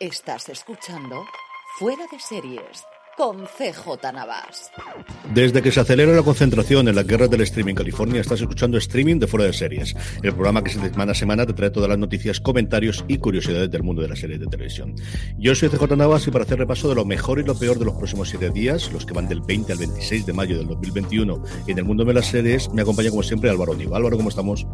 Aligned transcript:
Estás 0.00 0.48
escuchando 0.48 1.24
Fuera 1.78 2.04
de 2.10 2.18
Series 2.18 2.84
con 3.16 3.46
CJ 3.46 4.12
Navas. 4.12 4.72
Desde 5.32 5.62
que 5.62 5.70
se 5.70 5.78
acelera 5.78 6.12
la 6.12 6.22
concentración 6.22 6.88
en 6.88 6.96
la 6.96 7.04
guerra 7.04 7.28
del 7.28 7.42
streaming 7.42 7.70
en 7.70 7.76
California, 7.76 8.20
estás 8.20 8.40
escuchando 8.40 8.76
streaming 8.76 9.20
de 9.20 9.28
Fuera 9.28 9.46
de 9.46 9.52
Series, 9.52 9.94
el 10.20 10.32
programa 10.32 10.64
que 10.64 10.70
semana 10.72 11.12
a 11.12 11.14
semana 11.14 11.46
te 11.46 11.52
trae 11.52 11.70
todas 11.70 11.88
las 11.88 11.98
noticias, 11.98 12.40
comentarios 12.40 13.04
y 13.06 13.18
curiosidades 13.18 13.70
del 13.70 13.84
mundo 13.84 14.02
de 14.02 14.08
las 14.08 14.18
series 14.18 14.40
de 14.40 14.46
televisión. 14.46 14.96
Yo 15.38 15.54
soy 15.54 15.68
CJ 15.68 15.96
Navas 15.96 16.26
y 16.26 16.32
para 16.32 16.44
hacer 16.44 16.58
repaso 16.58 16.88
de 16.88 16.96
lo 16.96 17.04
mejor 17.04 17.38
y 17.38 17.44
lo 17.44 17.56
peor 17.56 17.78
de 17.78 17.84
los 17.84 17.94
próximos 17.94 18.28
siete 18.28 18.50
días, 18.50 18.90
los 18.92 19.06
que 19.06 19.14
van 19.14 19.28
del 19.28 19.42
20 19.42 19.72
al 19.72 19.78
26 19.78 20.26
de 20.26 20.32
mayo 20.32 20.58
del 20.58 20.66
2021 20.66 21.44
y 21.68 21.70
en 21.70 21.78
el 21.78 21.84
mundo 21.84 22.04
de 22.04 22.14
las 22.14 22.26
series, 22.26 22.68
me 22.72 22.82
acompaña 22.82 23.10
como 23.10 23.22
siempre 23.22 23.48
Álvaro 23.48 23.74
Niva. 23.74 23.96
Álvaro, 23.96 24.16
¿cómo 24.16 24.30
estamos? 24.30 24.66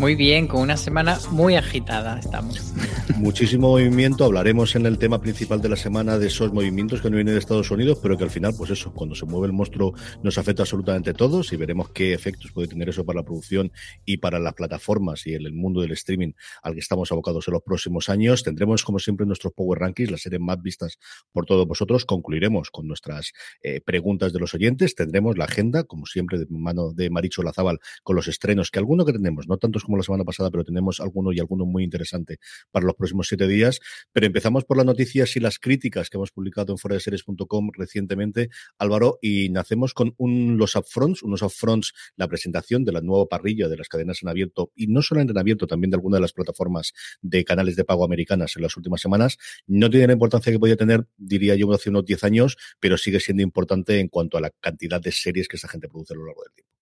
Muy 0.00 0.14
bien, 0.14 0.46
con 0.46 0.62
una 0.62 0.78
semana 0.78 1.18
muy 1.30 1.56
agitada 1.56 2.18
estamos. 2.18 2.72
Muchísimo 3.18 3.68
movimiento. 3.68 4.24
Hablaremos 4.24 4.74
en 4.74 4.86
el 4.86 4.96
tema 4.96 5.20
principal 5.20 5.60
de 5.60 5.68
la 5.68 5.76
semana 5.76 6.16
de 6.16 6.28
esos 6.28 6.54
movimientos 6.54 7.02
que 7.02 7.10
no 7.10 7.16
vienen 7.16 7.34
de 7.34 7.38
Estados 7.38 7.70
Unidos, 7.70 7.98
pero 8.02 8.16
que 8.16 8.24
al 8.24 8.30
final, 8.30 8.54
pues 8.56 8.70
eso, 8.70 8.94
cuando 8.94 9.14
se 9.14 9.26
mueve 9.26 9.48
el 9.48 9.52
monstruo 9.52 9.92
nos 10.22 10.38
afecta 10.38 10.62
absolutamente 10.62 11.10
a 11.10 11.12
todos 11.12 11.52
y 11.52 11.56
veremos 11.56 11.90
qué 11.90 12.14
efectos 12.14 12.50
puede 12.50 12.68
tener 12.68 12.88
eso 12.88 13.04
para 13.04 13.18
la 13.18 13.26
producción 13.26 13.72
y 14.06 14.16
para 14.16 14.38
las 14.38 14.54
plataformas 14.54 15.26
y 15.26 15.34
el 15.34 15.52
mundo 15.52 15.82
del 15.82 15.92
streaming 15.92 16.32
al 16.62 16.72
que 16.72 16.80
estamos 16.80 17.12
abocados 17.12 17.46
en 17.48 17.52
los 17.52 17.62
próximos 17.62 18.08
años. 18.08 18.42
Tendremos, 18.42 18.82
como 18.84 19.00
siempre, 19.00 19.26
nuestros 19.26 19.52
Power 19.52 19.80
Rankings, 19.80 20.10
las 20.10 20.22
series 20.22 20.40
más 20.40 20.62
vistas 20.62 20.98
por 21.30 21.44
todos 21.44 21.66
vosotros. 21.66 22.06
Concluiremos 22.06 22.70
con 22.70 22.88
nuestras 22.88 23.34
eh, 23.62 23.82
preguntas 23.82 24.32
de 24.32 24.38
los 24.38 24.54
oyentes. 24.54 24.94
Tendremos 24.94 25.36
la 25.36 25.44
agenda, 25.44 25.84
como 25.84 26.06
siempre, 26.06 26.38
de 26.38 26.46
mano 26.48 26.94
de 26.94 27.10
Maricho 27.10 27.42
Lazábal, 27.42 27.80
con 28.02 28.16
los 28.16 28.28
estrenos, 28.28 28.70
que 28.70 28.78
alguno 28.78 29.04
que 29.04 29.12
tenemos, 29.12 29.46
no 29.46 29.58
tantos 29.58 29.89
como 29.90 29.96
la 29.96 30.04
semana 30.04 30.24
pasada, 30.24 30.52
pero 30.52 30.62
tenemos 30.62 31.00
alguno 31.00 31.32
y 31.32 31.40
alguno 31.40 31.66
muy 31.66 31.82
interesante 31.82 32.38
para 32.70 32.86
los 32.86 32.94
próximos 32.94 33.26
siete 33.26 33.48
días. 33.48 33.80
Pero 34.12 34.26
empezamos 34.26 34.64
por 34.64 34.76
las 34.76 34.86
noticias 34.86 35.34
y 35.34 35.40
las 35.40 35.58
críticas 35.58 36.08
que 36.08 36.16
hemos 36.16 36.30
publicado 36.30 36.72
en 36.72 36.78
foradeseries.com 36.78 37.70
recientemente, 37.76 38.50
Álvaro, 38.78 39.18
y 39.20 39.48
nacemos 39.48 39.94
con 39.94 40.14
un, 40.16 40.58
los 40.58 40.76
upfronts, 40.76 41.24
unos 41.24 41.42
upfronts, 41.42 41.92
la 42.16 42.28
presentación 42.28 42.84
de 42.84 42.92
la 42.92 43.00
nueva 43.00 43.26
parrilla 43.26 43.68
de 43.68 43.76
las 43.76 43.88
cadenas 43.88 44.22
en 44.22 44.28
abierto, 44.28 44.70
y 44.76 44.86
no 44.86 45.02
solo 45.02 45.20
en 45.20 45.36
abierto, 45.36 45.66
también 45.66 45.90
de 45.90 45.96
alguna 45.96 46.18
de 46.18 46.22
las 46.22 46.32
plataformas 46.32 46.92
de 47.20 47.44
canales 47.44 47.74
de 47.74 47.84
pago 47.84 48.04
americanas 48.04 48.54
en 48.54 48.62
las 48.62 48.76
últimas 48.76 49.00
semanas. 49.00 49.38
No 49.66 49.90
tiene 49.90 50.06
la 50.06 50.12
importancia 50.12 50.52
que 50.52 50.60
podía 50.60 50.76
tener, 50.76 51.06
diría 51.16 51.56
yo, 51.56 51.72
hace 51.72 51.90
unos 51.90 52.04
10 52.04 52.22
años, 52.24 52.56
pero 52.78 52.96
sigue 52.96 53.18
siendo 53.18 53.42
importante 53.42 53.98
en 53.98 54.08
cuanto 54.08 54.38
a 54.38 54.40
la 54.40 54.50
cantidad 54.50 55.00
de 55.00 55.10
series 55.10 55.48
que 55.48 55.56
esa 55.56 55.68
gente 55.68 55.88
produce 55.88 56.14
a 56.14 56.16
lo 56.16 56.26
largo 56.26 56.42
del 56.44 56.52
tiempo. 56.54 56.79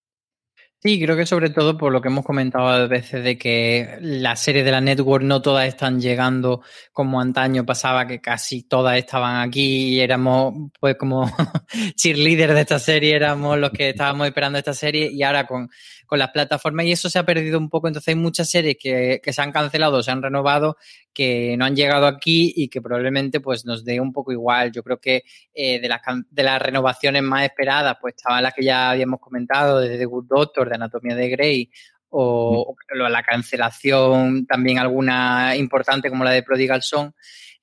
Sí, 0.81 0.97
creo 0.97 1.17
que 1.17 1.25
sobre 1.25 1.49
todo 1.49 1.77
por 1.77 1.91
lo 1.91 2.01
que 2.01 2.07
hemos 2.07 2.23
comentado 2.23 2.67
a 2.69 2.87
veces 2.87 3.21
de 3.21 3.37
que 3.37 3.97
las 3.99 4.39
series 4.41 4.63
de 4.63 4.71
la 4.71 4.79
network 4.79 5.25
no 5.25 5.41
todas 5.41 5.67
están 5.67 5.99
llegando 5.99 6.61
como 6.93 7.19
antaño 7.19 7.65
pasaba, 7.65 8.07
que 8.07 8.21
casi 8.21 8.63
todas 8.63 8.97
estaban 8.97 9.41
aquí 9.41 9.95
y 9.95 9.99
éramos 9.99 10.71
pues 10.79 10.95
como 10.95 11.25
cheerleaders 11.97 12.53
de 12.53 12.61
esta 12.61 12.79
serie, 12.79 13.13
éramos 13.13 13.57
los 13.57 13.71
que 13.71 13.89
estábamos 13.89 14.27
esperando 14.27 14.57
esta 14.57 14.73
serie 14.73 15.09
y 15.11 15.21
ahora 15.21 15.45
con, 15.45 15.69
con 16.09 16.17
las 16.17 16.31
plataformas 16.31 16.87
y 16.87 16.91
eso 16.91 17.07
se 17.07 17.19
ha 17.19 17.23
perdido 17.23 17.59
un 17.59 17.69
poco, 17.69 17.87
entonces 17.87 18.07
hay 18.07 18.15
muchas 18.15 18.49
series 18.49 18.77
que, 18.81 19.21
que 19.23 19.31
se 19.31 19.43
han 19.43 19.51
cancelado, 19.51 20.01
se 20.01 20.09
han 20.09 20.23
renovado, 20.23 20.75
que 21.13 21.55
no 21.55 21.65
han 21.65 21.75
llegado 21.75 22.07
aquí 22.07 22.51
y 22.55 22.67
que 22.67 22.81
probablemente 22.81 23.39
pues 23.39 23.63
nos 23.63 23.85
dé 23.85 24.01
un 24.01 24.11
poco 24.11 24.31
igual. 24.31 24.71
Yo 24.71 24.81
creo 24.81 24.99
que 24.99 25.23
eh, 25.53 25.79
de, 25.79 25.87
las, 25.87 26.01
de 26.31 26.43
las 26.43 26.59
renovaciones 26.59 27.21
más 27.21 27.43
esperadas 27.43 27.95
pues 28.01 28.15
estaban 28.17 28.41
las 28.41 28.55
que 28.55 28.63
ya 28.63 28.89
habíamos 28.89 29.19
comentado, 29.19 29.79
desde 29.79 29.99
The 29.99 30.05
Good 30.05 30.25
Doctor, 30.27 30.67
de 30.67 30.75
Anatomía 30.75 31.13
de 31.13 31.29
Grey, 31.29 31.69
o, 32.09 32.75
la 32.95 33.21
cancelación 33.21 34.47
también 34.47 34.79
alguna 34.79 35.55
importante 35.55 36.09
como 36.09 36.23
la 36.23 36.31
de 36.31 36.41
Prodigal 36.41 36.81
Son. 36.81 37.13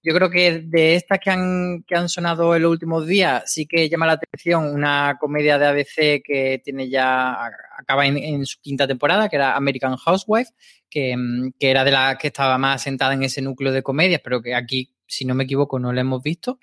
Yo 0.07 0.15
creo 0.15 0.31
que 0.31 0.61
de 0.61 0.95
estas 0.95 1.19
que 1.19 1.31
han, 1.31 1.83
que 1.83 1.97
han 1.97 2.09
sonado 2.09 2.55
en 2.55 2.63
los 2.63 2.71
últimos 2.71 3.09
días, 3.09 3.43
sí 3.53 3.67
que 3.67 3.89
llama 3.89 4.07
la 4.07 4.13
atención 4.13 4.73
una 4.73 5.17
comedia 5.19 5.59
de 5.59 5.67
ABC 5.67 6.23
que 6.23 6.61
tiene 6.63 6.89
ya, 6.89 7.35
acaba 7.77 8.07
en, 8.07 8.47
su 8.47 8.61
quinta 8.61 8.87
temporada, 8.87 9.29
que 9.29 9.35
era 9.35 9.57
American 9.57 9.97
Housewife, 9.97 10.53
que, 10.89 11.17
que, 11.59 11.71
era 11.73 11.83
de 11.83 11.91
la 11.91 12.17
que 12.19 12.29
estaba 12.29 12.57
más 12.57 12.83
sentada 12.83 13.15
en 13.15 13.25
ese 13.25 13.43
núcleo 13.43 13.73
de 13.73 13.83
comedias, 13.83 14.21
pero 14.23 14.41
que 14.41 14.55
aquí, 14.55 14.95
si 15.07 15.25
no 15.25 15.35
me 15.35 15.45
equivoco, 15.45 15.79
no 15.79 15.93
la 15.93 16.01
hemos 16.01 16.23
visto. 16.23 16.59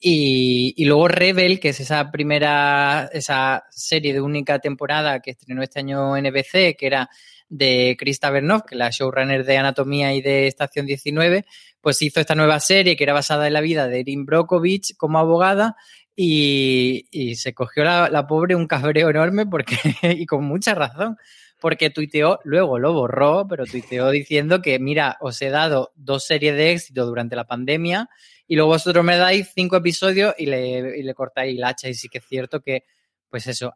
Y, 0.00 0.74
y, 0.76 0.84
luego 0.84 1.08
Rebel, 1.08 1.60
que 1.60 1.70
es 1.70 1.80
esa 1.80 2.10
primera, 2.10 3.08
esa 3.12 3.64
serie 3.70 4.12
de 4.12 4.20
única 4.20 4.58
temporada 4.58 5.20
que 5.20 5.32
estrenó 5.32 5.62
este 5.62 5.80
año 5.80 6.16
en 6.16 6.26
NBC, 6.26 6.76
que 6.76 6.86
era 6.86 7.10
de 7.48 7.96
Krista 7.98 8.30
Bernov, 8.30 8.64
que 8.64 8.74
es 8.74 8.78
la 8.78 8.90
showrunner 8.90 9.44
de 9.44 9.58
Anatomía 9.58 10.14
y 10.14 10.22
de 10.22 10.46
Estación 10.46 10.86
19, 10.86 11.44
pues 11.82 12.00
hizo 12.00 12.18
esta 12.18 12.34
nueva 12.34 12.58
serie 12.60 12.96
que 12.96 13.04
era 13.04 13.12
basada 13.12 13.46
en 13.46 13.52
la 13.52 13.60
vida 13.60 13.88
de 13.88 14.00
Erin 14.00 14.24
Brockovich 14.24 14.96
como 14.96 15.18
abogada 15.18 15.76
y, 16.16 17.06
y 17.10 17.34
se 17.36 17.52
cogió 17.52 17.84
la, 17.84 18.08
la, 18.08 18.26
pobre 18.26 18.54
un 18.54 18.66
cabreo 18.66 19.10
enorme 19.10 19.46
porque, 19.46 19.76
y 20.02 20.24
con 20.24 20.44
mucha 20.44 20.74
razón, 20.74 21.16
porque 21.62 21.90
tuiteó, 21.90 22.40
luego 22.42 22.80
lo 22.80 22.92
borró, 22.92 23.46
pero 23.48 23.64
tuiteó 23.66 24.10
diciendo 24.10 24.60
que, 24.60 24.80
mira, 24.80 25.16
os 25.20 25.40
he 25.40 25.48
dado 25.48 25.92
dos 25.94 26.26
series 26.26 26.56
de 26.56 26.72
éxito 26.72 27.06
durante 27.06 27.36
la 27.36 27.46
pandemia 27.46 28.10
y 28.48 28.56
luego 28.56 28.72
vosotros 28.72 29.04
me 29.04 29.16
dais 29.16 29.52
cinco 29.54 29.76
episodios 29.76 30.34
y 30.36 30.46
le, 30.46 30.98
y 30.98 31.04
le 31.04 31.14
cortáis 31.14 31.56
el 31.56 31.62
hacha 31.62 31.88
y 31.88 31.94
sí 31.94 32.08
que 32.08 32.18
es 32.18 32.26
cierto 32.26 32.62
que, 32.62 32.82
pues 33.30 33.46
eso, 33.46 33.74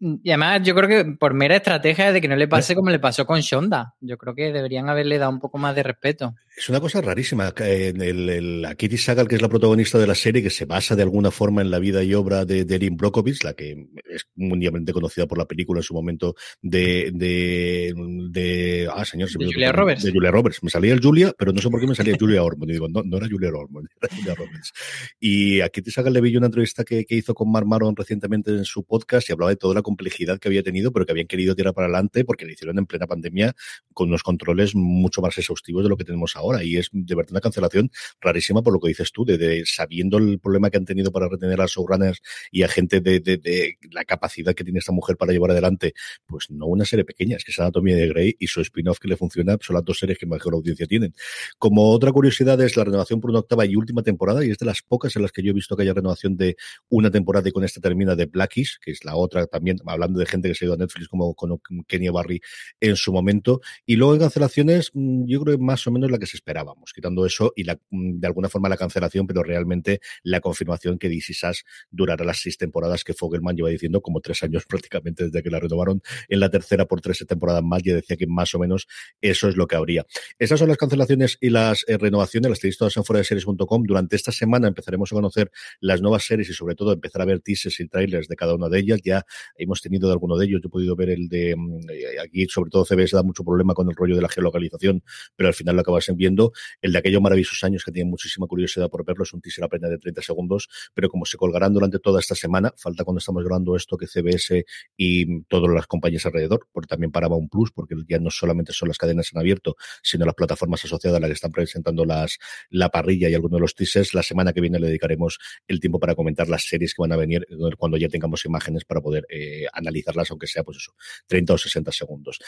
y 0.00 0.30
además, 0.30 0.62
yo 0.62 0.74
creo 0.74 0.88
que 0.88 1.12
por 1.12 1.34
mera 1.34 1.56
estrategia 1.56 2.12
de 2.12 2.20
que 2.20 2.28
no 2.28 2.36
le 2.36 2.46
pase 2.46 2.74
como 2.74 2.90
le 2.90 3.00
pasó 3.00 3.26
con 3.26 3.40
Shonda. 3.40 3.94
Yo 4.00 4.16
creo 4.16 4.34
que 4.34 4.52
deberían 4.52 4.88
haberle 4.88 5.18
dado 5.18 5.32
un 5.32 5.40
poco 5.40 5.58
más 5.58 5.74
de 5.74 5.82
respeto. 5.82 6.34
Es 6.56 6.68
una 6.68 6.80
cosa 6.80 7.00
rarísima. 7.00 7.52
El, 7.56 8.00
el, 8.02 8.62
la 8.62 8.74
Kitty 8.74 8.96
Sagal, 8.96 9.26
que 9.26 9.36
es 9.36 9.42
la 9.42 9.48
protagonista 9.48 9.98
de 9.98 10.06
la 10.06 10.14
serie, 10.14 10.42
que 10.42 10.50
se 10.50 10.66
basa 10.66 10.94
de 10.94 11.02
alguna 11.02 11.30
forma 11.30 11.62
en 11.62 11.70
la 11.70 11.78
vida 11.78 12.02
y 12.02 12.14
obra 12.14 12.44
de, 12.44 12.64
de 12.64 12.74
Erin 12.76 12.96
Brockovich, 12.96 13.42
la 13.42 13.54
que 13.54 13.88
es 14.12 14.26
mundialmente 14.36 14.92
conocida 14.92 15.26
por 15.26 15.38
la 15.38 15.46
película 15.46 15.80
en 15.80 15.84
su 15.84 15.94
momento 15.94 16.34
de. 16.62 17.10
de, 17.12 17.92
de 18.30 18.88
ah, 18.92 19.04
señor, 19.04 19.30
de 19.30 19.46
Julia 19.46 19.72
Roberts. 19.72 20.04
De 20.04 20.12
Julia 20.12 20.30
Roberts. 20.30 20.62
Me 20.62 20.70
salía 20.70 20.92
el 20.92 21.00
Julia, 21.00 21.32
pero 21.36 21.52
no 21.52 21.60
sé 21.60 21.70
por 21.70 21.80
qué 21.80 21.86
me 21.86 21.94
salía 21.94 22.16
Julia 22.18 22.42
Ormond. 22.42 22.70
Y 22.70 22.74
digo, 22.74 22.88
no, 22.88 23.02
no 23.04 23.16
era 23.16 23.26
Julia 23.28 23.50
Ormond, 23.50 23.88
era 24.00 24.14
Julia 24.14 24.34
Roberts. 24.34 24.72
Y 25.18 25.60
a 25.60 25.68
Kitty 25.68 25.90
Sagal 25.90 26.12
le 26.12 26.20
vi 26.20 26.36
una 26.36 26.46
entrevista 26.46 26.84
que, 26.84 27.04
que 27.04 27.16
hizo 27.16 27.34
con 27.34 27.50
Mark 27.50 27.66
Maron 27.66 27.96
recientemente 27.96 28.52
en 28.52 28.64
su 28.64 28.84
podcast 28.84 29.28
y 29.28 29.32
hablaba 29.32 29.50
de 29.50 29.56
toda 29.56 29.74
la 29.74 29.82
complejidad 29.88 30.38
que 30.38 30.48
había 30.48 30.62
tenido, 30.62 30.92
pero 30.92 31.06
que 31.06 31.12
habían 31.12 31.26
querido 31.26 31.54
tirar 31.54 31.72
para 31.72 31.86
adelante 31.86 32.22
porque 32.26 32.44
lo 32.44 32.52
hicieron 32.52 32.78
en 32.78 32.84
plena 32.84 33.06
pandemia 33.06 33.56
con 33.94 34.08
unos 34.08 34.22
controles 34.22 34.74
mucho 34.74 35.22
más 35.22 35.38
exhaustivos 35.38 35.82
de 35.82 35.88
lo 35.88 35.96
que 35.96 36.04
tenemos 36.04 36.36
ahora. 36.36 36.62
Y 36.62 36.76
es 36.76 36.90
de 36.92 37.14
verdad 37.14 37.32
una 37.32 37.40
cancelación 37.40 37.90
rarísima 38.20 38.62
por 38.62 38.74
lo 38.74 38.80
que 38.80 38.88
dices 38.88 39.10
tú, 39.12 39.24
de, 39.24 39.62
sabiendo 39.64 40.18
el 40.18 40.38
problema 40.40 40.68
que 40.68 40.76
han 40.76 40.84
tenido 40.84 41.10
para 41.10 41.26
retener 41.26 41.58
a 41.62 41.66
showrunners 41.66 42.20
y 42.50 42.64
a 42.64 42.68
gente 42.68 43.00
de, 43.00 43.78
la 43.90 44.04
capacidad 44.04 44.54
que 44.54 44.62
tiene 44.62 44.78
esta 44.80 44.92
mujer 44.92 45.16
para 45.16 45.32
llevar 45.32 45.52
adelante, 45.52 45.94
pues 46.26 46.50
no 46.50 46.66
una 46.66 46.84
serie 46.84 47.06
pequeña, 47.06 47.38
es 47.38 47.44
que 47.44 47.52
es 47.52 47.58
Anatomía 47.58 47.96
de 47.96 48.08
Grey 48.08 48.36
y 48.38 48.46
su 48.46 48.60
spin-off 48.60 48.98
que 48.98 49.08
le 49.08 49.16
funciona 49.16 49.56
son 49.60 49.74
las 49.74 49.84
dos 49.84 49.98
series 49.98 50.18
que 50.18 50.26
mejor 50.26 50.52
audiencia 50.52 50.86
tienen. 50.86 51.14
Como 51.56 51.90
otra 51.92 52.12
curiosidad 52.12 52.60
es 52.60 52.76
la 52.76 52.84
renovación 52.84 53.20
por 53.20 53.30
una 53.30 53.40
octava 53.40 53.64
y 53.64 53.74
última 53.74 54.02
temporada, 54.02 54.44
y 54.44 54.50
es 54.50 54.58
de 54.58 54.66
las 54.66 54.82
pocas 54.82 55.16
en 55.16 55.22
las 55.22 55.32
que 55.32 55.42
yo 55.42 55.50
he 55.50 55.54
visto 55.54 55.76
que 55.76 55.84
haya 55.84 55.94
renovación 55.94 56.36
de 56.36 56.56
una 56.90 57.10
temporada 57.10 57.48
y 57.48 57.52
con 57.52 57.64
esta 57.64 57.80
termina 57.80 58.14
de 58.14 58.26
Blackish, 58.26 58.78
que 58.80 58.90
es 58.90 59.02
la 59.04 59.16
otra 59.16 59.46
también, 59.46 59.77
hablando 59.86 60.20
de 60.20 60.26
gente 60.26 60.48
que 60.48 60.54
se 60.54 60.64
ha 60.64 60.66
ido 60.66 60.74
a 60.74 60.78
Netflix 60.78 61.08
como 61.08 61.34
con 61.34 61.58
Kenya 61.86 62.12
Barry 62.12 62.40
en 62.80 62.96
su 62.96 63.12
momento. 63.12 63.60
Y 63.86 63.96
luego 63.96 64.14
en 64.14 64.20
cancelaciones, 64.20 64.90
mm, 64.94 65.24
yo 65.26 65.40
creo 65.42 65.56
que 65.56 65.64
más 65.64 65.86
o 65.86 65.90
menos 65.90 66.10
la 66.10 66.18
que 66.18 66.26
se 66.26 66.36
esperábamos, 66.36 66.92
quitando 66.92 67.26
eso 67.26 67.52
y 67.56 67.64
la, 67.64 67.78
mm, 67.90 68.20
de 68.20 68.26
alguna 68.26 68.48
forma 68.48 68.68
la 68.68 68.76
cancelación, 68.76 69.26
pero 69.26 69.42
realmente 69.42 70.00
la 70.22 70.40
confirmación 70.40 70.98
que 70.98 71.08
DC 71.08 71.34
Sass 71.34 71.64
durará 71.90 72.24
las 72.24 72.38
seis 72.38 72.56
temporadas 72.56 73.04
que 73.04 73.14
Fogelman 73.14 73.56
lleva 73.56 73.68
diciendo 73.68 74.00
como 74.00 74.20
tres 74.20 74.42
años 74.42 74.64
prácticamente 74.68 75.24
desde 75.24 75.42
que 75.42 75.50
la 75.50 75.60
renovaron 75.60 76.02
en 76.28 76.40
la 76.40 76.50
tercera 76.50 76.86
por 76.86 77.00
tres 77.00 77.24
temporadas 77.26 77.62
más, 77.62 77.82
ya 77.82 77.94
decía 77.94 78.16
que 78.16 78.26
más 78.26 78.54
o 78.54 78.58
menos 78.58 78.86
eso 79.20 79.48
es 79.48 79.56
lo 79.56 79.66
que 79.66 79.76
habría. 79.76 80.06
Esas 80.38 80.58
son 80.58 80.68
las 80.68 80.76
cancelaciones 80.76 81.38
y 81.40 81.50
las 81.50 81.84
eh, 81.88 81.98
renovaciones, 81.98 82.50
las 82.50 82.60
tenéis 82.60 82.78
todas 82.78 82.96
en 82.96 83.04
fuera 83.04 83.18
de 83.18 83.24
series.com. 83.24 83.82
Durante 83.84 84.16
esta 84.16 84.32
semana 84.32 84.68
empezaremos 84.68 85.12
a 85.12 85.16
conocer 85.16 85.50
las 85.80 86.00
nuevas 86.00 86.24
series 86.24 86.48
y 86.50 86.52
sobre 86.52 86.74
todo 86.74 86.92
empezar 86.92 87.22
a 87.22 87.24
ver 87.24 87.40
teasers 87.40 87.80
y 87.80 87.88
trailers 87.88 88.28
de 88.28 88.36
cada 88.36 88.54
una 88.54 88.68
de 88.68 88.78
ellas. 88.78 89.00
Ya 89.02 89.24
hemos 89.68 89.82
tenido 89.82 90.08
de 90.08 90.12
alguno 90.12 90.36
de 90.36 90.46
ellos, 90.46 90.60
yo 90.62 90.68
he 90.68 90.70
podido 90.70 90.96
ver 90.96 91.10
el 91.10 91.28
de 91.28 91.54
mm, 91.56 91.90
eh, 91.90 92.20
aquí, 92.22 92.46
sobre 92.48 92.70
todo 92.70 92.84
CBS 92.84 93.14
da 93.14 93.22
mucho 93.22 93.44
problema 93.44 93.74
con 93.74 93.88
el 93.88 93.94
rollo 93.94 94.16
de 94.16 94.22
la 94.22 94.28
geolocalización, 94.28 95.02
pero 95.36 95.48
al 95.48 95.54
final 95.54 95.76
lo 95.76 95.82
acabas 95.82 96.08
viendo. 96.14 96.52
El 96.80 96.92
de 96.92 96.98
aquellos 96.98 97.20
maravillosos 97.20 97.62
años 97.64 97.84
que 97.84 97.92
tienen 97.92 98.10
muchísima 98.10 98.46
curiosidad 98.46 98.88
por 98.88 99.04
verlo, 99.04 99.24
es 99.24 99.32
un 99.32 99.40
teaser 99.40 99.64
apenas 99.64 99.90
de 99.90 99.98
30 99.98 100.22
segundos, 100.22 100.68
pero 100.94 101.08
como 101.08 101.24
se 101.26 101.36
colgarán 101.36 101.72
durante 101.72 101.98
toda 101.98 102.20
esta 102.20 102.34
semana, 102.34 102.72
falta 102.76 103.04
cuando 103.04 103.18
estamos 103.18 103.44
grabando 103.44 103.76
esto 103.76 103.96
que 103.96 104.06
CBS 104.06 104.64
y 104.96 105.42
todas 105.44 105.70
las 105.74 105.86
compañías 105.86 106.24
alrededor, 106.26 106.66
porque 106.72 106.88
también 106.88 107.12
paraba 107.12 107.36
un 107.36 107.48
plus, 107.48 107.70
porque 107.72 107.94
ya 108.08 108.18
no 108.18 108.30
solamente 108.30 108.72
son 108.72 108.88
las 108.88 108.98
cadenas 108.98 109.30
en 109.32 109.40
abierto, 109.40 109.76
sino 110.02 110.24
las 110.24 110.34
plataformas 110.34 110.84
asociadas 110.84 111.18
a 111.18 111.20
las 111.20 111.28
que 111.28 111.34
están 111.34 111.52
presentando 111.52 112.04
las 112.04 112.38
la 112.70 112.88
parrilla 112.88 113.28
y 113.28 113.34
algunos 113.34 113.58
de 113.58 113.60
los 113.60 113.74
teasers. 113.74 114.14
La 114.14 114.22
semana 114.22 114.52
que 114.52 114.60
viene 114.60 114.78
le 114.78 114.86
dedicaremos 114.86 115.38
el 115.66 115.80
tiempo 115.80 115.98
para 115.98 116.14
comentar 116.14 116.48
las 116.48 116.64
series 116.64 116.94
que 116.94 117.02
van 117.02 117.12
a 117.12 117.16
venir 117.16 117.46
eh, 117.50 117.54
cuando 117.76 117.96
ya 117.96 118.08
tengamos 118.08 118.44
imágenes 118.44 118.84
para 118.84 119.00
poder 119.00 119.26
eh, 119.28 119.57
analizarlas, 119.72 120.30
aunque 120.30 120.46
sea 120.46 120.62
pues 120.64 120.78
eso, 120.78 120.92
30 121.26 121.54
o 121.54 121.58
60 121.58 121.92
segundos. 121.92 122.38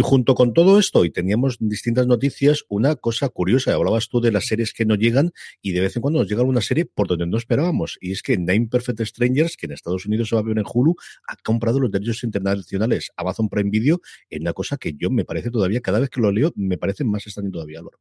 Junto 0.00 0.34
con 0.34 0.52
todo 0.52 0.78
esto, 0.78 1.04
y 1.04 1.10
teníamos 1.10 1.56
distintas 1.60 2.06
noticias, 2.06 2.64
una 2.68 2.96
cosa 2.96 3.28
curiosa, 3.28 3.74
hablabas 3.74 4.08
tú 4.08 4.20
de 4.20 4.32
las 4.32 4.46
series 4.46 4.72
que 4.72 4.84
no 4.84 4.94
llegan 4.94 5.32
y 5.62 5.72
de 5.72 5.80
vez 5.80 5.96
en 5.96 6.02
cuando 6.02 6.20
nos 6.20 6.28
llega 6.28 6.42
una 6.42 6.60
serie 6.60 6.84
por 6.84 7.06
donde 7.08 7.26
no 7.26 7.36
esperábamos, 7.36 7.98
y 8.00 8.12
es 8.12 8.22
que 8.22 8.36
Nine 8.36 8.68
Perfect 8.68 9.00
Strangers, 9.02 9.56
que 9.56 9.66
en 9.66 9.72
Estados 9.72 10.06
Unidos 10.06 10.28
se 10.28 10.36
va 10.36 10.40
a 10.40 10.44
ver 10.44 10.58
en 10.58 10.64
Hulu, 10.66 10.94
ha 11.28 11.36
comprado 11.36 11.80
los 11.80 11.90
derechos 11.90 12.24
internacionales 12.24 13.10
Amazon 13.16 13.48
Prime 13.48 13.70
Video 13.70 14.00
en 14.30 14.42
una 14.42 14.52
cosa 14.52 14.76
que 14.76 14.94
yo 14.94 15.10
me 15.10 15.24
parece 15.24 15.50
todavía, 15.50 15.80
cada 15.80 16.00
vez 16.00 16.10
que 16.10 16.20
lo 16.20 16.32
leo, 16.32 16.52
me 16.56 16.78
parece 16.78 17.04
más 17.04 17.26
extraño 17.26 17.50
todavía, 17.50 17.78
Álvaro. 17.80 17.98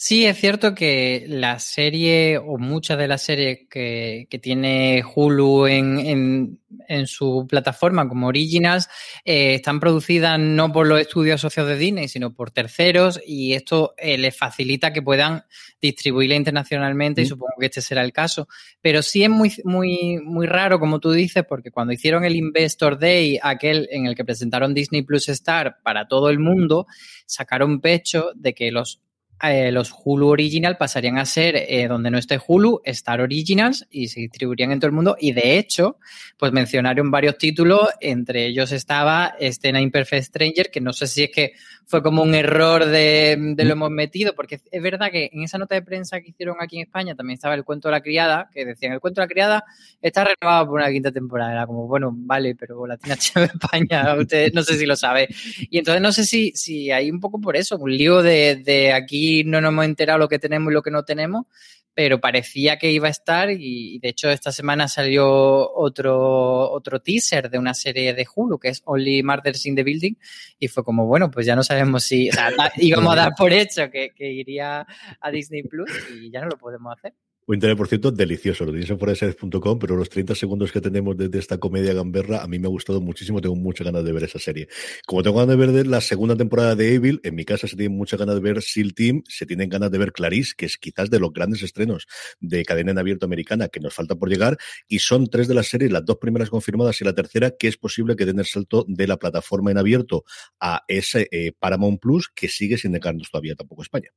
Sí, 0.00 0.26
es 0.26 0.38
cierto 0.38 0.76
que 0.76 1.24
la 1.26 1.58
serie 1.58 2.38
o 2.38 2.56
muchas 2.56 2.98
de 2.98 3.08
las 3.08 3.20
series 3.20 3.66
que, 3.68 4.28
tiene 4.40 5.02
Hulu 5.02 5.66
en, 5.66 6.60
su 7.06 7.46
plataforma 7.48 8.08
como 8.08 8.28
Originals 8.28 8.88
eh, 9.24 9.54
están 9.54 9.80
producidas 9.80 10.38
no 10.38 10.72
por 10.72 10.86
los 10.86 11.00
estudios 11.00 11.40
asociados 11.40 11.72
de 11.72 11.78
Disney, 11.78 12.06
sino 12.06 12.32
por 12.32 12.52
terceros 12.52 13.20
y 13.26 13.54
esto 13.54 13.94
eh, 13.98 14.16
les 14.18 14.36
facilita 14.36 14.92
que 14.92 15.02
puedan 15.02 15.42
distribuirla 15.80 16.36
internacionalmente 16.36 17.22
y 17.22 17.26
supongo 17.26 17.54
que 17.58 17.66
este 17.66 17.82
será 17.82 18.02
el 18.02 18.12
caso. 18.12 18.46
Pero 18.80 19.02
sí 19.02 19.24
es 19.24 19.30
muy, 19.30 19.52
muy, 19.64 20.20
muy 20.22 20.46
raro, 20.46 20.78
como 20.78 21.00
tú 21.00 21.10
dices, 21.10 21.44
porque 21.48 21.72
cuando 21.72 21.92
hicieron 21.92 22.24
el 22.24 22.36
Investor 22.36 23.00
Day, 23.00 23.40
aquel 23.42 23.88
en 23.90 24.06
el 24.06 24.14
que 24.14 24.24
presentaron 24.24 24.74
Disney 24.74 25.02
Plus 25.02 25.28
Star 25.28 25.78
para 25.82 26.06
todo 26.06 26.30
el 26.30 26.38
mundo, 26.38 26.86
sacaron 27.26 27.80
pecho 27.80 28.30
de 28.36 28.54
que 28.54 28.70
los 28.70 29.00
eh, 29.42 29.70
los 29.70 29.94
Hulu 30.04 30.28
Original 30.28 30.76
pasarían 30.76 31.18
a 31.18 31.24
ser 31.24 31.54
eh, 31.56 31.86
donde 31.86 32.10
no 32.10 32.18
esté 32.18 32.40
Hulu, 32.44 32.80
Star 32.84 33.20
Originals 33.20 33.86
y 33.90 34.08
se 34.08 34.20
distribuirían 34.20 34.72
en 34.72 34.80
todo 34.80 34.88
el 34.88 34.94
mundo. 34.94 35.16
Y 35.20 35.32
de 35.32 35.58
hecho, 35.58 35.98
pues 36.36 36.52
mencionaron 36.52 37.10
varios 37.10 37.38
títulos, 37.38 37.88
entre 38.00 38.46
ellos 38.46 38.72
estaba 38.72 39.34
este 39.38 39.72
Nine 39.72 39.90
Perfect 39.90 40.24
Stranger, 40.24 40.70
que 40.70 40.80
no 40.80 40.92
sé 40.92 41.06
si 41.06 41.24
es 41.24 41.30
que 41.30 41.52
fue 41.86 42.02
como 42.02 42.22
un 42.22 42.34
error 42.34 42.84
de, 42.84 43.54
lo 43.56 43.72
hemos 43.72 43.90
metido, 43.90 44.34
porque 44.34 44.60
es 44.70 44.82
verdad 44.82 45.10
que 45.10 45.30
en 45.32 45.42
esa 45.44 45.56
nota 45.56 45.74
de 45.74 45.80
prensa 45.80 46.20
que 46.20 46.30
hicieron 46.30 46.56
aquí 46.60 46.76
en 46.76 46.82
España 46.82 47.14
también 47.14 47.36
estaba 47.36 47.54
el 47.54 47.64
cuento 47.64 47.88
de 47.88 47.92
la 47.92 48.02
criada, 48.02 48.50
que 48.52 48.66
decían 48.66 48.92
el 48.92 49.00
cuento 49.00 49.20
de 49.20 49.24
la 49.24 49.28
criada 49.28 49.64
está 50.02 50.24
renovado 50.24 50.66
por 50.66 50.80
una 50.80 50.90
quinta 50.90 51.10
temporada. 51.10 51.52
Era 51.52 51.66
como, 51.66 51.86
bueno, 51.86 52.10
vale, 52.12 52.54
pero 52.54 52.86
la 52.86 52.98
tiene 52.98 53.16
de 53.34 53.44
España, 53.46 54.14
usted 54.18 54.52
no 54.52 54.62
sé 54.62 54.76
si 54.76 54.84
lo 54.84 54.96
sabe. 54.96 55.28
Y 55.70 55.78
entonces 55.78 56.02
no 56.02 56.12
sé 56.12 56.24
si, 56.24 56.52
si 56.54 56.90
hay 56.90 57.10
un 57.10 57.20
poco 57.20 57.40
por 57.40 57.56
eso, 57.56 57.78
un 57.78 57.96
lío 57.96 58.22
de, 58.22 58.56
de 58.56 58.92
aquí 58.92 59.27
no 59.44 59.60
nos 59.60 59.70
hemos 59.70 59.84
enterado 59.84 60.18
lo 60.18 60.28
que 60.28 60.38
tenemos 60.38 60.70
y 60.70 60.74
lo 60.74 60.82
que 60.82 60.90
no 60.90 61.04
tenemos, 61.04 61.46
pero 61.94 62.20
parecía 62.20 62.78
que 62.78 62.92
iba 62.92 63.08
a 63.08 63.10
estar 63.10 63.50
y 63.50 63.98
de 63.98 64.10
hecho 64.10 64.30
esta 64.30 64.52
semana 64.52 64.86
salió 64.86 65.26
otro, 65.72 66.70
otro 66.70 67.00
teaser 67.00 67.50
de 67.50 67.58
una 67.58 67.74
serie 67.74 68.14
de 68.14 68.26
Hulu 68.32 68.58
que 68.58 68.68
es 68.68 68.82
Only 68.84 69.22
Murders 69.22 69.66
in 69.66 69.74
the 69.74 69.82
Building 69.82 70.14
y 70.58 70.68
fue 70.68 70.84
como, 70.84 71.06
bueno, 71.06 71.30
pues 71.30 71.44
ya 71.46 71.56
no 71.56 71.64
sabemos 71.64 72.04
si, 72.04 72.30
o 72.30 72.32
sea, 72.32 72.50
íbamos 72.76 73.12
a 73.14 73.16
dar 73.16 73.32
por 73.36 73.52
hecho 73.52 73.90
que, 73.90 74.10
que 74.14 74.30
iría 74.30 74.86
a 75.20 75.30
Disney 75.30 75.62
Plus 75.64 75.90
y 76.14 76.30
ya 76.30 76.40
no 76.40 76.48
lo 76.48 76.56
podemos 76.56 76.96
hacer. 76.96 77.14
Un 77.48 77.54
internet, 77.54 77.78
por 77.78 77.88
cierto, 77.88 78.10
delicioso. 78.10 78.66
Lo 78.66 78.72
tenéis 78.72 78.90
en 78.90 78.98
foraseries.com, 78.98 79.78
pero 79.78 79.96
los 79.96 80.10
30 80.10 80.34
segundos 80.34 80.70
que 80.70 80.82
tenemos 80.82 81.16
de, 81.16 81.30
esta 81.38 81.56
comedia 81.56 81.94
gamberra 81.94 82.42
a 82.42 82.46
mí 82.46 82.58
me 82.58 82.66
ha 82.66 82.68
gustado 82.68 83.00
muchísimo. 83.00 83.40
Tengo 83.40 83.56
muchas 83.56 83.86
ganas 83.86 84.04
de 84.04 84.12
ver 84.12 84.24
esa 84.24 84.38
serie. 84.38 84.68
Como 85.06 85.22
tengo 85.22 85.38
ganas 85.38 85.56
de 85.56 85.72
ver 85.72 85.86
la 85.86 86.02
segunda 86.02 86.36
temporada 86.36 86.74
de 86.74 86.92
Evil, 86.92 87.22
en 87.24 87.34
mi 87.34 87.46
casa 87.46 87.66
se 87.66 87.74
tienen 87.74 87.96
muchas 87.96 88.20
ganas 88.20 88.34
de 88.34 88.42
ver 88.42 88.60
SEAL 88.60 88.92
Team, 88.92 89.22
se 89.26 89.46
tienen 89.46 89.70
ganas 89.70 89.90
de 89.90 89.96
ver 89.96 90.12
Clarice, 90.12 90.52
que 90.58 90.66
es 90.66 90.76
quizás 90.76 91.08
de 91.08 91.20
los 91.20 91.32
grandes 91.32 91.62
estrenos 91.62 92.06
de 92.38 92.66
cadena 92.66 92.90
en 92.90 92.98
abierto 92.98 93.24
americana 93.24 93.68
que 93.68 93.80
nos 93.80 93.94
falta 93.94 94.14
por 94.14 94.28
llegar. 94.28 94.58
Y 94.86 94.98
son 94.98 95.26
tres 95.28 95.48
de 95.48 95.54
las 95.54 95.68
series, 95.68 95.90
las 95.90 96.04
dos 96.04 96.18
primeras 96.18 96.50
confirmadas 96.50 97.00
y 97.00 97.06
la 97.06 97.14
tercera, 97.14 97.52
que 97.58 97.68
es 97.68 97.78
posible 97.78 98.14
que 98.14 98.26
den 98.26 98.40
el 98.40 98.44
salto 98.44 98.84
de 98.86 99.06
la 99.06 99.16
plataforma 99.16 99.70
en 99.70 99.78
abierto 99.78 100.24
a 100.60 100.84
ese 100.86 101.28
eh, 101.30 101.52
Paramount 101.58 101.98
Plus, 101.98 102.28
que 102.28 102.48
sigue 102.48 102.76
sin 102.76 102.92
dejarnos 102.92 103.30
todavía 103.30 103.54
tampoco 103.54 103.80
España. 103.80 104.10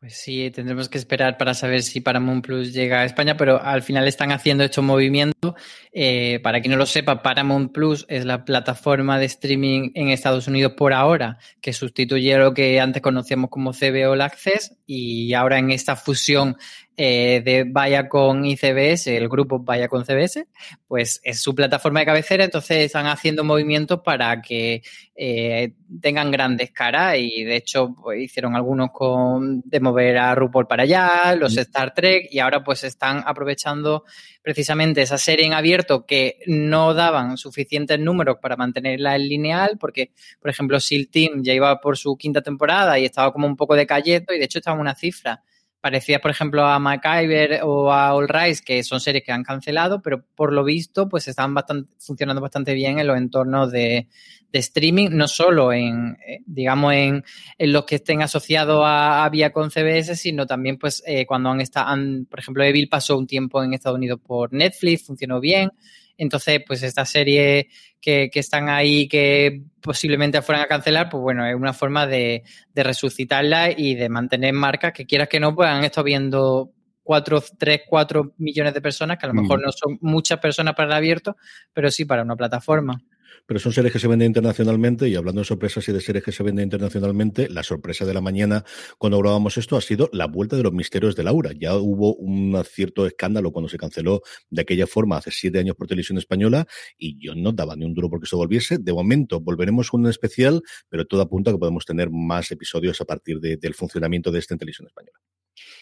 Pues 0.00 0.16
sí, 0.16 0.48
tendremos 0.52 0.88
que 0.88 0.96
esperar 0.96 1.36
para 1.36 1.54
saber 1.54 1.82
si 1.82 2.00
Paramount 2.00 2.46
Plus 2.46 2.72
llega 2.72 3.00
a 3.00 3.04
España, 3.04 3.36
pero 3.36 3.60
al 3.60 3.82
final 3.82 4.06
están 4.06 4.30
haciendo 4.30 4.62
este 4.62 4.80
movimiento. 4.80 5.56
Eh, 5.92 6.38
para 6.40 6.60
quien 6.60 6.70
no 6.70 6.78
lo 6.78 6.86
sepa, 6.86 7.20
Paramount 7.20 7.72
Plus 7.72 8.06
es 8.08 8.24
la 8.24 8.44
plataforma 8.44 9.18
de 9.18 9.26
streaming 9.26 9.90
en 9.94 10.10
Estados 10.10 10.46
Unidos 10.46 10.74
por 10.76 10.92
ahora, 10.92 11.38
que 11.60 11.72
sustituye 11.72 12.38
lo 12.38 12.54
que 12.54 12.78
antes 12.78 13.02
conocíamos 13.02 13.50
como 13.50 13.72
CBO 13.72 14.12
Access 14.22 14.76
y 14.86 15.34
ahora 15.34 15.58
en 15.58 15.72
esta 15.72 15.96
fusión 15.96 16.56
eh, 17.00 17.42
de 17.44 17.62
Viacom 17.62 18.44
y 18.44 18.56
CBS, 18.56 19.16
el 19.16 19.28
grupo 19.28 19.60
Viacom 19.60 20.02
CBS, 20.02 20.48
pues 20.88 21.20
es 21.22 21.40
su 21.40 21.54
plataforma 21.54 22.00
de 22.00 22.06
cabecera, 22.06 22.42
entonces 22.42 22.78
están 22.78 23.06
haciendo 23.06 23.44
movimientos 23.44 24.00
para 24.00 24.42
que 24.42 24.82
eh, 25.14 25.74
tengan 26.00 26.32
grandes 26.32 26.72
caras 26.72 27.14
y 27.18 27.44
de 27.44 27.54
hecho 27.54 27.94
pues, 28.02 28.20
hicieron 28.20 28.56
algunos 28.56 28.90
con 28.90 29.60
de 29.64 29.78
mover 29.78 30.18
a 30.18 30.34
RuPaul 30.34 30.66
para 30.66 30.82
allá, 30.82 31.36
los 31.36 31.56
Star 31.56 31.94
Trek 31.94 32.30
y 32.32 32.40
ahora 32.40 32.64
pues 32.64 32.82
están 32.82 33.22
aprovechando 33.24 34.02
precisamente 34.42 35.00
esa 35.00 35.18
serie 35.18 35.46
en 35.46 35.52
abierto 35.52 36.04
que 36.04 36.40
no 36.48 36.94
daban 36.94 37.36
suficientes 37.36 38.00
números 38.00 38.38
para 38.42 38.56
mantenerla 38.56 39.14
en 39.14 39.28
lineal 39.28 39.78
porque 39.78 40.10
por 40.40 40.50
ejemplo 40.50 40.80
SEAL 40.80 41.06
Team 41.12 41.44
ya 41.44 41.52
iba 41.52 41.80
por 41.80 41.96
su 41.96 42.16
quinta 42.16 42.42
temporada 42.42 42.98
y 42.98 43.04
estaba 43.04 43.32
como 43.32 43.46
un 43.46 43.56
poco 43.56 43.76
de 43.76 43.86
calleto 43.86 44.34
y 44.34 44.40
de 44.40 44.46
hecho 44.46 44.58
estaba 44.58 44.74
en 44.74 44.80
una 44.80 44.96
cifra 44.96 45.44
parecía, 45.80 46.20
por 46.20 46.30
ejemplo, 46.30 46.64
a 46.64 46.78
MacGyver 46.78 47.60
o 47.62 47.92
a 47.92 48.14
All 48.14 48.28
Rise, 48.28 48.62
que 48.64 48.82
son 48.82 49.00
series 49.00 49.24
que 49.24 49.32
han 49.32 49.44
cancelado, 49.44 50.02
pero 50.02 50.24
por 50.34 50.52
lo 50.52 50.64
visto, 50.64 51.08
pues 51.08 51.28
están 51.28 51.54
bastante, 51.54 51.94
funcionando 51.98 52.40
bastante 52.40 52.74
bien 52.74 52.98
en 52.98 53.06
los 53.06 53.16
entornos 53.16 53.70
de, 53.70 54.08
streaming, 54.50 55.10
no 55.10 55.28
solo 55.28 55.72
en, 55.72 56.16
eh, 56.26 56.40
digamos, 56.46 56.94
en, 56.94 57.24
los 57.58 57.84
que 57.84 57.96
estén 57.96 58.22
asociados 58.22 58.82
a, 58.84 59.24
a 59.24 59.28
Viacom 59.28 59.70
CBS, 59.70 60.16
sino 60.16 60.46
también, 60.46 60.78
pues, 60.78 61.02
eh, 61.06 61.26
cuando 61.26 61.50
han 61.50 61.60
estado, 61.60 61.96
por 62.28 62.40
ejemplo, 62.40 62.64
Evil 62.64 62.88
pasó 62.88 63.16
un 63.16 63.26
tiempo 63.26 63.62
en 63.62 63.74
Estados 63.74 63.96
Unidos 63.96 64.20
por 64.26 64.52
Netflix, 64.52 65.06
funcionó 65.06 65.38
bien. 65.40 65.70
Entonces, 66.18 66.62
pues 66.66 66.82
esta 66.82 67.06
serie 67.06 67.68
que, 68.00 68.30
están 68.34 68.68
ahí 68.68 69.08
que 69.08 69.62
posiblemente 69.80 70.42
fueran 70.42 70.64
a 70.64 70.68
cancelar, 70.68 71.08
pues 71.08 71.22
bueno, 71.22 71.46
es 71.46 71.54
una 71.54 71.72
forma 71.72 72.06
de, 72.06 72.42
resucitarla 72.74 73.70
y 73.70 73.94
de 73.94 74.08
mantener 74.08 74.52
marcas. 74.52 74.92
Que 74.92 75.06
quieras 75.06 75.28
que 75.28 75.40
no, 75.40 75.54
pues 75.54 75.68
han 75.68 75.84
estado 75.84 76.04
viendo 76.04 76.72
cuatro, 77.02 77.42
tres, 77.56 77.82
cuatro 77.88 78.34
millones 78.36 78.74
de 78.74 78.82
personas, 78.82 79.16
que 79.16 79.24
a 79.24 79.30
lo 79.30 79.40
mejor 79.40 79.62
no 79.64 79.72
son 79.72 79.96
muchas 80.02 80.38
personas 80.38 80.74
para 80.74 80.88
el 80.88 80.94
abierto, 80.94 81.36
pero 81.72 81.90
sí 81.90 82.04
para 82.04 82.22
una 82.22 82.36
plataforma 82.36 83.02
pero 83.46 83.60
son 83.60 83.72
series 83.72 83.92
que 83.92 83.98
se 83.98 84.08
venden 84.08 84.26
internacionalmente 84.26 85.08
y 85.08 85.14
hablando 85.16 85.40
de 85.40 85.44
sorpresas 85.44 85.88
y 85.88 85.92
de 85.92 86.00
series 86.00 86.24
que 86.24 86.32
se 86.32 86.42
venden 86.42 86.64
internacionalmente, 86.64 87.48
la 87.48 87.62
sorpresa 87.62 88.04
de 88.04 88.14
la 88.14 88.20
mañana 88.20 88.64
cuando 88.98 89.18
grabamos 89.18 89.56
esto 89.58 89.76
ha 89.76 89.80
sido 89.80 90.08
la 90.12 90.26
vuelta 90.26 90.56
de 90.56 90.62
los 90.62 90.72
misterios 90.72 91.16
de 91.16 91.24
Laura. 91.24 91.52
Ya 91.58 91.76
hubo 91.76 92.14
un 92.14 92.62
cierto 92.64 93.06
escándalo 93.06 93.52
cuando 93.52 93.68
se 93.68 93.78
canceló 93.78 94.22
de 94.50 94.62
aquella 94.62 94.86
forma 94.86 95.16
hace 95.16 95.30
siete 95.30 95.58
años 95.58 95.76
por 95.76 95.86
televisión 95.86 96.18
española 96.18 96.66
y 96.96 97.18
yo 97.18 97.34
no 97.34 97.52
daba 97.52 97.76
ni 97.76 97.84
un 97.84 97.94
duro 97.94 98.10
porque 98.10 98.26
se 98.26 98.36
volviese. 98.36 98.78
De 98.78 98.92
momento 98.92 99.40
volveremos 99.40 99.90
con 99.90 100.02
un 100.02 100.08
especial, 100.08 100.62
pero 100.88 101.06
todo 101.06 101.22
apunta 101.22 101.50
a 101.50 101.54
que 101.54 101.58
podemos 101.58 101.84
tener 101.84 102.10
más 102.10 102.50
episodios 102.50 103.00
a 103.00 103.04
partir 103.04 103.40
del 103.40 103.74
funcionamiento 103.74 104.30
de 104.30 104.38
esta 104.38 104.54
en 104.54 104.58
televisión 104.58 104.86
española. 104.86 105.18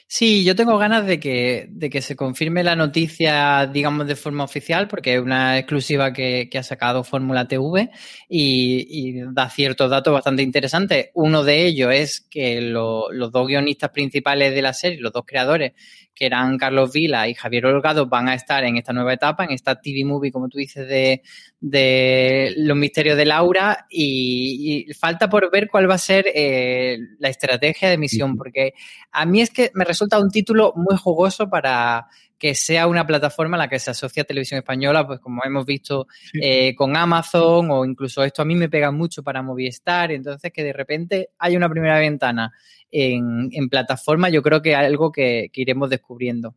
Sí, 0.08 0.44
yo 0.44 0.54
tengo 0.54 0.78
ganas 0.78 1.04
de 1.04 1.18
que, 1.18 1.66
de 1.68 1.90
que 1.90 2.00
se 2.00 2.14
confirme 2.14 2.62
la 2.62 2.76
noticia, 2.76 3.66
digamos, 3.66 4.06
de 4.06 4.14
forma 4.14 4.44
oficial, 4.44 4.86
porque 4.86 5.14
es 5.14 5.20
una 5.20 5.58
exclusiva 5.58 6.12
que, 6.12 6.48
ha 6.56 6.62
sacado 6.62 7.02
Fórmula 7.02 7.48
TV 7.48 7.90
y, 8.28 9.20
da 9.32 9.50
ciertos 9.50 9.90
datos 9.90 10.12
bastante 10.12 10.44
interesantes. 10.44 11.10
Uno 11.14 11.42
de 11.42 11.66
ellos 11.66 11.92
es 11.92 12.20
que 12.20 12.60
los 12.60 13.32
dos 13.32 13.48
guionistas 13.48 13.90
principales 13.90 14.54
de 14.54 14.62
la 14.62 14.72
serie, 14.75 15.00
los 15.00 15.12
dos 15.12 15.25
creadores, 15.26 15.72
que 16.16 16.25
eran 16.25 16.56
Carlos 16.56 16.92
Vila 16.92 17.28
y 17.28 17.34
Javier 17.34 17.66
Olgado, 17.66 18.06
van 18.06 18.28
a 18.28 18.34
estar 18.34 18.64
en 18.64 18.78
esta 18.78 18.94
nueva 18.94 19.12
etapa, 19.12 19.44
en 19.44 19.50
esta 19.50 19.80
TV 19.80 20.04
movie, 20.04 20.32
como 20.32 20.48
tú 20.48 20.56
dices, 20.56 20.88
de, 20.88 21.22
de 21.60 22.54
Los 22.56 22.76
Misterios 22.76 23.18
de 23.18 23.26
Laura. 23.26 23.86
Y, 23.90 24.86
falta 24.94 25.28
por 25.28 25.50
ver 25.50 25.68
cuál 25.68 25.90
va 25.90 25.94
a 25.94 25.98
ser 25.98 26.25
eh, 26.34 26.98
la 27.18 27.28
estrategia 27.28 27.88
de 27.88 27.94
emisión, 27.94 28.36
porque 28.36 28.72
a 29.12 29.26
mí 29.26 29.42
es 29.42 29.50
que 29.50 29.70
me 29.75 29.84
resulta 29.84 29.95
un 30.00 30.30
título 30.30 30.72
muy 30.76 30.96
jugoso 30.96 31.48
para 31.48 32.06
que 32.38 32.54
sea 32.54 32.86
una 32.86 33.06
plataforma 33.06 33.56
a 33.56 33.60
la 33.60 33.68
que 33.68 33.78
se 33.78 33.90
asocia 33.90 34.24
televisión 34.24 34.58
española, 34.58 35.06
pues 35.06 35.20
como 35.20 35.42
hemos 35.44 35.64
visto 35.64 36.06
eh, 36.34 36.74
con 36.74 36.96
Amazon 36.96 37.70
o 37.70 37.84
incluso 37.84 38.22
esto 38.22 38.42
a 38.42 38.44
mí 38.44 38.54
me 38.54 38.68
pega 38.68 38.90
mucho 38.90 39.22
para 39.22 39.42
Movistar, 39.42 40.12
entonces 40.12 40.52
que 40.52 40.62
de 40.62 40.72
repente 40.72 41.30
hay 41.38 41.56
una 41.56 41.70
primera 41.70 41.98
ventana 41.98 42.52
en, 42.90 43.48
en 43.52 43.68
plataforma, 43.68 44.28
yo 44.28 44.42
creo 44.42 44.60
que 44.60 44.74
algo 44.74 45.10
que 45.10 45.50
iremos 45.54 45.88
descubriendo. 45.88 46.54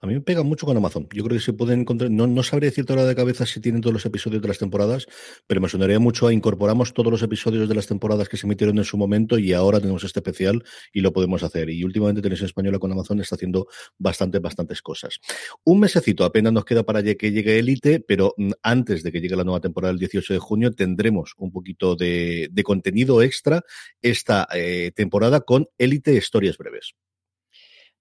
A 0.00 0.06
mí 0.06 0.14
me 0.14 0.20
pega 0.20 0.42
mucho 0.42 0.66
con 0.66 0.76
Amazon. 0.76 1.08
Yo 1.12 1.22
creo 1.24 1.38
que 1.38 1.44
se 1.44 1.52
pueden 1.52 1.80
encontrar. 1.80 2.10
No, 2.10 2.26
no 2.26 2.42
sabría 2.42 2.70
decirte 2.70 2.92
ahora 2.92 3.04
de 3.04 3.14
cabeza 3.14 3.46
si 3.46 3.60
tienen 3.60 3.80
todos 3.80 3.94
los 3.94 4.04
episodios 4.04 4.42
de 4.42 4.48
las 4.48 4.58
temporadas, 4.58 5.06
pero 5.46 5.60
me 5.60 5.68
sonaría 5.68 5.98
mucho 5.98 6.26
a 6.26 6.32
incorporamos 6.32 6.92
todos 6.92 7.12
los 7.12 7.22
episodios 7.22 7.68
de 7.68 7.74
las 7.74 7.86
temporadas 7.86 8.28
que 8.28 8.36
se 8.36 8.46
emitieron 8.46 8.76
en 8.78 8.84
su 8.84 8.96
momento 8.96 9.38
y 9.38 9.52
ahora 9.52 9.80
tenemos 9.80 10.02
este 10.04 10.18
especial 10.18 10.64
y 10.92 11.00
lo 11.00 11.12
podemos 11.12 11.42
hacer. 11.42 11.70
Y 11.70 11.84
últimamente 11.84 12.22
Televisión 12.22 12.46
Española 12.46 12.78
con 12.78 12.90
Amazon 12.90 13.20
está 13.20 13.36
haciendo 13.36 13.68
bastante, 13.98 14.40
bastantes 14.40 14.82
cosas. 14.82 15.20
Un 15.64 15.80
mesecito 15.80 16.24
apenas 16.24 16.52
nos 16.52 16.64
queda 16.64 16.82
para 16.82 17.02
que 17.02 17.30
llegue 17.30 17.58
Elite, 17.58 18.00
pero 18.00 18.34
mm, 18.36 18.50
antes 18.62 19.02
de 19.02 19.12
que 19.12 19.20
llegue 19.20 19.36
la 19.36 19.44
nueva 19.44 19.60
temporada 19.60 19.92
el 19.92 19.98
18 19.98 20.32
de 20.32 20.38
junio 20.38 20.72
tendremos 20.72 21.34
un 21.38 21.52
poquito 21.52 21.94
de, 21.94 22.50
contenido 22.64 23.22
extra 23.22 23.62
esta 24.00 24.46
eh, 24.54 24.92
temporada 24.94 25.40
con 25.40 25.68
Elite 25.78 26.14
Historias 26.14 26.56
Breves 26.56 26.94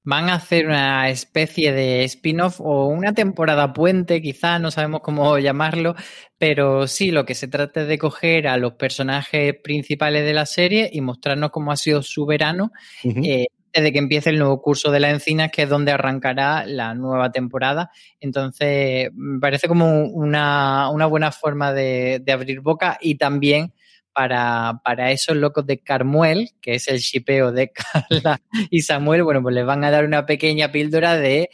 van 0.04 0.30
a 0.30 0.36
hacer 0.36 0.66
una 0.66 1.10
especie 1.10 1.74
de 1.74 2.04
spin-off 2.06 2.60
o 2.60 2.88
una 2.88 3.14
temporada 3.14 3.74
puente, 3.74 4.22
quizá, 4.22 4.60
no 4.60 4.72
sabemos 4.72 5.02
cómo 5.02 5.38
llamarlo, 5.40 5.96
pero 6.38 6.88
sí, 6.88 7.12
lo 7.12 7.26
que 7.26 7.36
se 7.36 7.48
trata 7.48 7.82
es 7.82 7.88
de 7.88 7.98
coger 7.98 8.48
a 8.48 8.58
los 8.58 8.74
personajes 8.74 9.56
principales 9.64 10.26
de 10.26 10.34
la 10.34 10.46
serie 10.46 10.90
y 10.92 11.02
mostrarnos 11.02 11.52
cómo 11.52 11.72
ha 11.72 11.78
sido 11.78 12.02
su 12.02 12.26
verano. 12.26 12.72
Eh, 13.04 13.48
desde 13.74 13.94
que 13.94 14.00
empiece 14.00 14.30
el 14.30 14.38
nuevo 14.38 14.62
curso 14.62 14.92
de 14.92 15.00
la 15.00 15.12
encina, 15.12 15.48
que 15.48 15.62
es 15.62 15.70
donde 15.70 15.94
arrancará 15.94 16.66
la 16.66 16.94
nueva 16.94 17.32
temporada. 17.32 17.90
Entonces, 18.20 19.10
me 19.14 19.40
parece 19.40 19.70
como 19.70 20.08
una, 20.08 20.90
buena 21.08 21.32
forma 21.32 21.72
de, 21.72 22.20
de 22.22 22.32
abrir 22.34 22.60
boca 22.60 22.98
y 23.00 23.16
también 23.16 23.74
para, 24.14 24.82
para 24.84 25.12
esos 25.12 25.36
locos 25.38 25.66
de 25.66 25.80
Carmuel, 25.80 26.50
que 26.62 26.76
es 26.76 26.88
el 26.88 27.00
shipeo 27.00 27.52
de 27.52 27.72
Carla 27.72 28.42
y 28.70 28.82
Samuel, 28.82 29.24
bueno, 29.24 29.42
pues 29.42 29.56
les 29.56 29.66
van 29.66 29.84
a 29.84 29.92
dar 29.92 30.06
una 30.06 30.26
pequeña 30.26 30.72
píldora 30.72 31.18
de 31.18 31.50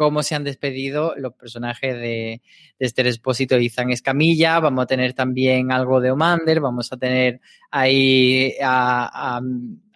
cómo 0.00 0.22
se 0.22 0.34
han 0.34 0.44
despedido 0.44 1.14
los 1.16 1.34
personajes 1.34 1.94
de, 1.94 2.40
Esther 2.78 3.06
Espósito 3.06 3.58
y 3.58 3.68
Zan 3.68 3.90
Escamilla. 3.90 4.58
Vamos 4.58 4.84
a 4.84 4.86
tener 4.86 5.12
también 5.12 5.70
algo 5.70 6.00
de 6.00 6.10
Omander, 6.10 6.60
vamos 6.60 6.90
a 6.90 6.96
tener 6.96 7.42
ahí 7.70 8.54
a, 8.62 9.38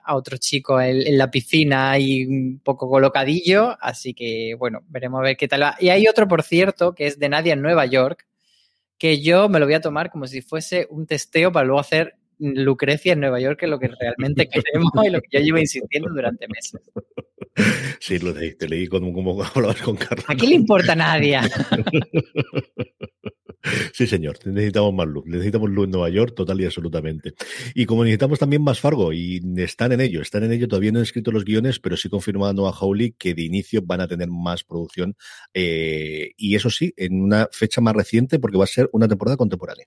a, 0.05 0.15
otro 0.15 0.37
chico 0.37 0.79
en, 0.79 1.17
la 1.17 1.31
piscina 1.31 1.99
y 1.99 2.27
un 2.27 2.61
poco 2.63 2.87
colocadillo. 2.91 3.79
Así 3.81 4.13
que, 4.13 4.55
bueno, 4.59 4.81
veremos 4.89 5.21
a 5.21 5.23
ver 5.23 5.37
qué 5.39 5.49
tal 5.49 5.63
va. 5.63 5.77
Y 5.81 5.89
hay 5.89 6.07
otro, 6.07 6.29
por 6.29 6.43
cierto, 6.43 6.95
que 6.95 7.07
es 7.07 7.19
de 7.19 7.31
Nadia 7.31 7.55
en 7.55 7.63
Nueva 7.63 7.87
York, 7.87 8.27
que 8.99 9.21
yo 9.21 9.49
me 9.49 9.59
lo 9.59 9.67
voy 9.67 9.75
a 9.75 9.81
tomar 9.81 10.11
como 10.11 10.27
si 10.27 10.43
fuese 10.43 10.87
un 10.91 11.07
testeo 11.07 11.53
para 11.53 11.67
luego 11.67 11.81
hacer 11.81 12.17
Lucrecia 12.39 13.13
en 13.13 13.21
Nueva 13.21 13.41
York, 13.41 13.63
es 13.63 13.69
lo 13.69 13.79
que 13.79 13.89
realmente 13.89 14.49
queremos 14.53 14.93
y 15.05 15.11
lo 15.11 15.21
que 15.21 15.29
yo 15.33 15.41
llevo 15.41 15.59
insistiendo 15.59 16.11
durante 16.11 16.47
meses. 16.49 16.81
Sí, 18.01 18.19
lo 18.19 18.33
leí, 18.33 18.55
te 18.57 18.69
leí 18.69 18.89
como, 18.89 19.13
como 19.13 19.43
hablabas 19.43 19.81
con 19.81 19.97
Carlos. 19.97 20.25
¿A 20.29 20.35
qué 20.35 20.47
le 20.47 20.57
importa 20.57 20.93
a 20.93 20.97
nadie? 20.97 21.39
Sí, 23.93 24.07
señor, 24.07 24.39
necesitamos 24.45 24.93
más 24.93 25.07
luz, 25.07 25.25
necesitamos 25.27 25.71
luz 25.71 25.87
en 25.87 25.93
Nueva 25.93 26.11
York, 26.11 26.35
total 26.35 26.61
y 26.61 26.67
absolutamente. 26.67 27.33
Y 27.75 27.87
como 27.87 28.05
necesitamos 28.05 28.39
también 28.39 28.63
más 28.63 28.79
Fargo, 28.79 29.13
y 29.13 29.41
están 29.57 29.93
en 29.93 30.03
ello, 30.03 30.21
están 30.21 30.45
en 30.45 30.53
ello, 30.53 30.69
todavía 30.69 30.93
no 30.93 30.99
han 30.99 31.05
escrito 31.05 31.33
los 31.33 31.45
guiones, 31.45 31.81
pero 31.81 31.97
sí 31.97 32.11
confirmado 32.11 32.69
a 32.69 32.79
Howley 32.79 33.13
que 33.13 33.35
de 33.35 33.43
inicio 33.43 33.81
van 33.83 34.03
a 34.03 34.09
tener 34.09 34.29
más 34.29 34.65
producción, 34.65 35.17
eh, 35.55 36.33
y 36.37 36.57
eso 36.57 36.69
sí, 36.69 36.93
en 36.97 37.23
una 37.23 37.49
fecha 37.53 37.81
más 37.81 37.95
reciente, 37.95 38.39
porque 38.39 38.59
va 38.59 38.65
a 38.65 38.67
ser 38.67 38.91
una 38.93 39.09
temporada 39.09 39.37
contemporánea. 39.37 39.87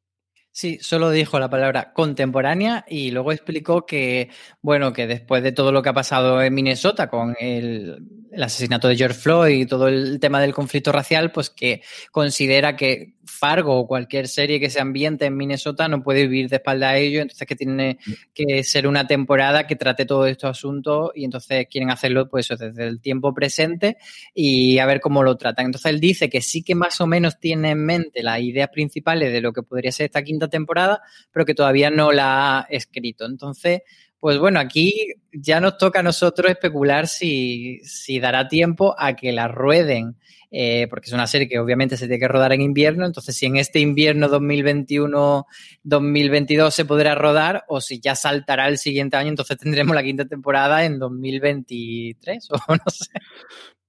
Sí, 0.60 0.80
solo 0.82 1.12
dijo 1.12 1.40
la 1.40 1.52
palabra 1.52 1.94
contemporánea 1.94 2.84
y 2.88 3.12
luego 3.12 3.32
explicó 3.32 3.86
que, 3.86 4.32
bueno, 4.64 4.92
que 4.92 5.06
después 5.06 5.44
de 5.44 5.52
todo 5.52 5.72
lo 5.72 5.84
que 5.84 5.90
ha 5.90 5.94
pasado 5.94 6.42
en 6.42 6.52
Minnesota 6.52 7.10
con 7.12 7.36
el, 7.40 8.17
asesinato 8.38 8.88
de 8.88 8.96
George 8.96 9.20
Floyd 9.20 9.62
y 9.62 9.66
todo 9.66 9.88
el 9.88 10.20
tema 10.20 10.42
del 10.42 10.54
conflicto 10.54 10.92
racial, 10.92 11.32
pues 11.32 11.50
que 11.50 11.82
considera 12.12 12.76
que 12.76 13.18
Fargo 13.28 13.78
o 13.78 13.88
cualquier 13.88 14.28
serie 14.28 14.60
que 14.60 14.70
se 14.70 14.80
ambiente 14.80 15.26
en 15.26 15.36
Minnesota 15.36 15.88
no 15.88 16.02
puede 16.02 16.24
vivir 16.24 16.50
de 16.50 16.58
espalda 16.58 16.90
a 16.90 16.98
ello, 16.98 17.22
entonces 17.22 17.48
que 17.48 17.56
tiene 17.56 18.00
que 18.34 18.64
ser 18.64 18.88
una 18.88 19.06
temporada 19.06 19.68
que 19.68 19.76
trate 19.76 20.06
todos 20.06 20.30
estos 20.30 20.52
asuntos 20.52 21.12
y 21.14 21.26
entonces 21.26 21.68
quieren 21.70 21.92
hacerlo 21.92 22.30
pues 22.30 22.48
desde 22.48 22.88
el 22.88 23.02
tiempo 23.02 23.34
presente 23.34 23.98
y 24.34 24.80
a 24.80 24.86
ver 24.86 25.02
cómo 25.02 25.24
lo 25.24 25.36
tratan. 25.38 25.66
Entonces 25.66 25.92
él 25.92 26.00
dice 26.00 26.30
que 26.30 26.42
sí 26.42 26.64
que 26.64 26.76
más 26.76 27.00
o 27.02 27.08
menos 27.08 27.40
tiene 27.40 27.72
en 27.72 27.86
mente 27.86 28.24
las 28.24 28.40
ideas 28.40 28.70
principales 28.70 29.32
de 29.32 29.42
lo 29.42 29.54
que 29.54 29.64
podría 29.64 29.92
ser 29.92 30.06
esta 30.06 30.24
quinta 30.24 30.48
temporada, 30.48 31.02
pero 31.32 31.46
que 31.46 31.54
todavía 31.54 31.90
no 31.90 32.12
la 32.12 32.60
ha 32.60 32.62
escrito. 32.70 33.26
Entonces, 33.26 33.82
pues 34.20 34.40
bueno, 34.40 34.60
aquí 34.60 35.14
ya 35.32 35.60
nos 35.60 35.78
toca 35.78 36.00
a 36.00 36.04
nosotros 36.04 36.50
especular 36.50 37.08
si, 37.08 37.80
si 37.84 38.20
dará 38.20 38.48
tiempo 38.48 38.96
a 38.98 39.16
que 39.16 39.32
la 39.32 39.48
rueden 39.48 40.16
eh, 40.50 40.88
porque 40.90 41.08
es 41.08 41.14
una 41.14 41.28
serie 41.28 41.50
que 41.50 41.60
obviamente 41.60 41.98
se 41.98 42.08
tiene 42.08 42.22
que 42.22 42.28
rodar 42.30 42.54
en 42.54 42.62
invierno, 42.62 43.06
entonces 43.06 43.36
si 43.36 43.48
en 43.48 43.58
este 43.58 43.82
invierno 43.82 44.30
2021-2022 44.30 46.72
se 46.72 46.86
podrá 46.86 47.16
rodar 47.16 47.66
o 47.68 47.82
si 47.82 48.00
ya 48.00 48.16
saltará 48.16 48.70
el 48.70 48.78
siguiente 48.78 49.18
año, 49.18 49.28
entonces 49.30 49.58
tendremos 49.58 49.94
la 49.94 50.04
quinta 50.04 50.24
temporada 50.26 50.86
en 50.86 51.00
2023 51.00 52.48
o 52.52 52.60
no 52.70 52.84
sé. 52.88 53.12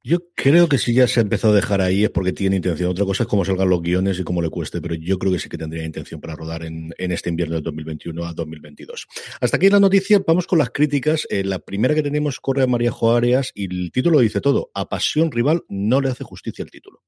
Yo 0.08 0.20
creo 0.34 0.70
que 0.70 0.78
si 0.78 0.94
ya 0.94 1.06
se 1.06 1.20
ha 1.20 1.22
empezado 1.22 1.52
a 1.52 1.56
dejar 1.56 1.82
ahí 1.82 2.02
es 2.02 2.08
porque 2.08 2.32
tiene 2.32 2.56
intención. 2.56 2.90
Otra 2.90 3.04
cosa 3.04 3.24
es 3.24 3.28
cómo 3.28 3.44
salgan 3.44 3.68
los 3.68 3.82
guiones 3.82 4.18
y 4.18 4.24
cómo 4.24 4.40
le 4.40 4.48
cueste, 4.48 4.80
pero 4.80 4.94
yo 4.94 5.18
creo 5.18 5.30
que 5.30 5.38
sí 5.38 5.50
que 5.50 5.58
tendría 5.58 5.84
intención 5.84 6.18
para 6.18 6.34
rodar 6.34 6.64
en, 6.64 6.94
este 6.96 7.28
invierno 7.28 7.56
de 7.56 7.60
2021 7.60 8.24
a 8.24 8.32
2022. 8.32 9.06
Hasta 9.38 9.58
aquí 9.58 9.68
la 9.68 9.80
noticia, 9.80 10.22
vamos 10.26 10.46
con 10.46 10.60
las 10.60 10.70
críticas. 10.70 11.26
Eh, 11.28 11.44
la 11.44 11.58
primera 11.58 11.94
que 11.94 12.02
tenemos 12.02 12.40
corre 12.40 12.62
a 12.62 12.66
María 12.66 12.90
Joarias 12.90 13.52
y 13.54 13.66
el 13.66 13.92
título 13.92 14.20
dice 14.20 14.40
todo. 14.40 14.70
A 14.72 14.88
pasión 14.88 15.30
rival 15.30 15.64
no 15.68 16.00
le 16.00 16.08
hace 16.08 16.24
justicia 16.24 16.62
el 16.62 16.70
título. 16.70 17.02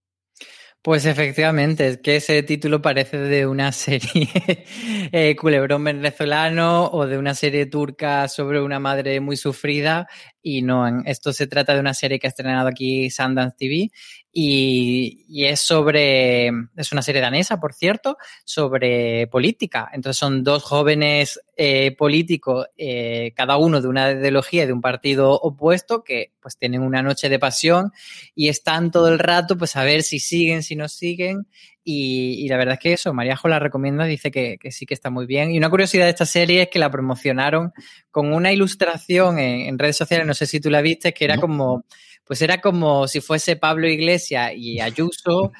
Pues 0.83 1.05
efectivamente, 1.05 1.89
es 1.89 1.99
que 1.99 2.17
ese 2.17 2.43
título 2.43 2.81
parece 2.81 3.19
de 3.19 3.47
una 3.47 3.71
serie 3.71 4.29
eh, 5.13 5.37
culebrón 5.37 5.85
venezolano 5.85 6.87
o 6.87 7.07
de 7.07 7.19
una 7.19 7.35
serie 7.35 7.67
turca 7.67 8.29
sobre 8.29 8.63
una 8.63 8.81
madre 8.81 9.21
muy 9.21 9.37
sufrida 9.37 10.09
y 10.43 10.63
no, 10.63 11.03
esto 11.05 11.33
se 11.33 11.47
trata 11.47 11.75
de 11.75 11.81
una 11.81 11.95
serie 11.95 12.19
que 12.19 12.27
ha 12.27 12.31
estrenado 12.31 12.69
aquí 12.69 13.11
Sundance 13.11 13.57
TV 13.59 13.91
y, 14.33 15.45
es 15.45 15.61
sobre, 15.61 16.49
es 16.77 16.93
una 16.93 17.03
serie 17.03 17.21
danesa, 17.21 17.61
por 17.61 17.75
cierto, 17.75 18.17
sobre 18.45 19.27
política. 19.27 19.91
Entonces 19.93 20.19
son 20.19 20.45
dos 20.45 20.63
jóvenes 20.63 21.41
eh, 21.57 21.95
políticos, 21.97 22.67
eh, 22.79 23.33
cada 23.35 23.57
uno 23.57 23.81
de 23.81 23.89
una 23.89 24.13
ideología 24.13 24.67
de 24.67 24.73
un 24.73 24.81
partido 24.81 25.33
opuesto, 25.33 26.05
que 26.05 26.33
pues 26.41 26.57
tienen 26.57 26.83
una 26.83 27.03
noche 27.03 27.29
de 27.29 27.39
pasión 27.39 27.93
y 28.35 28.49
están 28.49 28.91
todo 28.91 29.09
el 29.09 29.19
rato 29.19 29.59
pues 29.59 29.77
a 29.77 29.85
ver 29.85 30.03
si 30.03 30.21
siguen, 30.21 30.63
si 30.63 30.77
no 30.77 30.89
siguen 30.89 31.47
Y, 31.83 32.47
la 32.49 32.57
verdad 32.57 32.75
es 32.75 32.81
que 32.81 32.93
eso, 32.93 33.15
Maríajo 33.15 33.49
la 33.49 33.59
recomienda, 33.59 34.05
dice 34.05 34.31
que, 34.31 34.59
sí 34.71 34.87
que 34.87 34.95
está 34.95 35.11
muy 35.11 35.27
bien. 35.27 35.51
Y 35.51 35.59
una 35.59 35.71
curiosidad 35.71 36.05
de 36.05 36.11
esta 36.11 36.27
serie 36.27 36.63
es 36.63 36.69
que 36.69 36.79
la 36.79 36.91
promocionaron 36.91 37.73
con 38.11 38.33
una 38.33 38.53
ilustración 38.53 39.39
en, 39.39 39.79
redes 39.79 39.97
sociales, 39.97 40.27
no 40.27 40.35
sé 40.35 40.47
si 40.47 40.61
tú 40.61 40.71
la 40.71 40.83
viste, 40.83 41.15
que 41.15 41.25
era 41.25 41.39
como, 41.39 41.85
pues 42.25 42.43
era 42.43 42.61
como 42.61 43.09
si 43.09 43.21
fuese 43.21 43.57
Pablo 43.57 43.89
Iglesias 43.89 44.53
y 44.55 44.81
Ayuso 44.81 45.53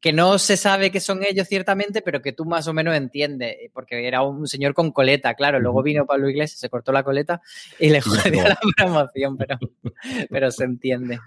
que 0.00 0.12
no 0.12 0.38
se 0.38 0.56
sabe 0.56 0.90
que 0.90 1.00
son 1.00 1.24
ellos 1.24 1.48
ciertamente, 1.48 2.02
pero 2.02 2.22
que 2.22 2.32
tú 2.32 2.44
más 2.44 2.68
o 2.68 2.72
menos 2.72 2.94
entiendes, 2.94 3.56
porque 3.72 4.06
era 4.06 4.22
un 4.22 4.46
señor 4.46 4.72
con 4.72 4.92
coleta, 4.92 5.34
claro. 5.34 5.58
Luego 5.58 5.82
vino 5.82 6.06
Pablo 6.06 6.28
Iglesias, 6.28 6.60
se 6.60 6.68
cortó 6.68 6.92
la 6.92 7.02
coleta 7.02 7.40
y 7.78 7.90
le 7.90 8.00
jodió 8.00 8.46
la 8.46 8.58
promoción, 8.76 9.36
pero, 9.36 9.58
pero 10.30 10.50
se 10.52 10.64
entiende. 10.64 11.18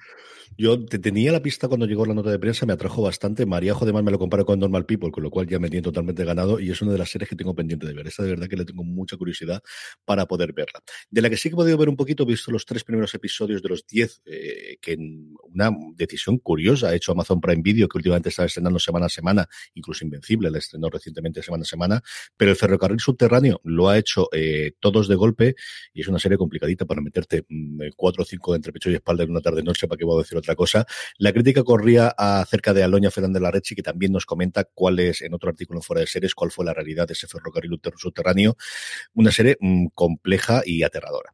Yo 0.58 0.84
te 0.86 1.00
tenía 1.00 1.31
la 1.31 1.41
pista 1.41 1.67
cuando 1.67 1.86
llegó 1.86 2.05
la 2.05 2.13
nota 2.13 2.29
de 2.29 2.38
prensa, 2.38 2.65
me 2.65 2.74
atrajo 2.74 3.01
bastante. 3.01 3.46
María 3.46 3.74
Jodemar 3.74 4.03
me 4.03 4.12
lo 4.12 4.20
comparo 4.20 4.46
con 4.46 4.60
Normal 4.60 4.86
People, 4.86 5.10
con 5.10 5.24
lo 5.24 5.31
cual 5.31 5.48
ya 5.48 5.60
me 5.60 5.70
tiene 5.70 5.81
totalmente 5.81 6.25
ganado 6.25 6.60
y 6.60 6.70
es 6.70 6.81
una 6.81 6.91
de 6.91 6.98
las 6.98 7.10
series 7.10 7.29
que 7.29 7.36
tengo 7.36 7.55
pendiente 7.55 7.88
de 7.88 7.93
ver. 7.93 8.05
Esta 8.08 8.24
de 8.24 8.29
verdad 8.29 8.48
que 8.48 8.58
le 8.58 8.65
tengo 8.65 8.84
mucha 8.84 9.17
curiosidad 9.17 9.63
para 10.05 10.27
poder 10.27 10.53
verla. 10.53 10.81
De 11.10 11.22
la 11.22 11.29
que 11.29 11.38
sí 11.38 11.50
que 11.50 11.53
he 11.53 11.55
podido 11.55 11.77
ver 11.77 11.89
un 11.89 11.96
poquito, 11.96 12.24
he 12.24 12.25
visto 12.25 12.51
los 12.51 12.65
tres 12.65 12.84
primeros 12.84 13.13
episodios 13.15 13.62
de 13.63 13.70
los 13.70 13.88
diez, 13.88 14.22
eh, 14.25 14.77
que 14.81 14.93
en 14.93 15.34
una 15.43 15.72
decisión 15.96 16.38
curiosa 16.38 16.89
ha 16.89 16.96
hecho 16.96 17.13
Amazon 17.13 17.39
Prime 17.39 17.62
Video, 17.63 17.88
que 17.88 17.98
últimamente 17.98 18.29
está 18.29 18.46
estrenando 18.46 18.77
semana 18.77 19.05
a 19.05 19.10
semana, 19.10 19.48
incluso 19.74 20.03
Invencible, 20.03 20.51
la 20.51 20.58
estrenó 20.58 20.89
recientemente 20.89 21.41
semana 21.41 21.63
a 21.63 21.65
semana, 21.65 22.03
pero 22.36 22.51
el 22.51 22.58
ferrocarril 22.58 23.00
subterráneo 23.00 23.62
lo 23.63 23.89
ha 23.89 23.98
hecho 23.98 24.27
eh, 24.31 24.74
todos 24.79 25.08
de 25.08 25.15
golpe 25.15 25.55
y 25.93 26.01
es 26.01 26.08
una 26.08 26.20
serie 26.20 26.38
complicadita 26.38 26.86
para 26.86 27.01
meterte 27.01 27.46
mm, 27.48 27.81
cuatro 27.96 28.24
o 28.24 28.25
cinco 28.25 28.53
entre 28.53 28.74
pecho 28.74 28.91
y 28.91 28.96
espalda 28.96 29.24
en 29.24 29.31
una 29.31 29.41
tarde-noche, 29.41 29.88
para 29.88 29.98
que 29.98 30.05
voy 30.05 30.15
a 30.15 30.17
otra 30.41 30.55
cosa. 30.55 30.86
La 31.17 31.31
crítica 31.31 31.63
corría 31.63 32.10
acerca 32.10 32.74
de 32.74 32.83
Aloña 32.83 33.12
Fernández 33.12 33.41
Larrechi, 33.41 33.75
que 33.75 33.83
también 33.83 34.12
nos 34.12 34.25
comenta 34.25 34.65
cuál 34.65 35.00
es, 35.00 35.21
en 35.21 35.33
otro 35.33 35.50
artículo 35.50 35.81
fuera 35.81 36.01
de 36.01 36.07
series, 36.07 36.36
cuál 36.36 36.51
fue 36.51 36.65
la 36.65 36.74
realidad 36.74 37.07
de 37.07 37.13
ese 37.13 37.27
ferrocarril 37.27 37.79
subterráneo. 37.98 38.57
Una 39.13 39.31
serie 39.31 39.57
mm, 39.60 39.88
compleja 39.95 40.62
y 40.65 40.83
aterradora. 40.83 41.33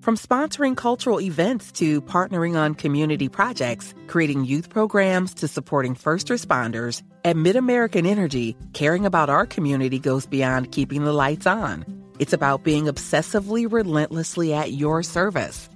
From 0.00 0.16
sponsoring 0.16 0.76
cultural 0.76 1.20
events 1.20 1.72
to 1.72 2.00
partnering 2.02 2.56
on 2.56 2.74
community 2.74 3.28
projects, 3.28 3.94
creating 4.06 4.44
youth 4.44 4.70
programs 4.70 5.34
to 5.34 5.48
supporting 5.48 5.96
first 5.96 6.28
responders, 6.28 7.02
at 7.24 7.34
MidAmerican 7.36 8.06
Energy, 8.06 8.56
caring 8.72 9.04
about 9.04 9.28
our 9.28 9.44
community 9.44 9.98
goes 9.98 10.24
beyond 10.24 10.70
keeping 10.70 11.04
the 11.04 11.12
lights 11.12 11.46
on. 11.46 11.84
It's 12.20 12.32
about 12.32 12.62
being 12.62 12.84
obsessively 12.84 13.70
relentlessly 13.70 14.54
at 14.54 14.72
your 14.72 15.02
service. 15.02 15.68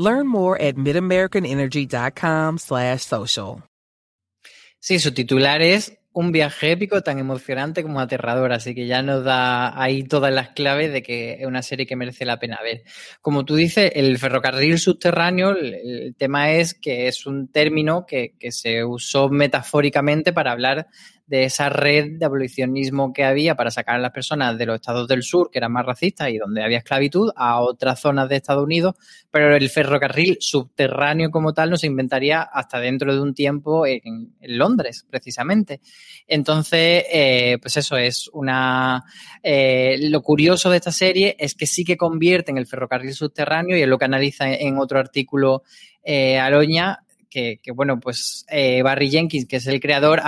Learn 0.00 0.26
more 0.26 0.56
at 0.58 0.76
midamericanenergy.com 0.76 2.56
slash 2.58 3.02
social. 3.02 3.62
Sí, 4.78 4.98
su 4.98 5.12
titular 5.12 5.60
es 5.60 5.92
un 6.12 6.32
viaje 6.32 6.72
épico 6.72 7.02
tan 7.02 7.18
emocionante 7.18 7.82
como 7.82 8.00
aterrador, 8.00 8.50
así 8.52 8.74
que 8.74 8.86
ya 8.86 9.02
nos 9.02 9.24
da 9.24 9.78
ahí 9.80 10.04
todas 10.04 10.32
las 10.32 10.48
claves 10.48 10.90
de 10.90 11.02
que 11.02 11.34
es 11.34 11.46
una 11.46 11.60
serie 11.60 11.86
que 11.86 11.96
merece 11.96 12.24
la 12.24 12.38
pena 12.38 12.58
ver. 12.62 12.82
Como 13.20 13.44
tú 13.44 13.56
dices, 13.56 13.92
el 13.94 14.16
ferrocarril 14.16 14.78
subterráneo, 14.78 15.50
el, 15.50 16.14
tema 16.16 16.50
es 16.52 16.72
que 16.72 17.06
es 17.06 17.26
un 17.26 17.48
término 17.48 18.06
que, 18.06 18.36
que 18.40 18.52
se 18.52 18.82
usó 18.82 19.28
metafóricamente 19.28 20.32
para 20.32 20.52
hablar 20.52 20.88
de 21.30 21.44
esa 21.44 21.68
red 21.68 22.18
de 22.18 22.26
abolicionismo 22.26 23.12
que 23.12 23.22
había 23.22 23.54
para 23.54 23.70
sacar 23.70 23.94
a 23.94 23.98
las 24.00 24.10
personas 24.10 24.58
de 24.58 24.66
los 24.66 24.74
estados 24.74 25.06
del 25.06 25.22
sur, 25.22 25.48
que 25.48 25.58
eran 25.58 25.70
más 25.70 25.86
racistas 25.86 26.28
y 26.28 26.38
donde 26.38 26.64
había 26.64 26.78
esclavitud, 26.78 27.30
a 27.36 27.60
otras 27.60 28.00
zonas 28.00 28.28
de 28.28 28.34
Estados 28.34 28.64
Unidos, 28.64 28.96
pero 29.30 29.54
el 29.54 29.70
ferrocarril 29.70 30.38
subterráneo 30.40 31.30
como 31.30 31.54
tal 31.54 31.70
no 31.70 31.76
se 31.76 31.86
inventaría 31.86 32.42
hasta 32.42 32.80
dentro 32.80 33.14
de 33.14 33.20
un 33.20 33.32
tiempo 33.32 33.86
en, 33.86 34.34
Londres, 34.40 35.06
precisamente. 35.08 35.80
Entonces, 36.26 37.04
eh, 37.12 37.58
pues 37.62 37.76
eso 37.76 37.96
es 37.96 38.28
una... 38.32 39.04
Eh, 39.40 39.98
lo 40.10 40.22
curioso 40.22 40.68
de 40.68 40.78
esta 40.78 40.90
serie 40.90 41.36
es 41.38 41.54
que 41.54 41.66
sí 41.66 41.84
que 41.84 41.96
convierte 41.96 42.50
en 42.50 42.58
el 42.58 42.66
ferrocarril 42.66 43.14
subterráneo 43.14 43.76
y 43.76 43.82
es 43.82 43.88
lo 43.88 43.98
que 43.98 44.06
analiza 44.06 44.52
en 44.52 44.78
otro 44.78 44.98
artículo 44.98 45.62
eh, 46.02 46.40
Aloña, 46.40 47.04
que, 47.30 47.60
bueno, 47.74 48.00
pues 48.00 48.44
eh, 48.50 48.82
Barry 48.82 49.08
Jenkins, 49.08 49.46
que 49.46 49.56
es 49.56 49.66
el 49.66 49.80
creador, 49.80 50.20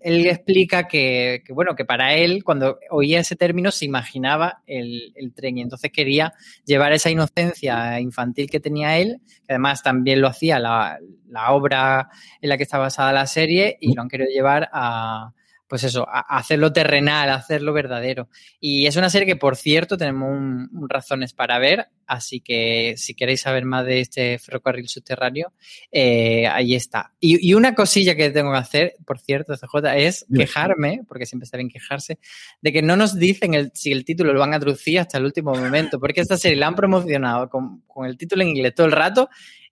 él 0.00 0.26
explica 0.26 0.88
que, 0.88 1.44
bueno, 1.50 1.76
que 1.76 1.84
para 1.84 2.14
él, 2.14 2.42
cuando 2.42 2.78
oía 2.90 3.20
ese 3.20 3.36
término, 3.36 3.70
se 3.70 3.84
imaginaba 3.84 4.62
el, 4.66 5.12
tren 5.34 5.58
y 5.58 5.62
entonces 5.62 5.92
quería 5.92 6.32
llevar 6.64 6.92
esa 6.92 7.10
inocencia 7.10 8.00
infantil 8.00 8.50
que 8.50 8.60
tenía 8.60 8.98
él, 8.98 9.20
que 9.46 9.52
además 9.52 9.82
también 9.82 10.20
lo 10.20 10.28
hacía 10.28 10.58
la, 10.58 10.98
la 11.28 11.52
obra 11.52 12.08
en 12.40 12.48
la 12.48 12.56
que 12.56 12.62
está 12.62 12.78
basada 12.78 13.12
la 13.12 13.26
serie, 13.26 13.76
y 13.80 13.94
lo 13.94 14.02
han 14.02 14.08
querido 14.08 14.30
llevar 14.30 14.70
a, 14.72 15.32
pues 15.68 15.84
eso, 15.84 16.06
hacerlo 16.10 16.72
terrenal, 16.72 17.28
hacerlo 17.28 17.74
verdadero. 17.74 18.28
Y 18.58 18.86
es 18.86 18.96
una 18.96 19.10
serie 19.10 19.26
que, 19.26 19.36
por 19.36 19.54
cierto, 19.54 19.98
tenemos 19.98 20.30
un, 20.30 20.88
razones 20.88 21.34
para 21.34 21.58
ver, 21.58 21.88
así 22.06 22.40
que 22.40 22.94
si 22.96 23.14
queréis 23.14 23.42
saber 23.42 23.66
más 23.66 23.84
de 23.84 24.00
este 24.00 24.38
ferrocarril 24.38 24.88
subterráneo, 24.88 25.52
eh, 25.92 26.46
ahí 26.46 26.74
está. 26.74 27.12
Y, 27.20 27.52
una 27.52 27.74
cosilla 27.74 28.14
que 28.14 28.30
tengo 28.30 28.50
que 28.52 28.58
hacer, 28.58 28.96
por 29.04 29.18
cierto, 29.18 29.54
CJ, 29.56 29.96
es 29.96 30.26
quejarme, 30.34 31.02
porque 31.06 31.26
siempre 31.26 31.44
está 31.44 31.58
bien 31.58 31.68
quejarse, 31.68 32.18
de 32.62 32.72
que 32.72 32.80
no 32.80 32.96
nos 32.96 33.18
dicen 33.18 33.52
el, 33.52 33.70
si 33.74 33.92
el 33.92 34.04
título 34.06 34.32
lo 34.32 34.40
van 34.40 34.54
a 34.54 34.60
traducir 34.60 35.00
hasta 35.00 35.18
el 35.18 35.26
último 35.26 35.54
momento, 35.54 36.00
porque 36.00 36.22
esta 36.22 36.38
serie 36.38 36.56
la 36.56 36.68
han 36.68 36.76
promocionado 36.76 37.50
con, 37.50 37.82
con 37.86 38.06
el 38.06 38.16
título 38.16 38.42
en 38.42 38.48
inglés 38.48 38.74
todo 38.74 38.86
el 38.86 38.92
rato 38.92 39.28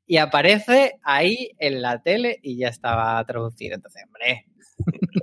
y 0.07 0.19
aparece 0.19 1.01
ahí 1.03 1.51
en 1.59 1.83
la 1.83 2.01
tele 2.03 2.39
y 2.43 2.59
ya 2.59 2.69
estaba 2.69 3.25
traducido. 3.25 3.75
Entonces, 3.75 4.05
hombre, 4.07 4.47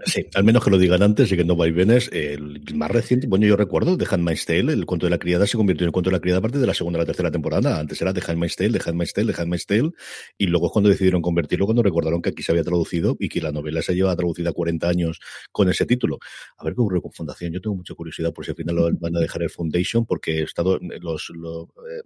Sí, 0.05 0.25
al 0.33 0.43
menos 0.43 0.63
que 0.63 0.71
lo 0.71 0.77
digan 0.77 1.03
antes 1.03 1.31
y 1.31 1.37
que 1.37 1.45
no 1.45 1.55
vaivenes. 1.55 2.09
El 2.11 2.61
más 2.73 2.89
reciente, 2.89 3.27
bueno, 3.27 3.45
yo 3.45 3.55
recuerdo, 3.55 3.97
The 3.97 4.05
Handmaid's 4.09 4.45
Tale, 4.45 4.73
el 4.73 4.85
cuento 4.85 5.05
de 5.05 5.11
la 5.11 5.19
criada 5.19 5.45
se 5.45 5.57
convirtió 5.57 5.85
en 5.85 5.89
el 5.89 5.91
cuento 5.91 6.09
de 6.09 6.15
la 6.15 6.19
criada 6.19 6.39
a 6.39 6.41
partir 6.41 6.59
de 6.59 6.67
la 6.67 6.73
segunda 6.73 6.97
o 6.97 7.01
la 7.01 7.05
tercera 7.05 7.31
temporada. 7.31 7.79
Antes 7.79 8.01
era 8.01 8.13
The 8.13 8.21
Handmaid's 8.25 8.55
Tale, 8.55 8.71
The 8.71 8.89
Handmaid's 8.89 9.13
Tale, 9.13 9.31
The 9.31 9.41
Handmaid's 9.41 9.65
Tale, 9.65 9.91
y 10.37 10.47
luego 10.47 10.67
es 10.67 10.73
cuando 10.73 10.89
decidieron 10.89 11.21
convertirlo, 11.21 11.65
cuando 11.65 11.83
recordaron 11.83 12.21
que 12.21 12.29
aquí 12.29 12.41
se 12.41 12.51
había 12.51 12.63
traducido 12.63 13.15
y 13.19 13.29
que 13.29 13.41
la 13.41 13.51
novela 13.51 13.81
se 13.81 13.93
lleva 13.93 14.15
traducida 14.15 14.51
40 14.51 14.89
años 14.89 15.19
con 15.51 15.69
ese 15.69 15.85
título. 15.85 16.17
A 16.57 16.63
ver 16.63 16.73
qué 16.73 16.81
ocurre 16.81 17.01
con 17.01 17.11
Fundación. 17.11 17.53
Yo 17.53 17.61
tengo 17.61 17.75
mucha 17.75 17.93
curiosidad 17.93 18.33
por 18.33 18.45
si 18.45 18.51
al 18.51 18.57
final 18.57 18.75
lo 18.75 18.91
van 18.99 19.15
a 19.15 19.19
dejar 19.19 19.43
el 19.43 19.49
Foundation, 19.49 20.05
porque 20.05 20.39
he 20.39 20.43
estado, 20.43 20.79
los, 20.99 21.29
eh, 21.29 22.01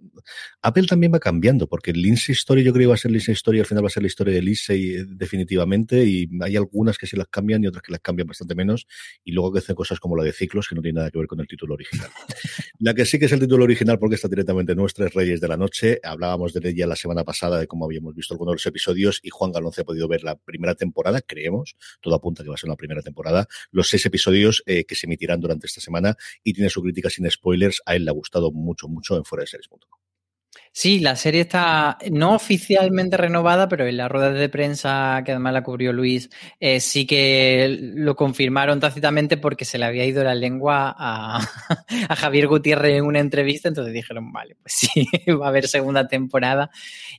Apple 0.62 0.86
también 0.86 1.12
va 1.14 1.18
cambiando, 1.18 1.66
porque 1.66 1.92
Lindsay 1.92 2.34
Story 2.34 2.62
yo 2.62 2.72
creo 2.72 2.80
que 2.80 2.84
iba 2.84 2.94
a 2.94 2.98
ser 2.98 3.10
Lindsay 3.10 3.32
Story, 3.32 3.60
al 3.60 3.66
final 3.66 3.84
va 3.84 3.88
a 3.88 3.90
ser 3.90 4.02
la 4.02 4.08
historia 4.08 4.34
de 4.34 4.42
Lindsay 4.42 4.96
eh, 4.96 5.04
definitivamente, 5.08 6.04
y 6.04 6.28
hay 6.42 6.56
algunas 6.56 6.98
que 6.98 7.06
se 7.06 7.16
las 7.16 7.26
cambian 7.38 7.62
y 7.62 7.68
otras 7.68 7.82
que 7.82 7.92
las 7.92 8.00
cambian 8.00 8.26
bastante 8.26 8.54
menos, 8.54 8.86
y 9.24 9.32
luego 9.32 9.52
que 9.52 9.60
hacen 9.60 9.76
cosas 9.76 10.00
como 10.00 10.16
la 10.16 10.24
de 10.24 10.32
ciclos 10.32 10.68
que 10.68 10.74
no 10.74 10.82
tiene 10.82 10.96
nada 10.96 11.10
que 11.10 11.18
ver 11.18 11.26
con 11.28 11.40
el 11.40 11.46
título 11.46 11.74
original. 11.74 12.08
la 12.80 12.94
que 12.94 13.04
sí 13.04 13.18
que 13.18 13.26
es 13.26 13.32
el 13.32 13.40
título 13.40 13.64
original 13.64 13.98
porque 13.98 14.16
está 14.16 14.28
directamente 14.28 14.74
nuestra 14.74 15.06
es 15.06 15.14
Reyes 15.14 15.40
de 15.40 15.48
la 15.48 15.56
Noche. 15.56 16.00
Hablábamos 16.02 16.52
de 16.52 16.68
ella 16.68 16.86
la 16.86 16.96
semana 16.96 17.24
pasada 17.24 17.58
de 17.58 17.66
cómo 17.66 17.84
habíamos 17.84 18.14
visto 18.14 18.34
algunos 18.34 18.52
de 18.52 18.56
los 18.56 18.66
episodios 18.66 19.20
y 19.22 19.30
Juan 19.30 19.52
Galón 19.52 19.72
se 19.72 19.82
ha 19.82 19.84
podido 19.84 20.08
ver 20.08 20.24
la 20.24 20.36
primera 20.36 20.74
temporada, 20.74 21.20
creemos, 21.20 21.76
todo 22.00 22.14
apunta 22.14 22.42
que 22.42 22.48
va 22.48 22.56
a 22.56 22.58
ser 22.58 22.68
la 22.68 22.76
primera 22.76 23.02
temporada, 23.02 23.46
los 23.70 23.88
seis 23.88 24.04
episodios 24.06 24.62
eh, 24.66 24.84
que 24.84 24.94
se 24.94 25.06
emitirán 25.06 25.40
durante 25.40 25.66
esta 25.66 25.80
semana 25.80 26.16
y 26.42 26.52
tiene 26.52 26.70
su 26.70 26.82
crítica 26.82 27.10
sin 27.10 27.30
spoilers. 27.30 27.82
A 27.86 27.94
él 27.94 28.04
le 28.04 28.10
ha 28.10 28.14
gustado 28.14 28.50
mucho, 28.50 28.88
mucho 28.88 29.16
en 29.16 29.24
fuera 29.24 29.42
de 29.42 29.48
series.com. 29.48 29.98
Sí, 30.72 31.00
la 31.00 31.16
serie 31.16 31.40
está 31.40 31.98
no 32.10 32.34
oficialmente 32.34 33.16
renovada, 33.16 33.68
pero 33.68 33.86
en 33.86 33.96
la 33.96 34.08
rueda 34.08 34.30
de 34.30 34.48
prensa 34.48 35.22
que 35.24 35.32
además 35.32 35.52
la 35.52 35.62
cubrió 35.62 35.92
Luis, 35.92 36.30
eh, 36.60 36.80
sí 36.80 37.06
que 37.06 37.76
lo 37.94 38.14
confirmaron 38.14 38.80
tácitamente 38.80 39.36
porque 39.36 39.64
se 39.64 39.78
le 39.78 39.86
había 39.86 40.04
ido 40.04 40.22
la 40.22 40.34
lengua 40.34 40.94
a, 40.96 41.38
a, 42.08 42.16
Javier 42.16 42.46
Gutiérrez 42.46 42.98
en 42.98 43.04
una 43.04 43.20
entrevista, 43.20 43.68
entonces 43.68 43.92
dijeron, 43.92 44.32
vale, 44.32 44.56
pues 44.62 44.72
sí, 44.74 45.06
va 45.40 45.46
a 45.46 45.48
haber 45.48 45.68
segunda 45.68 46.06
temporada. 46.06 46.70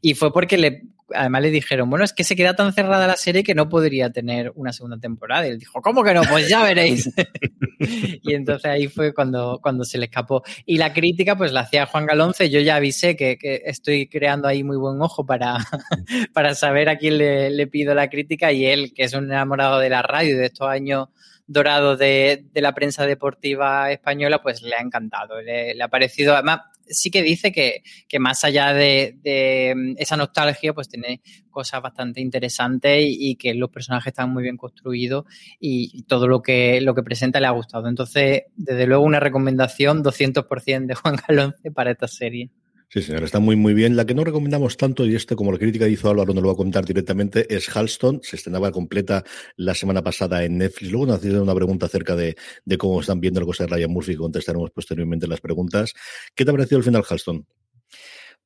Y 0.02 0.14
fue 0.14 0.32
porque 0.32 0.58
le 0.58 0.84
además 1.14 1.42
le 1.42 1.52
dijeron, 1.52 1.90
bueno, 1.90 2.06
es 2.06 2.14
que 2.14 2.24
se 2.24 2.36
queda 2.36 2.56
tan 2.56 2.74
cerrada 2.74 3.08
la 3.08 3.16
serie 3.16 3.44
que 3.44 3.56
no 3.56 3.70
podría 3.70 4.12
tener 4.12 4.52
una 4.56 4.74
segunda 4.74 4.98
temporada. 4.98 5.48
Y 5.48 5.52
él 5.52 5.60
dijo, 5.60 5.82
¿cómo 5.82 6.04
que 6.04 6.14
no? 6.14 6.22
Pues 6.24 6.48
ya 6.48 6.64
veréis. 6.64 7.10
y 7.80 8.34
entonces 8.34 8.66
ahí 8.66 8.88
fue 8.88 9.14
cuando, 9.14 9.60
cuando 9.62 9.84
se 9.84 9.98
le 9.98 10.06
escapó. 10.06 10.44
Y 10.66 10.78
la 10.78 10.94
crítica, 10.94 11.38
pues 11.38 11.52
la 11.52 11.62
hacía 11.62 11.86
Juan 11.86 12.06
Galonce. 12.06 12.50
Yo 12.50 12.60
ya 12.60 12.76
avisé 12.76 13.16
que, 13.16 13.38
estoy 13.42 14.08
creando 14.08 14.48
ahí 14.48 14.64
muy 14.64 14.78
buen 14.78 15.02
ojo 15.02 15.26
para, 15.26 15.58
para 16.34 16.56
saber 16.56 16.90
a 16.90 16.98
quién 16.98 17.18
le, 17.18 17.68
pido 17.68 17.94
la 17.96 18.10
crítica. 18.10 18.52
Y 18.52 18.66
él, 18.66 18.94
que 18.94 19.04
es 19.04 19.14
un 19.14 19.26
enamorado 19.26 19.80
de 19.80 19.90
la 19.90 20.02
radio 20.02 20.38
de 20.38 20.46
estos 20.46 20.68
años 20.68 21.10
dorados 21.48 21.98
de, 21.98 22.46
la 22.54 22.74
prensa 22.74 23.06
deportiva 23.06 23.92
española, 23.92 24.42
pues 24.42 24.62
le 24.62 24.76
ha 24.76 24.82
encantado. 24.82 25.42
Le, 25.42 25.82
ha 25.82 25.88
parecido, 25.88 26.36
además, 26.36 26.62
sí 26.88 27.10
que 27.10 27.24
dice 27.24 27.52
que, 27.52 27.82
más 28.20 28.44
allá 28.44 28.74
de, 28.74 29.74
mm, 29.76 29.96
esa 29.98 30.16
nostalgia, 30.16 30.74
pues 30.74 30.90
tiene 30.90 31.22
cosas 31.50 31.82
bastante 31.82 32.22
interesantes 32.22 33.04
y, 33.04 33.36
que 33.36 33.54
los 33.56 33.70
personajes 33.70 34.12
están 34.12 34.32
muy 34.32 34.44
bien 34.44 34.58
construidos 34.58 35.26
y, 35.60 36.04
todo 36.04 36.28
lo 36.28 36.42
que, 36.42 36.82
lo 36.82 36.94
que 36.94 37.04
presenta 37.04 37.40
le 37.40 37.48
ha 37.48 37.52
gustado. 37.52 37.88
Entonces, 37.88 38.44
desde 38.56 38.86
luego, 38.86 39.04
una 39.04 39.20
recomendación 39.20 40.04
200% 40.04 40.86
de 40.86 40.96
Juan 40.96 41.16
Galonce 41.28 41.72
para 41.72 41.92
esta 41.92 42.08
serie. 42.08 42.52
Sí, 42.92 43.04
señor, 43.04 43.24
está 43.24 43.40
muy, 43.40 43.56
muy 43.56 43.76
bien. 43.76 43.96
La 43.96 44.06
que 44.06 44.16
no 44.16 44.24
recomendamos 44.24 44.76
tanto, 44.76 45.06
y 45.06 45.16
este, 45.16 45.36
como 45.36 45.52
la 45.52 45.60
crítica 45.60 45.88
hizo 45.88 46.10
Álvaro, 46.10 46.34
no 46.34 46.42
lo 46.42 46.48
va 46.48 46.54
a 46.54 46.58
contar 46.58 46.86
directamente, 46.86 47.46
es 47.56 47.70
Halston. 47.70 48.22
Se 48.24 48.36
estrenaba 48.36 48.72
completa 48.72 49.24
la 49.58 49.76
semana 49.76 50.02
pasada 50.02 50.44
en 50.44 50.58
Netflix. 50.58 50.92
Luego 50.92 51.06
nos 51.06 51.18
hacían 51.18 51.40
una 51.40 51.54
pregunta 51.54 51.86
acerca 51.86 52.16
de, 52.16 52.36
de 52.66 52.78
cómo 52.80 53.00
están 53.02 53.20
viendo 53.20 53.42
la 53.42 53.46
cosa 53.46 53.66
de 53.66 53.76
Ryan 53.76 53.92
Murphy, 53.92 54.16
contestaremos 54.16 54.72
posteriormente 54.72 55.28
las 55.28 55.40
preguntas. 55.40 55.94
¿Qué 56.34 56.44
te 56.44 56.50
ha 56.50 56.54
parecido 56.54 56.80
el 56.80 56.84
final, 56.84 57.04
Halston? 57.08 57.46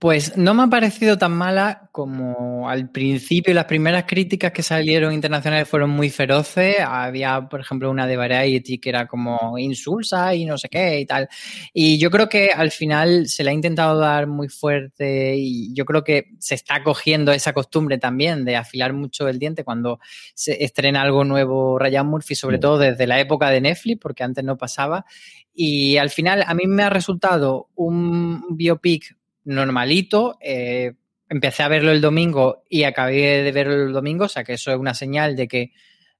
Pues 0.04 0.36
no 0.36 0.54
me 0.54 0.64
ha 0.64 0.68
parecido 0.68 1.18
tan 1.18 1.32
mala 1.32 1.88
como 1.94 2.68
al 2.68 2.90
principio. 2.90 3.54
Las 3.54 3.64
primeras 3.64 4.04
críticas 4.04 4.52
que 4.52 4.62
salieron 4.62 5.14
internacionales 5.14 5.66
fueron 5.66 5.92
muy 5.92 6.10
feroces. 6.10 6.76
Había, 6.86 7.48
por 7.48 7.62
ejemplo, 7.62 7.90
una 7.90 8.06
de 8.06 8.18
Variety 8.18 8.80
que 8.80 8.90
era 8.90 9.08
como 9.08 9.58
insulsa 9.58 10.36
y 10.36 10.44
no 10.44 10.58
sé 10.58 10.68
qué 10.68 11.00
y 11.00 11.06
tal. 11.06 11.30
Y 11.74 12.00
yo 12.00 12.12
creo 12.12 12.28
que 12.28 12.50
al 12.50 12.72
final 12.72 13.28
se 13.30 13.46
le 13.46 13.52
ha 13.52 13.54
intentado 13.54 13.98
dar 13.98 14.28
muy 14.28 14.50
fuerte 14.50 15.38
y 15.38 15.74
yo 15.74 15.86
creo 15.86 16.04
que 16.04 16.32
se 16.38 16.56
está 16.56 16.84
cogiendo 16.84 17.32
esa 17.32 17.54
costumbre 17.54 17.98
también 17.98 18.44
de 18.44 18.58
afilar 18.58 18.92
mucho 18.92 19.30
el 19.30 19.40
diente 19.40 19.64
cuando 19.64 20.02
se 20.36 20.66
estrena 20.66 21.02
algo 21.02 21.24
nuevo 21.24 21.80
Ryan 21.80 22.08
Murphy, 22.08 22.36
sobre 22.36 22.58
todo 22.58 22.78
desde 22.78 23.08
la 23.08 23.22
época 23.22 23.50
de 23.52 23.62
Netflix, 23.62 24.02
porque 24.02 24.26
antes 24.26 24.44
no 24.44 24.58
pasaba. 24.58 25.06
Y 25.54 25.96
al 25.96 26.10
final 26.10 26.44
a 26.46 26.54
mí 26.54 26.68
me 26.68 26.84
ha 26.84 26.90
resultado 26.90 27.70
un 27.76 28.44
biopic 28.58 29.16
normalito. 29.46 30.38
Eh, 30.42 30.94
empecé 31.30 31.64
a 31.64 31.68
verlo 31.68 31.92
el 31.92 32.02
domingo 32.02 32.64
y 32.70 32.84
acabé 32.84 33.44
de 33.44 33.52
verlo 33.52 33.74
el 33.88 33.94
domingo, 33.94 34.26
o 34.26 34.30
sea 34.30 34.44
que 34.44 34.54
eso 34.54 34.72
es 34.72 34.78
una 34.78 34.94
señal 34.94 35.36
de 35.36 35.48
que 35.48 35.72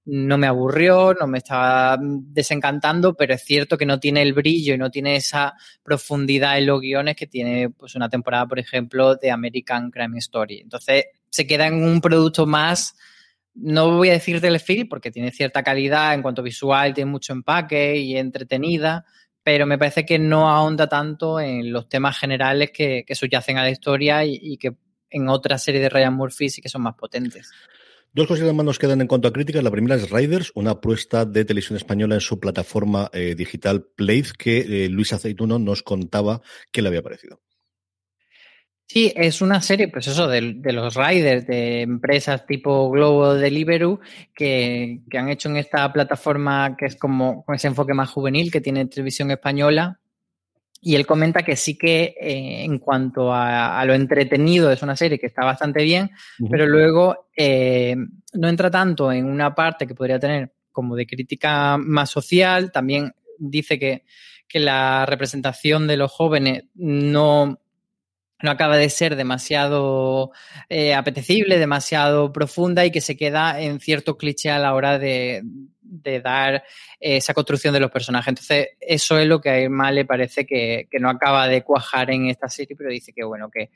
no 0.06 0.38
me 0.38 0.48
aburrió, 0.48 1.14
no 1.14 1.28
me 1.28 1.38
estaba 1.38 1.98
desencantando, 2.02 3.14
pero 3.16 3.34
es 3.34 3.44
cierto 3.44 3.78
que 3.78 3.86
no 3.86 4.00
tiene 4.00 4.22
el 4.22 4.34
brillo 4.34 4.74
y 4.74 4.78
no 4.78 4.92
tiene 4.92 5.16
esa 5.16 5.54
profundidad 5.82 6.58
en 6.58 6.66
los 6.66 6.82
guiones 6.82 7.16
que 7.16 7.28
tiene 7.28 7.70
pues 7.70 7.96
una 7.96 8.10
temporada, 8.10 8.46
por 8.46 8.60
ejemplo, 8.60 9.16
de 9.16 9.32
American 9.32 9.92
Crime 9.92 10.18
Story. 10.18 10.60
Entonces 10.60 11.06
se 11.30 11.48
queda 11.48 11.68
en 11.68 11.76
un 11.76 12.02
producto 12.02 12.46
más, 12.46 12.96
no 13.56 13.96
voy 13.98 14.10
a 14.10 14.14
decir 14.14 14.42
telefilm, 14.42 14.90
porque 14.90 15.12
tiene 15.12 15.32
cierta 15.32 15.64
calidad 15.64 16.14
en 16.14 16.22
cuanto 16.22 16.44
visual, 16.44 16.94
tiene 16.94 17.10
mucho 17.10 17.32
empaque 17.32 17.96
y 17.98 18.18
entretenida, 18.18 19.06
pero 19.44 19.66
me 19.66 19.78
parece 19.78 20.06
que 20.06 20.18
no 20.18 20.50
ahonda 20.50 20.88
tanto 20.88 21.40
en 21.40 21.72
los 21.72 21.90
temas 21.90 22.18
generales 22.18 22.72
que, 22.72 23.06
subyacen 23.14 23.58
a 23.58 23.64
la 23.64 23.70
historia 23.70 24.26
y, 24.26 24.58
que 24.58 24.76
en 25.10 25.30
otra 25.30 25.58
serie 25.58 25.82
de 25.82 25.90
Ryan 25.90 26.14
Murphy 26.14 26.50
sí 26.50 26.62
que 26.62 26.70
son 26.70 26.82
más 26.82 26.96
potentes. 26.96 27.52
Dos 28.14 28.28
cosas 28.28 28.54
más 28.54 28.66
nos 28.66 28.80
quedan 28.80 29.02
en 29.02 29.08
cuanto 29.08 29.28
a 29.28 29.34
críticas. 29.34 29.64
La 29.64 29.72
primera 29.72 29.96
es 29.96 30.10
Riders, 30.10 30.52
una 30.56 30.72
apuesta 30.72 31.26
de 31.26 31.46
televisión 31.46 31.78
española 31.78 32.16
en 32.16 32.22
su 32.22 32.40
plataforma 32.40 33.10
eh, 33.12 33.34
digital 33.36 33.86
Play, 33.96 34.24
que 34.38 34.86
eh, 34.86 34.90
Luis 34.90 35.14
Aceituno 35.14 35.58
nos 35.58 35.82
contaba 35.82 36.42
que 36.72 36.82
le 36.82 36.90
había 36.90 37.02
parecido. 37.02 37.42
Sí, 38.94 39.12
es 39.16 39.42
una 39.42 39.60
serie, 39.60 39.88
pues 39.88 40.08
eso, 40.08 40.28
de, 40.28 40.42
los 40.42 40.94
riders, 40.94 41.48
de 41.48 41.82
empresas 41.82 42.46
tipo 42.46 42.92
Globo 42.92 43.34
Deliveroo, 43.34 44.00
que, 44.36 45.00
que, 45.10 45.18
han 45.18 45.30
hecho 45.30 45.50
en 45.50 45.58
esta 45.58 45.92
plataforma 45.92 46.78
que 46.78 46.86
es 46.86 46.96
como 46.96 47.44
con 47.44 47.56
ese 47.56 47.70
enfoque 47.70 47.96
más 47.96 48.12
juvenil 48.12 48.52
que 48.52 48.62
tiene 48.62 48.86
televisión 48.86 49.32
española. 49.32 50.00
Y 50.80 50.94
él 50.94 51.08
comenta 51.08 51.42
que 51.42 51.56
sí 51.56 51.76
que 51.76 52.14
eh, 52.22 52.66
en 52.66 52.78
cuanto 52.78 53.34
a, 53.34 53.84
lo 53.84 53.96
entretenido 53.96 54.72
es 54.72 54.84
una 54.84 54.96
serie 54.96 55.18
que 55.18 55.26
está 55.26 55.44
bastante 55.44 55.82
bien, 55.82 56.12
pero 56.52 56.68
luego 56.68 57.30
eh, 57.36 57.96
no 58.34 58.48
entra 58.48 58.70
tanto 58.70 59.12
en 59.12 59.26
una 59.26 59.56
parte 59.56 59.88
que 59.88 59.96
podría 59.96 60.20
tener 60.20 60.54
como 60.72 60.96
de 60.96 61.08
crítica 61.08 61.80
más 61.80 62.12
social. 62.12 62.72
También 62.72 63.12
dice 63.40 63.80
que, 63.80 64.04
que 64.48 64.60
la 64.60 65.08
representación 65.08 65.88
de 65.88 65.98
los 65.98 66.12
jóvenes 66.12 66.66
no 66.76 67.58
no 68.44 68.52
acaba 68.52 68.78
de 68.78 68.90
ser 68.90 69.16
demasiado 69.16 70.32
eh, 70.68 70.94
apetecible, 70.94 71.58
demasiado 71.58 72.32
profunda 72.34 72.86
y 72.86 72.92
que 72.92 73.00
se 73.02 73.16
queda 73.16 73.60
en 73.60 73.80
cierto 73.80 74.18
cliché 74.18 74.52
a 74.52 74.60
la 74.60 74.76
hora 74.76 75.00
de, 75.00 75.42
dar 76.22 76.64
esa 77.00 77.34
construcción 77.34 77.74
de 77.74 77.80
los 77.80 77.90
personajes. 77.90 78.28
Entonces, 78.28 78.68
eso 78.82 79.18
es 79.18 79.28
lo 79.28 79.40
que 79.40 79.50
a 79.50 79.60
Irma 79.62 79.92
le 79.92 80.06
parece 80.06 80.46
que, 80.46 80.88
no 81.00 81.10
acaba 81.10 81.48
de 81.48 81.64
cuajar 81.64 82.12
en 82.12 82.28
esta 82.28 82.50
serie, 82.50 82.76
pero 82.76 82.90
dice 82.90 83.14
que 83.14 83.24
bueno, 83.24 83.50
que, 83.50 83.70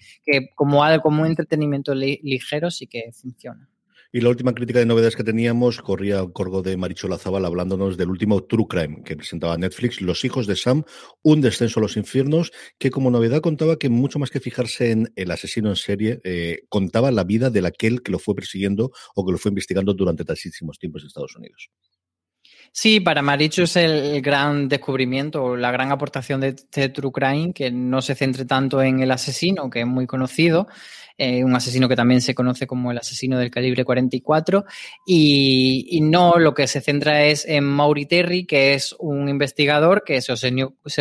como 0.53 0.83
algo, 0.83 1.01
como 1.01 1.21
un 1.21 1.29
entretenimiento 1.29 1.95
ligero 1.95 2.69
sí 2.69 2.87
que 2.87 3.11
funciona. 3.13 3.69
Y 4.11 4.21
la 4.21 4.29
última 4.29 4.53
crítica 4.53 4.79
de 4.79 4.85
novedades 4.85 5.15
que 5.15 5.23
teníamos 5.23 5.81
corría 5.81 6.19
a 6.19 6.33
cargo 6.33 6.61
de 6.61 6.77
Marichola 6.77 7.17
Zabal 7.17 7.45
hablándonos 7.45 7.97
del 7.97 8.09
último 8.09 8.43
True 8.43 8.65
Crime 8.67 9.03
que 9.03 9.15
presentaba 9.15 9.57
Netflix, 9.57 10.01
Los 10.01 10.23
hijos 10.25 10.47
de 10.47 10.55
Sam, 10.55 10.83
un 11.21 11.41
descenso 11.41 11.79
a 11.79 11.83
los 11.83 11.97
infiernos, 11.97 12.51
que 12.79 12.89
como 12.89 13.11
novedad 13.11 13.41
contaba 13.41 13.77
que 13.77 13.89
mucho 13.89 14.17
más 14.17 14.29
que 14.29 14.39
fijarse 14.39 14.91
en 14.91 15.13
el 15.15 15.31
asesino 15.31 15.69
en 15.69 15.75
serie, 15.75 16.21
eh, 16.23 16.61
contaba 16.69 17.11
la 17.11 17.23
vida 17.23 17.49
de 17.49 17.67
aquel 17.67 18.01
que 18.01 18.11
lo 18.11 18.19
fue 18.19 18.35
persiguiendo 18.35 18.91
o 19.15 19.25
que 19.25 19.31
lo 19.31 19.37
fue 19.37 19.49
investigando 19.49 19.93
durante 19.93 20.23
tantísimos 20.25 20.79
tiempos 20.79 21.03
en 21.03 21.07
Estados 21.07 21.35
Unidos. 21.35 21.69
Sí, 22.71 22.99
para 22.99 23.21
Marichu 23.21 23.63
es 23.63 23.75
el 23.75 24.21
gran 24.21 24.67
descubrimiento 24.67 25.43
o 25.43 25.57
la 25.57 25.71
gran 25.71 25.91
aportación 25.91 26.41
de 26.41 26.49
este 26.49 26.89
True 26.89 27.11
Crime, 27.11 27.53
que 27.53 27.71
no 27.71 28.01
se 28.01 28.13
centre 28.13 28.45
tanto 28.45 28.81
en 28.81 28.99
el 28.99 29.11
asesino, 29.11 29.69
que 29.69 29.81
es 29.81 29.87
muy 29.87 30.05
conocido, 30.05 30.67
eh, 31.17 31.43
un 31.43 31.55
asesino 31.55 31.89
que 31.89 31.95
también 31.95 32.21
se 32.21 32.35
conoce 32.35 32.67
como 32.67 32.91
el 32.91 32.97
asesino 32.99 33.39
del 33.39 33.49
calibre 33.49 33.83
44, 33.83 34.65
y, 35.05 35.99
no, 36.01 36.35
lo 36.37 36.53
que 36.53 36.67
se 36.67 36.81
centra 36.81 37.25
es 37.25 37.45
en 37.45 37.63
Maury 37.63 38.05
Terry, 38.05 38.45
que 38.45 38.73
es 38.73 38.95
un 38.99 39.27
investigador 39.27 40.03
que 40.03 40.21
se 40.21 40.31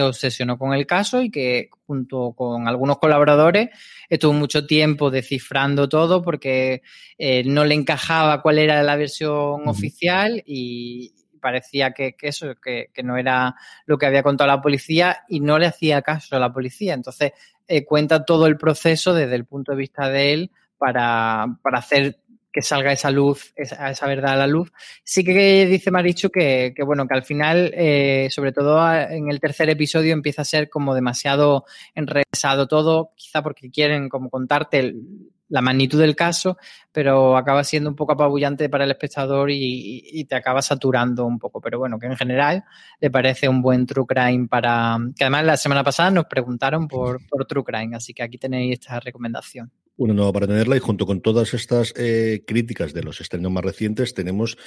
obsesionó, 0.03 0.59
con 0.59 0.73
el 0.73 0.87
caso 0.87 1.23
y 1.23 1.31
que 1.31 1.69
junto 1.87 2.33
con 2.33 2.67
algunos 2.67 2.99
colaboradores 2.99 3.69
estuvo 4.09 4.33
mucho 4.33 4.67
tiempo 4.67 5.11
descifrando 5.11 5.89
todo 5.89 6.23
porque 6.23 6.83
eh, 7.19 7.45
no 7.45 7.65
le 7.65 7.75
encajaba 7.75 8.43
cuál 8.43 8.59
era 8.59 8.83
la 8.83 8.97
versión 8.97 9.69
oficial 9.69 10.43
y, 10.47 11.13
parecía 11.47 11.93
que, 11.93 12.17
eso, 12.23 12.57
que, 12.61 12.91
no 13.05 13.17
era 13.17 13.55
lo 13.85 13.99
que 13.99 14.07
había 14.07 14.25
contado 14.25 14.49
la 14.49 14.61
policía 14.61 15.25
y 15.29 15.39
no 15.39 15.61
le 15.61 15.67
hacía 15.67 16.03
caso 16.03 16.35
a 16.35 16.41
la 16.41 16.53
policía. 16.53 16.93
Entonces, 16.93 17.35
eh, 17.69 17.85
cuenta 17.85 18.25
todo 18.25 18.47
el 18.47 18.57
proceso 18.57 19.15
desde 19.15 19.35
el 19.35 19.45
punto 19.45 19.73
de 19.73 19.79
vista 19.79 20.09
de 20.09 20.33
él 20.33 20.51
para, 20.79 21.47
para 21.63 21.79
hacer 21.79 22.19
que 22.57 22.63
salga 22.63 22.91
esa 22.91 23.11
luz, 23.11 23.53
esa, 23.55 24.07
verdad 24.07 24.33
a 24.33 24.37
la 24.37 24.47
luz. 24.47 24.73
Sí 25.05 25.23
que 25.25 25.67
dice 25.67 25.91
Marichu 25.91 26.31
que, 26.31 26.73
que 26.75 26.83
bueno, 26.85 27.07
que 27.07 27.15
al 27.15 27.23
final, 27.23 27.71
eh, 27.75 28.29
sobre 28.31 28.53
todo 28.53 28.81
en 28.95 29.31
el 29.31 29.41
tercer 29.41 29.69
episodio, 29.69 30.15
empieza 30.15 30.41
a 30.41 30.47
ser 30.47 30.71
como 30.71 30.95
demasiado 30.95 31.67
enrevesado 31.95 32.67
todo, 32.67 33.11
quizá 33.15 33.43
porque 33.43 33.71
quieren 33.71 34.09
como 34.09 34.31
contarte 34.31 34.79
el, 34.79 35.03
la 35.49 35.61
magnitud 35.61 36.01
del 36.01 36.17
caso, 36.17 36.59
pero 36.93 37.37
acaba 37.37 37.63
siendo 37.65 37.91
un 37.91 37.97
poco 37.97 38.13
apabullante 38.13 38.69
para 38.69 38.85
el 38.85 38.91
espectador 38.91 39.51
y, 39.51 40.25
te 40.29 40.35
acaba 40.35 40.63
saturando 40.63 41.25
un 41.25 41.39
poco. 41.39 41.61
Pero 41.61 41.79
bueno, 41.79 41.99
que 41.99 42.07
en 42.07 42.17
general 42.17 42.65
le 43.01 43.11
parece 43.11 43.49
un 43.49 43.63
buen 43.63 43.87
True 43.87 44.07
Crime 44.07 44.49
para... 44.49 44.99
Que 45.17 45.25
además 45.25 45.45
la 45.45 45.57
semana 45.57 45.85
pasada 45.85 46.11
nos 46.11 46.27
preguntaron 46.27 46.89
por, 46.89 47.25
por 47.29 47.45
True 47.47 47.65
Crime, 47.65 47.97
así 47.97 48.13
que 48.13 48.23
aquí 48.23 48.39
tenéis 48.39 48.81
esta 48.81 49.01
recomendación 49.01 49.71
una 49.97 50.15
nueva 50.15 50.33
para 50.33 50.47
tenerla 50.47 50.77
y 50.77 50.81
junto 50.81 51.07
con 51.07 51.21
todas 51.21 51.55
estas 51.55 51.93
eh, 51.97 52.43
críticas 52.47 52.93
de 52.93 53.03
los 53.03 53.21
estrenos 53.21 53.51
más 53.51 53.65
recientes 53.65 54.15
tenemos 54.15 54.59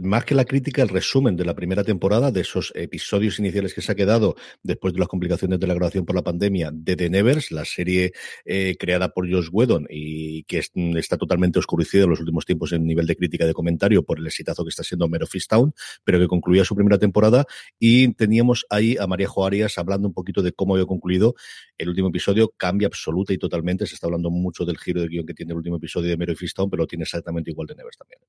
más 0.00 0.24
que 0.24 0.34
la 0.34 0.44
crítica 0.44 0.82
el 0.82 0.88
resumen 0.88 1.36
de 1.36 1.44
la 1.44 1.54
primera 1.54 1.84
temporada 1.84 2.30
de 2.30 2.40
esos 2.40 2.72
episodios 2.74 3.38
iniciales 3.38 3.74
que 3.74 3.82
se 3.82 3.92
ha 3.92 3.94
quedado 3.94 4.34
después 4.62 4.94
de 4.94 5.00
las 5.00 5.08
complicaciones 5.08 5.60
de 5.60 5.66
la 5.66 5.74
grabación 5.74 6.06
por 6.06 6.16
la 6.16 6.22
pandemia 6.22 6.70
de 6.72 6.96
The 6.96 7.10
Nevers, 7.10 7.50
la 7.50 7.64
serie 7.64 8.12
eh, 8.44 8.76
creada 8.78 9.10
por 9.10 9.30
Josh 9.30 9.48
Whedon 9.52 9.86
y 9.90 10.44
que 10.44 10.62
está 10.96 11.16
totalmente 11.16 11.58
oscurecida 11.58 12.04
en 12.04 12.10
los 12.10 12.20
últimos 12.20 12.46
tiempos 12.46 12.72
en 12.72 12.86
nivel 12.86 13.06
de 13.06 13.16
crítica 13.16 13.46
de 13.46 13.54
comentario 13.54 14.02
por 14.04 14.18
el 14.18 14.26
exitazo 14.26 14.64
que 14.64 14.70
está 14.70 14.82
siendo 14.82 15.08
Mero 15.08 15.26
Town, 15.48 15.74
pero 16.04 16.18
que 16.18 16.28
concluía 16.28 16.64
su 16.64 16.74
primera 16.74 16.98
temporada. 16.98 17.44
Y 17.78 18.12
teníamos 18.14 18.64
ahí 18.70 18.96
a 18.98 19.06
María 19.06 19.28
Joarias 19.28 19.78
hablando 19.78 20.08
un 20.08 20.14
poquito 20.14 20.42
de 20.42 20.52
cómo 20.52 20.74
había 20.74 20.86
concluido 20.86 21.34
el 21.78 21.88
último 21.88 22.08
episodio, 22.08 22.52
cambia 22.56 22.86
absoluta 22.86 23.32
y 23.32 23.38
totalmente, 23.38 23.86
se 23.86 23.94
está 23.94 24.06
hablando 24.06 24.30
mucho 24.30 24.61
del 24.64 24.78
giro 24.78 25.00
de 25.00 25.08
guion 25.08 25.26
que 25.26 25.34
tiene 25.34 25.52
el 25.52 25.58
último 25.58 25.76
episodio 25.76 26.10
de 26.10 26.16
Mero 26.16 26.32
y 26.32 26.36
Fistown, 26.36 26.70
pero 26.70 26.82
lo 26.82 26.86
tiene 26.86 27.02
exactamente 27.02 27.50
igual 27.50 27.66
de 27.66 27.74
Nevers 27.76 27.98
también. 27.98 28.20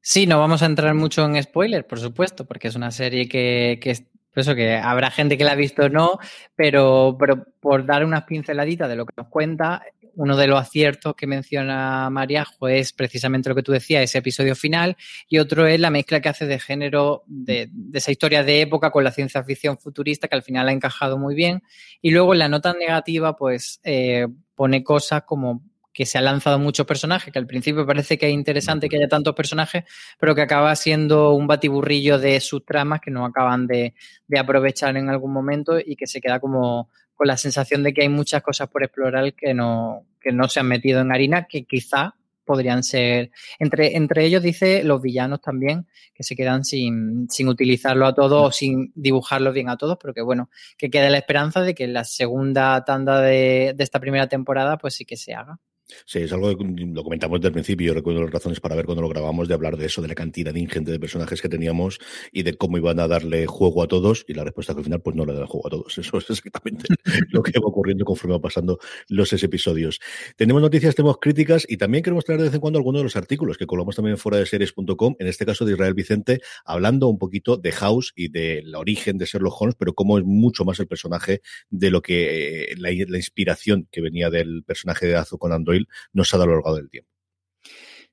Sí, 0.00 0.26
no 0.26 0.38
vamos 0.38 0.62
a 0.62 0.66
entrar 0.66 0.94
mucho 0.94 1.24
en 1.24 1.42
spoilers, 1.42 1.84
por 1.84 1.98
supuesto, 1.98 2.46
porque 2.46 2.68
es 2.68 2.76
una 2.76 2.92
serie 2.92 3.28
que, 3.28 3.80
que 3.82 4.06
eso 4.36 4.54
que 4.54 4.74
habrá 4.74 5.10
gente 5.10 5.36
que 5.36 5.44
la 5.44 5.52
ha 5.52 5.56
visto 5.56 5.84
o 5.84 5.88
no, 5.88 6.18
pero, 6.54 7.16
pero 7.18 7.44
por 7.58 7.86
dar 7.86 8.04
unas 8.04 8.24
pinceladitas 8.24 8.88
de 8.88 8.96
lo 8.96 9.06
que 9.06 9.14
nos 9.16 9.28
cuenta, 9.28 9.82
uno 10.16 10.36
de 10.36 10.46
los 10.46 10.60
aciertos 10.60 11.14
que 11.14 11.26
menciona 11.26 12.08
Mariajo 12.10 12.68
es 12.68 12.92
precisamente 12.92 13.48
lo 13.48 13.54
que 13.54 13.62
tú 13.62 13.72
decías, 13.72 14.02
ese 14.02 14.18
episodio 14.18 14.54
final, 14.54 14.96
y 15.28 15.38
otro 15.38 15.66
es 15.66 15.78
la 15.78 15.90
mezcla 15.90 16.20
que 16.20 16.28
hace 16.28 16.46
de 16.46 16.58
género 16.58 17.22
de, 17.26 17.70
esa 17.92 18.10
historia 18.10 18.42
de 18.42 18.62
época 18.62 18.90
con 18.90 19.04
la 19.04 19.12
ciencia 19.12 19.44
ficción 19.44 19.78
futurista, 19.78 20.28
que 20.28 20.36
al 20.36 20.42
final 20.42 20.68
ha 20.68 20.72
encajado 20.72 21.18
muy 21.18 21.34
bien. 21.34 21.62
Y 22.00 22.10
luego 22.10 22.32
en 22.32 22.40
la 22.40 22.48
nota 22.48 22.72
negativa, 22.72 23.36
pues 23.36 23.80
eh, 23.84 24.26
pone 24.56 24.82
cosas 24.82 25.22
como 25.22 25.62
que 25.96 26.04
se 26.04 26.18
ha 26.18 26.20
lanzado 26.20 26.58
muchos 26.58 26.84
personajes, 26.84 27.32
que 27.32 27.38
al 27.38 27.46
principio 27.46 27.86
parece 27.86 28.18
que 28.18 28.26
es 28.26 28.32
interesante 28.34 28.86
que 28.86 28.96
haya 28.96 29.08
tantos 29.08 29.34
personajes, 29.34 29.84
pero 30.20 30.34
que 30.34 30.42
acaba 30.42 30.76
siendo 30.76 31.32
un 31.32 31.46
batiburrillo 31.46 32.18
de 32.18 32.38
sus 32.40 32.66
tramas 32.66 33.00
que 33.00 33.10
no 33.10 33.24
acaban 33.24 33.66
de, 33.66 33.94
aprovechar 34.38 34.94
en 34.98 35.08
algún 35.08 35.32
momento 35.32 35.78
y 35.78 35.96
que 35.96 36.06
se 36.06 36.20
queda 36.20 36.38
como, 36.38 36.90
con 37.14 37.26
la 37.26 37.38
sensación 37.38 37.82
de 37.82 37.94
que 37.94 38.02
hay 38.02 38.10
muchas 38.10 38.42
cosas 38.42 38.68
por 38.68 38.84
explorar 38.84 39.32
que 39.32 39.54
no, 39.54 40.04
que 40.20 40.32
no 40.32 40.48
se 40.48 40.60
han 40.60 40.68
metido 40.68 41.00
en 41.00 41.12
harina, 41.12 41.46
que 41.46 41.64
quizá 41.64 42.14
podrían 42.46 42.82
ser, 42.82 43.30
entre, 43.58 43.96
entre 43.96 44.24
ellos 44.24 44.42
dice 44.42 44.82
los 44.84 45.02
villanos 45.02 45.42
también, 45.42 45.86
que 46.14 46.22
se 46.22 46.34
quedan 46.34 46.64
sin, 46.64 47.28
sin 47.28 47.48
utilizarlo 47.48 48.06
a 48.06 48.14
todos 48.14 48.48
o 48.48 48.52
sin 48.52 48.92
dibujarlo 48.94 49.52
bien 49.52 49.68
a 49.68 49.76
todos, 49.76 49.98
pero 50.00 50.14
que 50.14 50.22
bueno, 50.22 50.48
que 50.78 50.88
quede 50.88 51.10
la 51.10 51.18
esperanza 51.18 51.60
de 51.60 51.74
que 51.74 51.86
la 51.86 52.04
segunda 52.04 52.82
tanda 52.84 53.20
de, 53.20 53.74
de 53.76 53.84
esta 53.84 54.00
primera 54.00 54.28
temporada 54.28 54.78
pues 54.78 54.94
sí 54.94 55.04
que 55.04 55.16
se 55.16 55.34
haga. 55.34 55.58
Sí, 56.04 56.18
es 56.20 56.32
algo 56.32 56.56
que 56.56 56.64
lo 56.64 57.04
comentamos 57.04 57.38
desde 57.38 57.48
el 57.48 57.52
principio. 57.52 57.86
Yo 57.86 57.94
recuerdo 57.94 58.22
las 58.22 58.30
razones 58.30 58.60
para 58.60 58.74
ver 58.74 58.86
cuando 58.86 59.02
lo 59.02 59.08
grabamos, 59.08 59.46
de 59.46 59.54
hablar 59.54 59.76
de 59.76 59.86
eso, 59.86 60.02
de 60.02 60.08
la 60.08 60.14
cantidad 60.14 60.54
ingente 60.54 60.90
de 60.90 60.98
personajes 60.98 61.40
que 61.40 61.48
teníamos 61.48 62.00
y 62.32 62.42
de 62.42 62.54
cómo 62.54 62.76
iban 62.76 62.98
a 62.98 63.06
darle 63.06 63.46
juego 63.46 63.82
a 63.82 63.88
todos. 63.88 64.24
Y 64.26 64.34
la 64.34 64.44
respuesta 64.44 64.74
que 64.74 64.80
al 64.80 64.84
final, 64.84 65.00
pues 65.00 65.14
no 65.14 65.24
le 65.24 65.34
da 65.34 65.46
juego 65.46 65.68
a 65.68 65.70
todos. 65.70 65.98
Eso 65.98 66.18
es 66.18 66.30
exactamente 66.30 66.86
lo 67.30 67.42
que 67.42 67.58
va 67.58 67.68
ocurriendo 67.68 68.04
conforme 68.04 68.34
va 68.34 68.40
pasando 68.40 68.78
los 69.08 69.32
episodios. 69.32 70.00
Tenemos 70.36 70.60
noticias, 70.62 70.94
tenemos 70.94 71.18
críticas 71.20 71.66
y 71.68 71.76
también 71.76 72.02
queremos 72.02 72.24
traer 72.24 72.40
de 72.40 72.46
vez 72.46 72.54
en 72.54 72.60
cuando 72.60 72.78
algunos 72.78 73.00
de 73.00 73.04
los 73.04 73.16
artículos 73.16 73.56
que 73.56 73.66
colgamos 73.66 73.94
también 73.94 74.18
fuera 74.18 74.38
de 74.38 74.46
series.com, 74.46 75.14
en 75.18 75.26
este 75.26 75.46
caso 75.46 75.64
de 75.64 75.72
Israel 75.72 75.94
Vicente, 75.94 76.40
hablando 76.64 77.08
un 77.08 77.18
poquito 77.18 77.56
de 77.56 77.70
House 77.72 78.12
y 78.16 78.28
del 78.28 78.74
origen 78.74 79.18
de 79.18 79.26
Sherlock 79.26 79.60
Holmes, 79.60 79.76
pero 79.78 79.94
cómo 79.94 80.18
es 80.18 80.24
mucho 80.24 80.64
más 80.64 80.80
el 80.80 80.88
personaje 80.88 81.42
de 81.70 81.90
lo 81.90 82.02
que 82.02 82.72
eh, 82.72 82.74
la, 82.76 82.90
la 83.08 83.16
inspiración 83.18 83.88
que 83.90 84.00
venía 84.00 84.30
del 84.30 84.64
personaje 84.64 85.06
de 85.06 85.16
Azu 85.16 85.38
con 85.38 85.52
Android 85.52 85.75
nos 86.12 86.32
ha 86.32 86.38
dado 86.38 86.50
a 86.50 86.54
lo 86.54 86.54
largo 86.56 86.76
del 86.76 86.90
tiempo. 86.90 87.10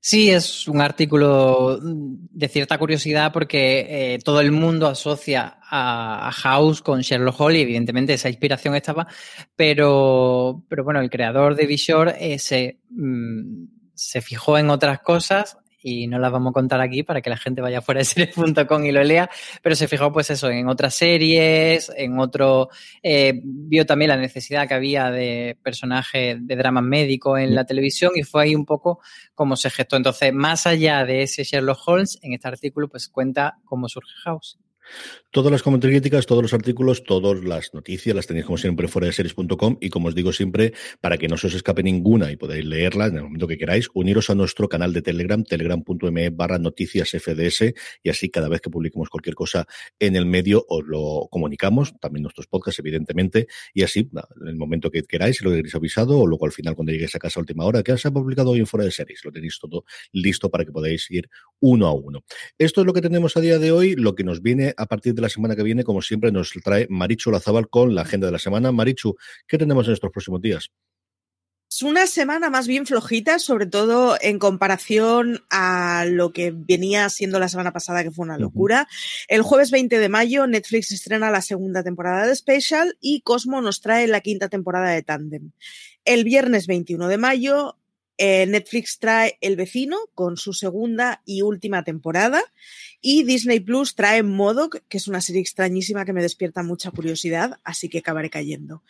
Sí, 0.06 0.32
es 0.32 0.68
un 0.68 0.82
artículo 0.82 1.80
de 1.82 2.50
cierta 2.50 2.78
curiosidad 2.78 3.32
porque 3.32 4.16
eh, 4.16 4.20
todo 4.22 4.42
el 4.42 4.52
mundo 4.52 4.88
asocia 4.88 5.60
a, 5.62 6.30
House 6.30 6.82
con 6.82 7.00
Sherlock 7.00 7.40
Holmes 7.40 7.62
evidentemente 7.62 8.14
esa 8.14 8.28
inspiración 8.28 8.76
estaba, 8.76 9.08
pero, 9.56 10.66
pero 10.68 10.84
bueno, 10.84 11.00
el 11.00 11.10
creador 11.10 11.56
de 11.56 11.68
Vishore 11.68 12.16
eh, 12.20 12.38
se, 12.38 12.82
mm, 12.90 13.66
se 13.94 14.20
fijó 14.20 14.58
en 14.58 14.72
otras 14.72 15.00
cosas 15.00 15.58
y 15.84 16.08
no 16.08 16.18
las 16.18 16.32
vamos 16.32 16.52
a 16.52 16.54
contar 16.54 16.82
aquí 16.82 17.04
para 17.04 17.22
que 17.22 17.30
la 17.30 17.38
gente 17.38 17.62
vaya 17.62 17.82
fuera 17.82 18.00
de 18.00 18.06
series.com 18.06 18.86
y 18.86 18.92
lo 18.92 19.04
lea, 19.04 19.30
pero 19.62 19.76
se 19.76 19.88
fijó 19.88 20.12
pues 20.12 20.30
eso 20.30 20.50
en 20.50 20.68
otras 20.68 20.96
series, 20.96 21.92
en 21.96 22.18
otro, 22.20 22.70
eh, 23.04 23.40
vio 23.44 23.86
también 23.86 24.10
la 24.10 24.18
necesidad 24.18 24.68
que 24.68 24.74
había 24.74 25.12
de 25.12 25.58
personajes 25.62 26.38
de 26.40 26.56
drama 26.56 26.82
médico 26.82 27.38
en 27.38 27.54
la 27.54 27.66
televisión 27.66 28.12
y 28.16 28.24
fue 28.24 28.44
ahí 28.44 28.56
un 28.56 28.66
poco 28.66 29.02
como 29.36 29.56
se 29.56 29.70
gestó. 29.70 29.98
Entonces, 29.98 30.34
más 30.34 30.66
allá 30.66 31.06
de 31.06 31.24
ese 31.24 31.44
Sherlock 31.44 31.80
Holmes, 31.86 32.18
en 32.22 32.34
este 32.34 32.48
artículo 32.48 32.88
pues 32.88 33.10
cuenta 33.10 33.58
cómo 33.66 33.90
surge 33.90 34.14
House. 34.24 34.58
Todas 35.32 35.52
las 35.52 35.64
críticas, 35.64 36.28
todos 36.28 36.44
los 36.44 36.54
artículos, 36.54 37.04
todas 37.04 37.44
las 37.44 37.74
noticias 37.74 38.16
las 38.16 38.28
tenéis 38.28 38.46
como 38.46 38.58
siempre 38.58 38.88
fuera 38.88 39.08
de 39.08 39.14
series.com 39.14 39.78
y 39.82 39.90
como 39.90 40.10
os 40.10 40.16
digo 40.16 40.32
siempre, 40.32 40.74
para 41.02 41.18
que 41.18 41.28
no 41.28 41.38
se 41.38 41.48
os 41.48 41.56
escape 41.56 41.82
ninguna 41.82 42.32
y 42.32 42.36
podáis 42.36 42.64
leerla 42.64 43.08
en 43.08 43.18
el 43.18 43.24
momento 43.24 43.48
que 43.48 43.58
queráis, 43.58 43.90
uniros 43.94 44.30
a 44.30 44.36
nuestro 44.36 44.70
canal 44.70 44.94
de 44.94 45.02
Telegram, 45.02 45.44
telegram.me 45.44 46.30
barra 46.30 46.60
noticias 46.60 47.10
FDS 47.10 47.74
y 48.04 48.10
así 48.10 48.30
cada 48.30 48.48
vez 48.48 48.62
que 48.62 48.70
publiquemos 48.70 49.10
cualquier 49.10 49.34
cosa 49.36 49.66
en 50.00 50.16
el 50.16 50.26
medio 50.28 50.66
os 50.68 50.86
lo 50.86 51.28
comunicamos, 51.32 51.94
también 52.00 52.24
nuestros 52.24 52.46
podcasts 52.48 52.80
evidentemente 52.80 53.48
y 53.74 53.84
así 53.84 54.10
en 54.42 54.48
el 54.48 54.56
momento 54.56 54.92
que 54.92 55.02
queráis, 55.04 55.38
si 55.38 55.44
lo 55.44 55.52
queréis 55.52 55.74
avisado 55.74 56.20
o 56.20 56.28
luego 56.28 56.46
al 56.46 56.52
final 56.52 56.76
cuando 56.76 56.92
lleguéis 56.92 57.16
a 57.16 57.20
casa 57.20 57.40
a 57.40 57.42
última 57.42 57.66
hora, 57.66 57.82
que 57.82 57.98
se 57.98 58.08
ha 58.08 58.12
publicado 58.12 58.52
hoy 58.52 58.60
en 58.60 58.68
fuera 58.68 58.86
de 58.86 58.92
series, 58.92 59.26
lo 59.26 59.32
tenéis 59.32 59.58
todo 59.60 59.84
listo 60.12 60.52
para 60.52 60.64
que 60.66 60.72
podáis 60.72 61.10
ir 61.10 61.30
uno 61.60 61.88
a 61.88 61.94
uno. 61.94 62.24
Esto 62.58 62.82
es 62.82 62.88
lo 62.88 62.94
que 62.94 63.02
tenemos 63.02 63.36
a 63.38 63.42
día 63.42 63.58
de 63.58 63.72
hoy, 63.72 63.96
lo 63.96 64.16
que 64.16 64.24
nos 64.24 64.42
viene 64.42 64.73
a 64.78 64.86
partir 64.86 65.14
de 65.14 65.22
la 65.22 65.30
semana 65.30 65.56
que 65.56 65.64
viene, 65.64 65.84
como 65.84 66.02
siempre, 66.02 66.32
nos 66.32 66.52
trae 66.64 66.88
Marichu 66.90 67.32
Lazabal 67.32 67.70
con 67.70 67.96
la 67.96 68.02
agenda 68.02 68.28
de 68.28 68.34
la 68.34 68.40
semana. 68.40 68.72
Marichu, 68.72 69.16
¿qué 69.48 69.58
tenemos 69.58 69.88
en 69.88 69.94
estos 69.94 70.12
próximos 70.12 70.42
días? 70.42 70.72
Es 71.76 71.82
una 71.82 72.06
semana 72.06 72.52
más 72.52 72.68
bien 72.68 72.86
flojita, 72.86 73.40
sobre 73.40 73.66
todo 73.66 74.16
en 74.22 74.38
comparación 74.38 75.44
a 75.50 76.06
lo 76.08 76.32
que 76.32 76.54
venía 76.56 77.10
siendo 77.10 77.40
la 77.40 77.48
semana 77.48 77.74
pasada, 77.74 78.04
que 78.04 78.12
fue 78.12 78.26
una 78.26 78.38
locura. 78.38 78.88
El 79.28 79.42
jueves 79.42 79.72
20 79.72 79.98
de 79.98 80.08
mayo, 80.08 80.46
Netflix 80.46 80.92
estrena 80.92 81.32
la 81.32 81.42
segunda 81.42 81.82
temporada 81.82 82.28
de 82.28 82.36
Special 82.36 82.96
y 83.02 83.22
Cosmo 83.22 83.60
nos 83.60 83.82
trae 83.82 84.08
la 84.08 84.22
quinta 84.22 84.50
temporada 84.50 84.92
de 84.92 85.02
Tandem. 85.02 85.50
El 86.06 86.24
viernes 86.24 86.68
21 86.68 87.08
de 87.08 87.18
mayo, 87.18 87.80
eh, 88.18 88.46
Netflix 88.46 89.00
trae 89.00 89.38
El 89.42 89.56
vecino 89.56 89.98
con 90.14 90.38
su 90.38 90.54
segunda 90.54 91.22
y 91.26 91.42
última 91.42 91.84
temporada 91.84 92.42
y 93.02 93.24
Disney 93.24 93.60
Plus 93.60 93.96
trae 93.96 94.24
Modoc, 94.24 94.82
que 94.88 94.98
es 94.98 95.08
una 95.08 95.20
serie 95.20 95.42
extrañísima 95.42 96.06
que 96.06 96.14
me 96.14 96.22
despierta 96.22 96.64
mucha 96.64 96.90
curiosidad, 96.90 97.58
así 97.64 97.90
que 97.90 97.98
acabaré 97.98 98.30
cayendo. 98.30 98.82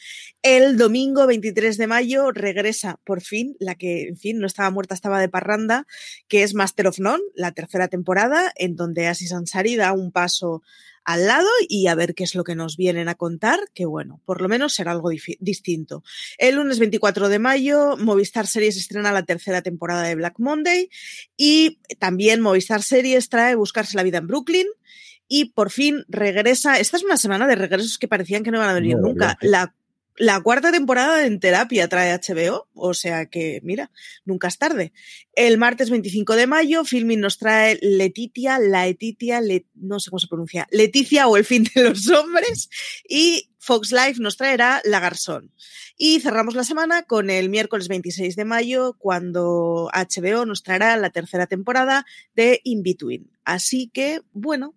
El 0.44 0.78
domingo 0.78 1.26
23 1.26 1.78
de 1.78 1.88
mayo 1.88 2.32
regresa 2.32 3.00
por 3.06 3.22
fin 3.22 3.56
la 3.60 3.74
que, 3.74 4.08
en 4.08 4.18
fin, 4.18 4.38
no 4.38 4.46
estaba 4.46 4.70
muerta, 4.70 4.94
estaba 4.94 5.20
de 5.20 5.30
parranda, 5.30 5.88
que 6.28 6.44
es 6.44 6.54
Master 6.54 6.88
of 6.88 7.00
None, 7.00 7.24
la 7.34 7.54
tercera 7.54 7.88
temporada, 7.88 8.52
en 8.56 8.76
donde 8.76 9.08
Asis 9.08 9.34
Ansari 9.34 9.76
da 9.76 9.94
un 9.94 10.12
paso 10.12 10.62
al 11.06 11.28
lado 11.28 11.50
y 11.68 11.88
a 11.88 11.96
ver 11.96 12.16
qué 12.16 12.24
es 12.24 12.36
lo 12.36 12.44
que 12.44 12.56
nos 12.56 12.78
vienen 12.78 13.10
a 13.10 13.16
contar, 13.16 13.60
que 13.74 13.86
bueno, 13.86 14.22
por 14.26 14.42
lo 14.42 14.50
menos 14.50 14.74
será 14.74 14.92
algo 14.92 15.10
distinto. 15.40 16.04
El 16.38 16.56
lunes 16.56 16.80
24 16.80 17.30
de 17.30 17.40
mayo, 17.40 17.98
Movistar 17.98 18.48
Series 18.48 18.78
estrena 18.78 19.12
la 19.12 19.24
tercera 19.24 19.62
temporada 19.62 20.04
de 20.04 20.16
Black 20.16 20.40
Monday 20.40 20.90
y 21.38 21.80
también 22.00 22.42
Movistar 22.42 22.84
Series 22.84 23.30
trae 23.30 23.56
Buscarse 23.56 23.98
la 23.98 24.04
vida 24.04 24.20
en 24.20 24.28
Brooklyn. 24.28 24.68
Y 25.28 25.46
por 25.46 25.72
fin 25.72 26.04
regresa, 26.10 26.80
esta 26.80 26.98
es 26.98 27.04
una 27.04 27.18
semana 27.18 27.48
de 27.48 27.56
regresos 27.56 27.98
que 27.98 28.08
parecían 28.08 28.44
que 28.44 28.52
no 28.52 28.58
iban 28.58 28.70
a 28.70 28.74
venir 28.74 28.98
no, 28.98 29.08
nunca, 29.08 29.38
la 29.42 29.74
la 30.18 30.42
cuarta 30.42 30.72
temporada 30.72 31.26
En 31.26 31.40
Terapia 31.40 31.88
trae 31.88 32.14
HBO, 32.14 32.68
o 32.74 32.94
sea 32.94 33.26
que, 33.26 33.60
mira, 33.64 33.92
nunca 34.26 34.48
es 34.48 34.58
tarde. 34.58 34.94
El 35.36 35.58
martes 35.58 35.90
25 35.90 36.36
de 36.36 36.48
mayo, 36.48 36.86
Filming 36.86 37.20
nos 37.20 37.38
trae 37.38 37.80
Letitia, 37.82 38.60
la 38.60 38.88
Etitia, 38.88 39.42
le, 39.42 39.66
no 39.74 40.00
sé 40.00 40.10
cómo 40.10 40.20
se 40.20 40.28
pronuncia, 40.28 40.68
Leticia 40.72 41.28
o 41.28 41.38
El 41.38 41.46
fin 41.46 41.68
de 41.74 41.84
los 41.84 42.08
hombres, 42.10 42.70
y 43.08 43.50
Fox 43.58 43.92
Life 43.92 44.22
nos 44.22 44.38
traerá 44.38 44.82
La 44.86 45.00
Garzón. 45.00 45.52
Y 45.98 46.20
cerramos 46.20 46.56
la 46.56 46.64
semana 46.64 47.04
con 47.04 47.30
el 47.30 47.50
miércoles 47.50 47.88
26 47.88 48.36
de 48.36 48.46
mayo, 48.46 48.96
cuando 49.00 49.90
HBO 49.94 50.46
nos 50.46 50.64
traerá 50.64 50.98
la 50.98 51.12
tercera 51.12 51.48
temporada 51.48 52.06
de 52.36 52.62
In 52.64 52.84
Between. 52.84 53.32
Así 53.46 53.90
que, 53.94 54.22
bueno, 54.32 54.76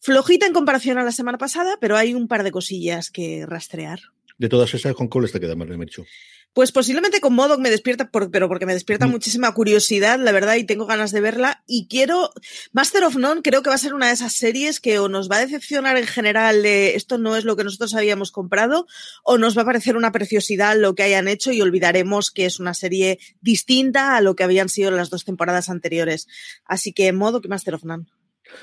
flojita 0.00 0.46
en 0.46 0.52
comparación 0.52 0.98
a 0.98 1.04
la 1.04 1.12
semana 1.12 1.38
pasada, 1.38 1.76
pero 1.80 1.96
hay 1.96 2.12
un 2.12 2.28
par 2.28 2.42
de 2.42 2.50
cosillas 2.50 3.10
que 3.10 3.46
rastrear. 3.46 4.00
De 4.42 4.48
todas 4.48 4.74
esas, 4.74 4.96
¿con 4.96 5.06
cuál 5.06 5.30
te 5.30 5.38
queda 5.38 5.54
más, 5.54 5.68
Mercho? 5.68 6.04
Pues 6.52 6.72
posiblemente 6.72 7.20
con 7.20 7.32
Modoc 7.32 7.60
me 7.60 7.70
despierta, 7.70 8.10
por, 8.10 8.32
pero 8.32 8.48
porque 8.48 8.66
me 8.66 8.72
despierta 8.74 9.06
mm. 9.06 9.10
muchísima 9.12 9.54
curiosidad, 9.54 10.18
la 10.18 10.32
verdad, 10.32 10.56
y 10.56 10.64
tengo 10.64 10.84
ganas 10.84 11.12
de 11.12 11.20
verla. 11.20 11.62
Y 11.68 11.86
quiero, 11.86 12.32
Master 12.72 13.04
of 13.04 13.14
None 13.14 13.42
creo 13.42 13.62
que 13.62 13.68
va 13.68 13.76
a 13.76 13.78
ser 13.78 13.94
una 13.94 14.08
de 14.08 14.14
esas 14.14 14.34
series 14.34 14.80
que 14.80 14.98
o 14.98 15.08
nos 15.08 15.30
va 15.30 15.36
a 15.36 15.46
decepcionar 15.46 15.96
en 15.96 16.08
general 16.08 16.64
de 16.64 16.96
esto 16.96 17.18
no 17.18 17.36
es 17.36 17.44
lo 17.44 17.54
que 17.54 17.62
nosotros 17.62 17.94
habíamos 17.94 18.32
comprado, 18.32 18.88
o 19.22 19.38
nos 19.38 19.56
va 19.56 19.62
a 19.62 19.66
parecer 19.66 19.96
una 19.96 20.10
preciosidad 20.10 20.76
lo 20.76 20.96
que 20.96 21.04
hayan 21.04 21.28
hecho 21.28 21.52
y 21.52 21.62
olvidaremos 21.62 22.32
que 22.32 22.44
es 22.44 22.58
una 22.58 22.74
serie 22.74 23.20
distinta 23.40 24.16
a 24.16 24.22
lo 24.22 24.34
que 24.34 24.42
habían 24.42 24.68
sido 24.68 24.90
las 24.90 25.08
dos 25.08 25.24
temporadas 25.24 25.68
anteriores. 25.68 26.26
Así 26.64 26.92
que 26.92 27.12
Modoc 27.12 27.44
y 27.44 27.48
Master 27.48 27.76
of 27.76 27.84
None. 27.84 28.06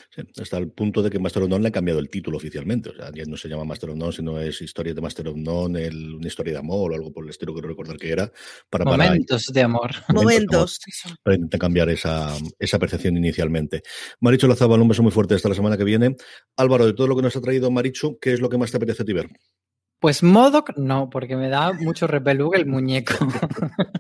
Sí, 0.10 0.22
hasta 0.42 0.58
el 0.58 0.72
punto 0.72 1.02
de 1.02 1.10
que 1.10 1.20
Master 1.20 1.44
of 1.44 1.50
None 1.50 1.64
le 1.64 1.70
ha 1.70 1.72
cambiado 1.72 2.00
el 2.00 2.10
título 2.10 2.38
oficialmente. 2.38 2.90
O 2.90 2.96
sea, 2.96 3.12
ya 3.14 3.24
no 3.26 3.38
se 3.38 3.48
llama 3.48 3.66
Master 3.66 3.92
of 3.92 3.98
None, 3.98 4.12
sino 4.12 4.40
es 4.40 4.62
Historia 4.62 4.94
de 4.94 5.02
Master 5.02 5.28
of 5.28 5.38
None, 5.38 5.86
el, 5.86 6.16
una 6.16 6.28
historia 6.28 6.54
de 6.54 6.60
amor 6.60 6.92
o 6.92 6.96
algo 6.96 7.12
por 7.12 7.24
el 7.24 7.30
estilo 7.30 7.54
que 7.54 7.62
no 7.62 7.68
recordar 7.68 7.98
que 7.98 8.12
era. 8.12 8.32
Para, 8.70 8.86
momentos 8.86 9.46
para, 9.46 9.54
de 9.60 9.62
amor. 9.62 9.92
Momentos. 10.10 10.80
Para 11.24 11.36
intentar 11.36 11.60
cambiar 11.60 11.90
esa, 11.90 12.36
esa 12.58 12.80
percepción 12.80 13.18
inicialmente. 13.18 13.82
Maricho 14.20 14.48
Lazabal, 14.48 14.82
un 14.82 14.88
beso 14.88 15.04
muy 15.04 15.12
fuerte 15.12 15.36
hasta 15.36 15.50
la 15.50 15.56
semana 15.56 15.78
que 15.78 15.84
viene. 15.84 16.16
Álvaro, 16.58 16.86
de 16.86 16.94
todo 16.94 17.08
lo 17.08 17.16
que 17.16 17.22
nos 17.22 17.36
ha 17.36 17.42
traído 17.42 17.72
Maricho, 17.72 18.18
¿qué 18.20 18.34
es 18.34 18.42
lo 18.42 18.50
que 18.50 18.58
más 18.58 18.72
te 18.72 18.78
apetece 18.78 19.04
a 19.04 19.06
ti 19.06 19.14
ver? 19.14 19.30
Pues 20.00 20.24
Modoc 20.24 20.78
no, 20.78 21.10
porque 21.10 21.36
me 21.36 21.50
da 21.50 21.74
mucho 21.74 22.08
repelúg 22.08 22.56
el 22.56 22.66
muñeco. 22.66 23.14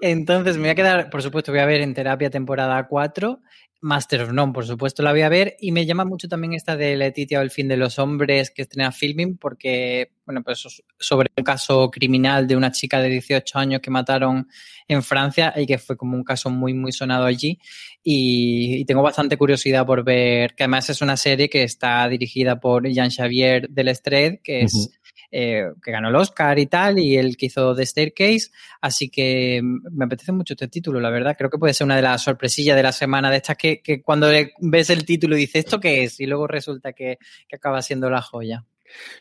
Entonces 0.00 0.56
me 0.56 0.62
voy 0.62 0.70
a 0.70 0.74
quedar, 0.74 1.10
por 1.10 1.22
supuesto, 1.22 1.52
voy 1.52 1.60
a 1.60 1.66
ver 1.66 1.80
en 1.80 1.94
terapia 1.94 2.30
temporada 2.30 2.86
4 2.86 3.40
Master 3.84 4.22
of 4.22 4.32
None, 4.32 4.54
por 4.54 4.64
supuesto, 4.64 5.02
la 5.02 5.12
voy 5.12 5.20
a 5.20 5.28
ver. 5.28 5.56
Y 5.60 5.70
me 5.70 5.84
llama 5.84 6.06
mucho 6.06 6.26
también 6.26 6.54
esta 6.54 6.74
de 6.74 6.96
Letitia 6.96 7.38
o 7.38 7.42
el 7.42 7.50
fin 7.50 7.68
de 7.68 7.76
los 7.76 7.98
hombres 7.98 8.50
que 8.50 8.62
estrena 8.62 8.90
Filming, 8.90 9.36
porque, 9.36 10.12
bueno, 10.24 10.42
pues 10.42 10.82
sobre 10.98 11.30
un 11.36 11.44
caso 11.44 11.90
criminal 11.90 12.46
de 12.46 12.56
una 12.56 12.72
chica 12.72 12.98
de 13.02 13.10
18 13.10 13.58
años 13.58 13.82
que 13.82 13.90
mataron 13.90 14.48
en 14.88 15.02
Francia 15.02 15.52
y 15.54 15.66
que 15.66 15.76
fue 15.76 15.98
como 15.98 16.16
un 16.16 16.24
caso 16.24 16.48
muy, 16.48 16.72
muy 16.72 16.92
sonado 16.92 17.26
allí. 17.26 17.60
Y, 18.02 18.86
tengo 18.86 19.02
bastante 19.02 19.36
curiosidad 19.36 19.84
por 19.84 20.02
ver, 20.02 20.54
que 20.54 20.64
además 20.64 20.88
es 20.88 21.02
una 21.02 21.18
serie 21.18 21.50
que 21.50 21.62
está 21.62 22.08
dirigida 22.08 22.58
por 22.58 22.88
Jean 22.88 23.10
Xavier 23.10 23.68
Delestred, 23.68 24.38
que 24.42 24.62
es. 24.62 24.98
Eh, 25.36 25.72
que 25.82 25.90
ganó 25.90 26.10
el 26.10 26.14
Oscar 26.14 26.56
y 26.60 26.66
tal, 26.66 27.00
y 27.00 27.16
el 27.16 27.36
que 27.36 27.46
hizo 27.46 27.74
The 27.74 27.84
Staircase. 27.84 28.50
Así 28.80 29.08
que 29.08 29.60
me 29.62 30.04
apetece 30.04 30.30
mucho 30.30 30.54
este 30.54 30.68
título, 30.68 31.00
la 31.00 31.10
verdad. 31.10 31.34
Creo 31.36 31.50
que 31.50 31.58
puede 31.58 31.74
ser 31.74 31.86
una 31.86 31.96
de 31.96 32.02
las 32.02 32.22
sorpresillas 32.22 32.76
de 32.76 32.84
la 32.84 32.92
semana 32.92 33.32
de 33.32 33.38
estas 33.38 33.56
que, 33.56 33.82
que 33.82 34.00
cuando 34.00 34.28
ves 34.60 34.90
el 34.90 35.04
título 35.04 35.34
dices, 35.34 35.64
¿esto 35.64 35.80
qué 35.80 36.04
es? 36.04 36.20
Y 36.20 36.26
luego 36.26 36.46
resulta 36.46 36.92
que, 36.92 37.18
que 37.48 37.56
acaba 37.56 37.82
siendo 37.82 38.08
la 38.10 38.22
joya. 38.22 38.64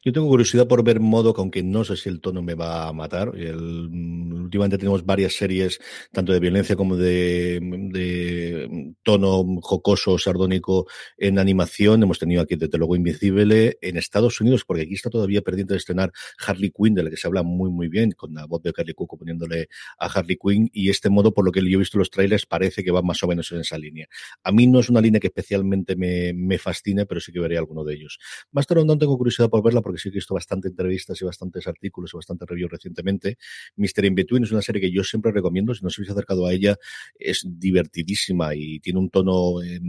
Yo 0.04 0.12
tengo 0.12 0.28
curiosidad 0.28 0.68
por 0.68 0.84
ver 0.84 1.00
modo, 1.00 1.34
aunque 1.38 1.64
no 1.64 1.84
sé 1.84 1.96
si 1.96 2.10
el 2.10 2.22
tono 2.22 2.42
me 2.42 2.56
va 2.56 2.88
a 2.88 2.94
matar. 2.94 3.34
El, 3.36 3.90
últimamente 4.34 4.78
tenemos 4.78 5.06
varias 5.06 5.34
series, 5.34 5.80
tanto 6.12 6.34
de 6.34 6.40
violencia 6.40 6.76
como 6.76 6.96
de, 6.96 8.94
tono 9.04 9.46
jocoso, 9.62 10.18
sardónico 10.18 10.88
en 11.18 11.40
animación. 11.40 12.04
Hemos 12.04 12.20
tenido 12.20 12.42
aquí 12.42 12.56
desde 12.56 12.78
luego 12.78 12.96
Invencible 12.96 13.78
en 13.82 13.98
Estados 13.98 14.40
Unidos, 14.42 14.64
porque 14.66 14.84
aquí 14.84 14.94
está 14.94 15.10
todavía 15.10 15.42
pendiente 15.42 15.74
de 15.74 15.78
estrenar 15.78 16.12
Harley 16.46 16.72
Quinn, 16.72 16.96
de 16.96 17.04
la 17.04 17.10
que 17.10 17.18
se 17.18 17.28
habla 17.28 17.44
muy 17.44 17.70
muy 17.70 17.88
bien, 17.88 18.12
con 18.12 18.34
la 18.34 18.46
voz 18.46 18.62
de 18.62 18.74
Harley 18.76 18.94
Cuoco 18.94 19.18
poniéndole 19.18 19.70
a 19.98 20.08
Harley 20.08 20.38
Quinn. 20.38 20.70
Y 20.74 20.90
este 20.90 21.10
modo, 21.10 21.34
por 21.34 21.46
lo 21.46 21.52
que 21.52 21.62
yo 21.62 21.78
he 21.78 21.80
visto 21.80 21.98
los 21.98 22.10
trailers, 22.10 22.46
parece 22.46 22.84
que 22.84 22.92
va 22.92 23.02
más 23.02 23.24
o 23.24 23.28
menos 23.28 23.52
en 23.52 23.62
esa 23.62 23.78
línea. 23.78 24.08
A 24.44 24.52
mí 24.52 24.68
no 24.68 24.80
es 24.80 24.90
una 24.90 25.02
línea 25.02 25.20
que 25.20 25.28
especialmente 25.28 25.96
me, 25.96 26.34
me 26.34 26.58
fascine, 26.58 27.06
pero 27.06 27.20
sí 27.20 27.32
que 27.32 27.40
veré 27.40 27.58
alguno 27.58 27.84
de 27.84 27.96
ellos. 27.96 28.20
Master 28.52 28.84
no 28.86 28.98
tengo 28.98 29.18
curiosidad 29.18 29.50
por 29.54 29.62
verla 29.62 29.82
porque 29.82 30.00
sí 30.00 30.10
que 30.10 30.16
he 30.16 30.18
visto 30.18 30.34
bastante 30.34 30.70
entrevistas 30.70 31.22
y 31.22 31.26
bastantes 31.26 31.68
artículos 31.68 32.12
y 32.12 32.18
bastante 32.18 32.44
reviews 32.48 32.72
recientemente. 32.72 33.38
Mister 33.76 34.04
In 34.04 34.16
Between 34.16 34.46
es 34.46 34.52
una 34.52 34.64
serie 34.64 34.82
que 34.82 34.92
yo 34.92 35.04
siempre 35.04 35.32
recomiendo. 35.32 35.76
Si 35.76 35.84
no 35.84 35.90
os 35.90 36.00
habéis 36.00 36.10
acercado 36.10 36.48
a 36.48 36.54
ella, 36.54 36.76
es 37.20 37.46
divertidísima 37.46 38.56
y 38.56 38.80
tiene 38.80 38.98
un 38.98 39.12
tono 39.12 39.62
eh, 39.62 39.80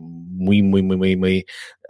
muy, 0.00 0.62
muy, 0.62 0.82
muy, 0.82 0.96
muy, 0.96 1.14
muy 1.14 1.44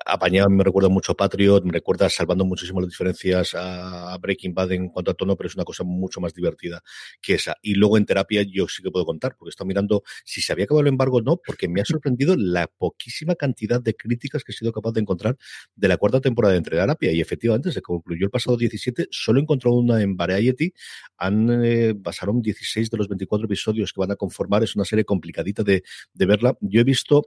apañado, 0.06 0.48
me 0.50 0.64
recuerda 0.64 0.88
mucho 0.88 1.12
a 1.12 1.16
Patriot, 1.16 1.64
me 1.64 1.72
recuerda 1.72 2.08
salvando 2.08 2.44
muchísimo 2.44 2.80
las 2.80 2.90
diferencias 2.90 3.54
a 3.54 4.16
Breaking 4.18 4.54
Bad 4.54 4.72
en 4.72 4.88
cuanto 4.88 5.10
a 5.10 5.14
tono, 5.14 5.36
pero 5.36 5.48
es 5.48 5.54
una 5.54 5.64
cosa 5.64 5.84
mucho 5.84 6.20
más 6.20 6.34
divertida 6.34 6.82
que 7.20 7.34
esa. 7.34 7.56
Y 7.62 7.74
luego 7.74 7.96
en 7.96 8.06
terapia 8.06 8.42
yo 8.42 8.68
sí 8.68 8.82
que 8.82 8.90
puedo 8.90 9.04
contar, 9.04 9.36
porque 9.36 9.50
estoy 9.50 9.66
mirando 9.66 10.02
si 10.24 10.40
se 10.40 10.52
había 10.52 10.64
acabado 10.64 10.82
el 10.82 10.88
embargo 10.88 11.18
o 11.18 11.22
no, 11.22 11.36
porque 11.44 11.68
me 11.68 11.80
ha 11.80 11.84
sorprendido 11.84 12.34
la 12.36 12.66
poquísima 12.66 13.34
cantidad 13.34 13.80
de 13.80 13.94
críticas 13.94 14.44
que 14.44 14.52
he 14.52 14.54
sido 14.54 14.72
capaz 14.72 14.92
de 14.92 15.00
encontrar 15.00 15.36
de 15.74 15.88
la 15.88 15.96
cuarta 15.96 16.20
temporada 16.20 16.52
de 16.52 16.58
Entre 16.58 16.76
Terapia. 16.76 17.12
Y 17.12 17.20
efectivamente 17.20 17.72
se 17.72 17.82
concluyó 17.82 18.26
el 18.26 18.30
pasado 18.30 18.56
17, 18.56 19.08
solo 19.10 19.40
encontró 19.40 19.72
una 19.72 20.00
en 20.02 20.16
Variety, 20.16 20.72
han, 21.18 21.64
eh, 21.64 21.94
pasaron 21.94 22.40
16 22.40 22.90
de 22.90 22.96
los 22.96 23.08
24 23.08 23.46
episodios 23.46 23.92
que 23.92 24.00
van 24.00 24.12
a 24.12 24.16
conformar, 24.16 24.62
es 24.62 24.76
una 24.76 24.84
serie 24.84 25.04
complicadita 25.04 25.62
de 25.62 25.82
verla. 26.14 26.56
Yo 26.60 26.80
he 26.80 26.84
visto 26.84 27.26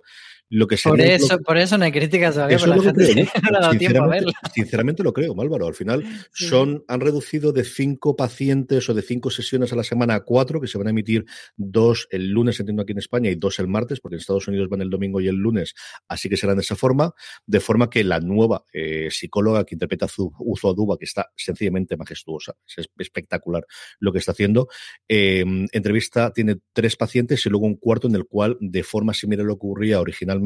lo 0.54 0.68
que 0.68 0.78
por 0.84 1.02
eso, 1.02 1.40
por 1.40 1.58
eso 1.58 1.80
no 1.80 1.86
hay 1.86 1.92
críticas 1.92 2.36
todavía, 2.36 2.58
eso 2.58 2.68
lo 2.68 2.76
creo, 2.76 2.94
no 2.94 3.72
sinceramente, 3.72 4.32
sinceramente, 4.54 5.04
lo 5.04 5.12
creo, 5.12 5.34
Álvaro. 5.42 5.66
Al 5.66 5.74
final 5.74 6.04
son, 6.32 6.84
han 6.88 7.00
reducido 7.00 7.52
de 7.52 7.64
cinco 7.64 8.16
pacientes 8.16 8.88
o 8.88 8.94
de 8.94 9.02
cinco 9.02 9.32
sesiones 9.32 9.74
a 9.74 9.76
la 9.76 9.84
semana 9.84 10.14
a 10.14 10.20
cuatro, 10.20 10.62
que 10.62 10.68
se 10.68 10.78
van 10.78 10.86
a 10.86 10.90
emitir 10.92 11.26
dos 11.58 12.08
el 12.12 12.30
lunes, 12.30 12.60
entiendo 12.60 12.84
aquí 12.84 12.92
en 12.92 13.00
España, 13.00 13.32
y 13.32 13.36
dos 13.36 13.58
el 13.58 13.68
martes, 13.68 14.00
porque 14.00 14.14
en 14.14 14.20
Estados 14.20 14.48
Unidos 14.48 14.70
van 14.70 14.82
el 14.82 14.92
domingo 14.92 15.20
y 15.20 15.28
el 15.28 15.38
lunes, 15.38 15.74
así 16.08 16.30
que 16.30 16.38
serán 16.38 16.58
de 16.58 16.62
esa 16.62 16.76
forma, 16.76 17.14
de 17.48 17.60
forma 17.60 17.90
que 17.90 18.04
la 18.04 18.20
nueva 18.20 18.64
eh, 18.74 19.08
psicóloga 19.10 19.66
que 19.66 19.74
interpreta 19.74 20.06
Uzo 20.38 20.70
Aduba, 20.70 21.00
que 21.00 21.06
está 21.06 21.32
sencillamente 21.36 21.98
majestuosa, 21.98 22.54
es 22.78 22.88
espectacular 23.00 23.66
lo 24.00 24.14
que 24.14 24.20
está 24.20 24.34
haciendo, 24.34 24.68
eh, 25.10 25.44
entrevista, 25.72 26.32
tiene 26.32 26.58
tres 26.74 26.96
pacientes 26.96 27.44
y 27.44 27.50
luego 27.50 27.66
un 27.66 27.78
cuarto 27.78 28.08
en 28.08 28.14
el 28.14 28.28
cual, 28.28 28.56
de 28.60 28.84
forma 28.84 29.16
similar 29.16 29.46
a 29.46 29.48
lo 29.48 29.56
que 29.56 29.66
ocurría 29.66 30.00
originalmente, 30.00 30.43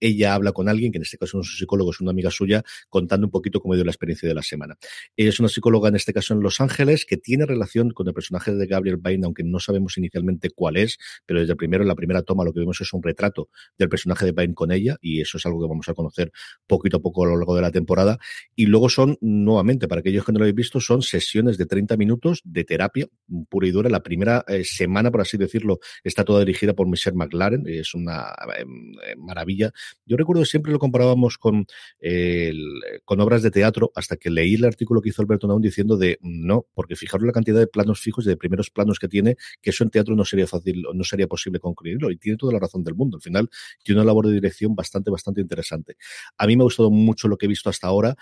ella 0.00 0.34
habla 0.34 0.52
con 0.52 0.68
alguien, 0.68 0.92
que 0.92 0.98
en 0.98 1.02
este 1.02 1.18
caso 1.18 1.36
no 1.36 1.42
es 1.42 1.48
un 1.48 1.56
psicólogo, 1.56 1.90
es 1.90 2.00
una 2.00 2.10
amiga 2.10 2.30
suya, 2.30 2.62
contando 2.88 3.26
un 3.26 3.30
poquito 3.30 3.60
cómo 3.60 3.74
dio 3.74 3.84
la 3.84 3.90
experiencia 3.90 4.28
de 4.28 4.34
la 4.34 4.42
semana. 4.42 4.76
Es 5.16 5.40
una 5.40 5.48
psicóloga, 5.48 5.88
en 5.88 5.96
este 5.96 6.12
caso 6.12 6.34
en 6.34 6.40
Los 6.40 6.60
Ángeles, 6.60 7.04
que 7.04 7.16
tiene 7.16 7.46
relación 7.46 7.90
con 7.90 8.06
el 8.08 8.14
personaje 8.14 8.54
de 8.54 8.66
Gabriel 8.66 8.96
Bain, 8.96 9.24
aunque 9.24 9.42
no 9.44 9.58
sabemos 9.58 9.96
inicialmente 9.98 10.50
cuál 10.50 10.76
es, 10.76 10.98
pero 11.24 11.40
desde 11.40 11.52
el 11.52 11.56
primero, 11.56 11.82
en 11.82 11.88
la 11.88 11.94
primera 11.94 12.22
toma, 12.22 12.44
lo 12.44 12.52
que 12.52 12.60
vemos 12.60 12.80
es 12.80 12.92
un 12.92 13.02
retrato 13.02 13.48
del 13.78 13.88
personaje 13.88 14.26
de 14.26 14.32
Bain 14.32 14.54
con 14.54 14.72
ella, 14.72 14.96
y 15.00 15.20
eso 15.20 15.38
es 15.38 15.46
algo 15.46 15.60
que 15.60 15.68
vamos 15.68 15.88
a 15.88 15.94
conocer 15.94 16.32
poquito 16.66 16.98
a 16.98 17.00
poco 17.00 17.24
a 17.24 17.28
lo 17.28 17.36
largo 17.36 17.54
de 17.54 17.62
la 17.62 17.70
temporada. 17.70 18.18
Y 18.54 18.66
luego 18.66 18.88
son, 18.88 19.18
nuevamente, 19.20 19.88
para 19.88 20.00
aquellos 20.00 20.24
que 20.24 20.32
no 20.32 20.38
lo 20.38 20.44
habéis 20.44 20.56
visto, 20.56 20.80
son 20.80 21.02
sesiones 21.02 21.58
de 21.58 21.66
30 21.66 21.96
minutos 21.96 22.40
de 22.44 22.64
terapia 22.64 23.08
pura 23.48 23.66
y 23.66 23.70
dura. 23.70 23.90
La 23.90 24.02
primera 24.02 24.44
eh, 24.48 24.64
semana, 24.64 25.10
por 25.10 25.20
así 25.20 25.36
decirlo, 25.36 25.78
está 26.04 26.24
toda 26.24 26.40
dirigida 26.40 26.74
por 26.74 26.88
Michelle 26.88 27.16
McLaren, 27.16 27.64
es 27.66 27.94
una 27.94 28.34
em, 28.58 28.92
maravilla. 29.16 29.72
Yo 30.04 30.16
recuerdo 30.16 30.42
que 30.42 30.46
siempre 30.46 30.72
lo 30.72 30.78
comparábamos 30.78 31.38
con, 31.38 31.66
con 33.04 33.20
obras 33.20 33.42
de 33.42 33.50
teatro 33.50 33.92
hasta 33.94 34.16
que 34.16 34.30
leí 34.30 34.54
el 34.54 34.64
artículo 34.64 35.00
que 35.00 35.10
hizo 35.10 35.22
Alberto 35.22 35.46
Naun 35.46 35.62
diciendo 35.62 35.96
de 35.96 36.18
no, 36.22 36.66
porque 36.74 36.96
fijaros 36.96 37.26
la 37.26 37.32
cantidad 37.32 37.58
de 37.58 37.66
planos 37.66 38.00
fijos 38.00 38.26
y 38.26 38.28
de 38.28 38.36
primeros 38.36 38.70
planos 38.70 38.98
que 38.98 39.08
tiene, 39.08 39.36
que 39.60 39.70
eso 39.70 39.84
en 39.84 39.90
teatro 39.90 40.14
no 40.14 40.24
sería 40.24 40.46
fácil, 40.46 40.84
no 40.94 41.04
sería 41.04 41.26
posible 41.26 41.60
concluirlo. 41.60 42.10
Y 42.10 42.18
tiene 42.18 42.36
toda 42.36 42.52
la 42.52 42.58
razón 42.58 42.84
del 42.84 42.94
mundo. 42.94 43.16
Al 43.16 43.22
final 43.22 43.50
tiene 43.82 44.00
una 44.00 44.06
labor 44.06 44.26
de 44.26 44.34
dirección 44.34 44.74
bastante, 44.74 45.10
bastante 45.10 45.40
interesante. 45.40 45.96
A 46.38 46.46
mí 46.46 46.56
me 46.56 46.62
ha 46.62 46.64
gustado 46.64 46.90
mucho 46.90 47.28
lo 47.28 47.36
que 47.36 47.46
he 47.46 47.48
visto 47.48 47.70
hasta 47.70 47.86
ahora 47.86 48.16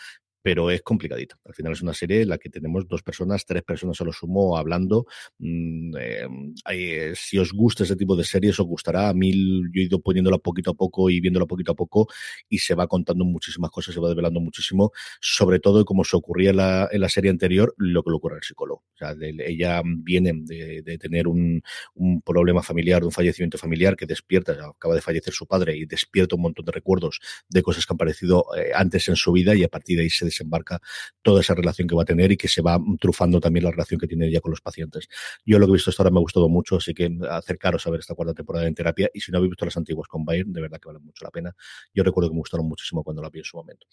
pero 0.45 0.71
es 0.71 0.83
complicadita. 0.83 1.39
Al 1.47 1.55
final 1.55 1.73
es 1.73 1.81
una 1.81 1.95
serie 1.95 2.21
en 2.21 2.29
la 2.29 2.37
que 2.37 2.51
tenemos 2.51 2.87
dos 2.87 3.03
personas, 3.03 3.47
tres 3.47 3.63
personas 3.63 3.99
a 4.03 4.05
lo 4.05 4.13
sumo 4.13 4.59
hablando. 4.59 5.07
Mm, 5.39 5.97
eh, 5.99 6.29
eh, 6.71 7.13
si 7.17 7.39
os 7.39 7.55
gusta 7.55 7.85
ese 7.85 7.97
tipo 7.97 8.15
de 8.15 8.25
series, 8.25 8.61
os 8.61 8.67
gustará. 8.67 9.09
A 9.09 9.15
mí 9.15 9.33
yo 9.33 9.81
he 9.81 9.85
ido 9.85 10.01
poniéndola 10.01 10.37
poquito 10.37 10.73
a 10.73 10.75
poco 10.75 11.09
y 11.09 11.21
viéndola 11.21 11.47
poquito 11.47 11.73
a 11.73 11.75
poco 11.75 12.09
y 12.47 12.59
se 12.59 12.75
va 12.75 12.87
contando 12.89 13.25
muchísimas 13.25 13.71
cosas, 13.71 13.95
se 13.95 14.01
va 14.03 14.09
desvelando 14.09 14.39
muchísimo, 14.39 14.93
sobre 15.19 15.61
todo 15.61 15.87
como 15.87 16.05
se 16.05 16.15
ocurría 16.15 16.51
en 16.51 16.59
la, 16.59 16.91
en 16.93 17.01
la 17.01 17.09
serie 17.09 17.31
anterior, 17.31 17.75
lo 17.79 18.03
que 18.03 18.11
le 18.11 18.17
ocurre 18.17 18.37
al 18.37 18.43
psicólogo. 18.43 18.85
O 18.93 18.99
sea, 18.99 19.15
ella 19.23 19.81
viene 19.83 20.33
de, 20.45 20.99
tener 20.99 21.27
un, 21.27 21.63
un, 21.95 22.21
problema 22.21 22.63
familiar, 22.63 23.03
un 23.03 23.13
fallecimiento 23.13 23.57
familiar 23.57 23.97
que 23.97 24.05
despierta, 24.05 24.53
acaba 24.53 24.95
de 24.95 25.01
fallecer 25.01 25.33
su 25.33 25.47
padre 25.47 25.75
y 25.75 25.87
despierta 25.87 26.37
un 26.37 26.43
montón 26.43 26.67
de 26.67 26.73
recuerdos 26.73 27.21
de 27.49 27.63
cosas 27.63 27.87
que 27.87 27.95
han 27.95 27.97
aparecido 27.97 28.45
eh, 28.59 28.73
antes 28.75 29.09
en 29.09 29.17
su 29.17 29.33
vida 29.33 29.55
y 29.55 29.65
a 29.65 29.69
partir 29.69 29.97
de 29.97 30.03
ahí 30.03 30.11
se 30.11 30.34
desembarca 30.35 30.81
toda 31.23 31.41
esa 31.41 31.55
relación 31.55 31.89
que 31.89 31.95
va 31.95 32.03
a 32.03 32.05
tener 32.05 32.33
y 32.33 32.37
que 32.37 32.49
se 32.49 32.61
va 32.61 32.79
trufando 33.01 33.41
también 33.41 33.65
la 33.65 33.71
relación 33.71 33.99
que 33.99 34.07
tiene 34.07 34.27
ella 34.27 34.41
con 34.41 34.51
los 34.51 34.61
pacientes. 34.61 35.09
Yo 35.45 35.59
lo 35.59 35.67
que 35.67 35.73
he 35.73 35.75
visto 35.75 35.91
hasta 35.91 36.03
ahora 36.03 36.11
me 36.11 36.19
ha 36.19 36.21
gustado 36.21 36.49
mucho, 36.49 36.77
así 36.77 36.93
que 36.93 37.11
acercaros 37.31 37.87
a 37.87 37.91
ver 37.91 38.01
esta 38.01 38.15
cuarta 38.15 38.35
temporada 38.35 38.67
en 38.67 38.75
terapia 38.75 39.11
y 39.15 39.21
si 39.21 39.33
no 39.33 39.39
habéis 39.39 39.51
visto 39.51 39.65
las 39.65 39.77
antiguas 39.77 40.09
con 40.09 40.25
Bayern, 40.25 40.53
de 40.53 40.61
verdad 40.61 40.79
que 40.81 40.89
vale 40.89 40.99
mucho 40.99 41.25
la 41.25 41.31
pena. 41.31 41.55
Yo 41.95 42.03
recuerdo 42.03 42.31
que 42.31 42.35
me 42.35 42.41
gustaron 42.41 42.67
muchísimo 42.67 43.03
cuando 43.03 43.23
la 43.23 43.31
vi 43.31 43.39
en 43.39 43.45
su 43.45 43.57
momento. 43.57 43.87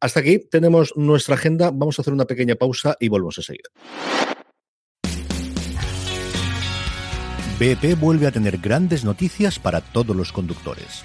Hasta 0.00 0.20
aquí 0.20 0.38
tenemos 0.50 0.92
nuestra 0.96 1.34
agenda, 1.34 1.70
vamos 1.70 1.98
a 1.98 2.02
hacer 2.02 2.12
una 2.12 2.24
pequeña 2.24 2.56
pausa 2.56 2.96
y 3.00 3.08
volvemos 3.08 3.38
a 3.38 3.42
seguir. 3.42 3.64
BP 7.58 7.98
vuelve 8.00 8.26
a 8.26 8.32
tener 8.32 8.58
grandes 8.58 9.04
noticias 9.04 9.60
para 9.60 9.80
todos 9.80 10.16
los 10.16 10.32
conductores. 10.32 11.04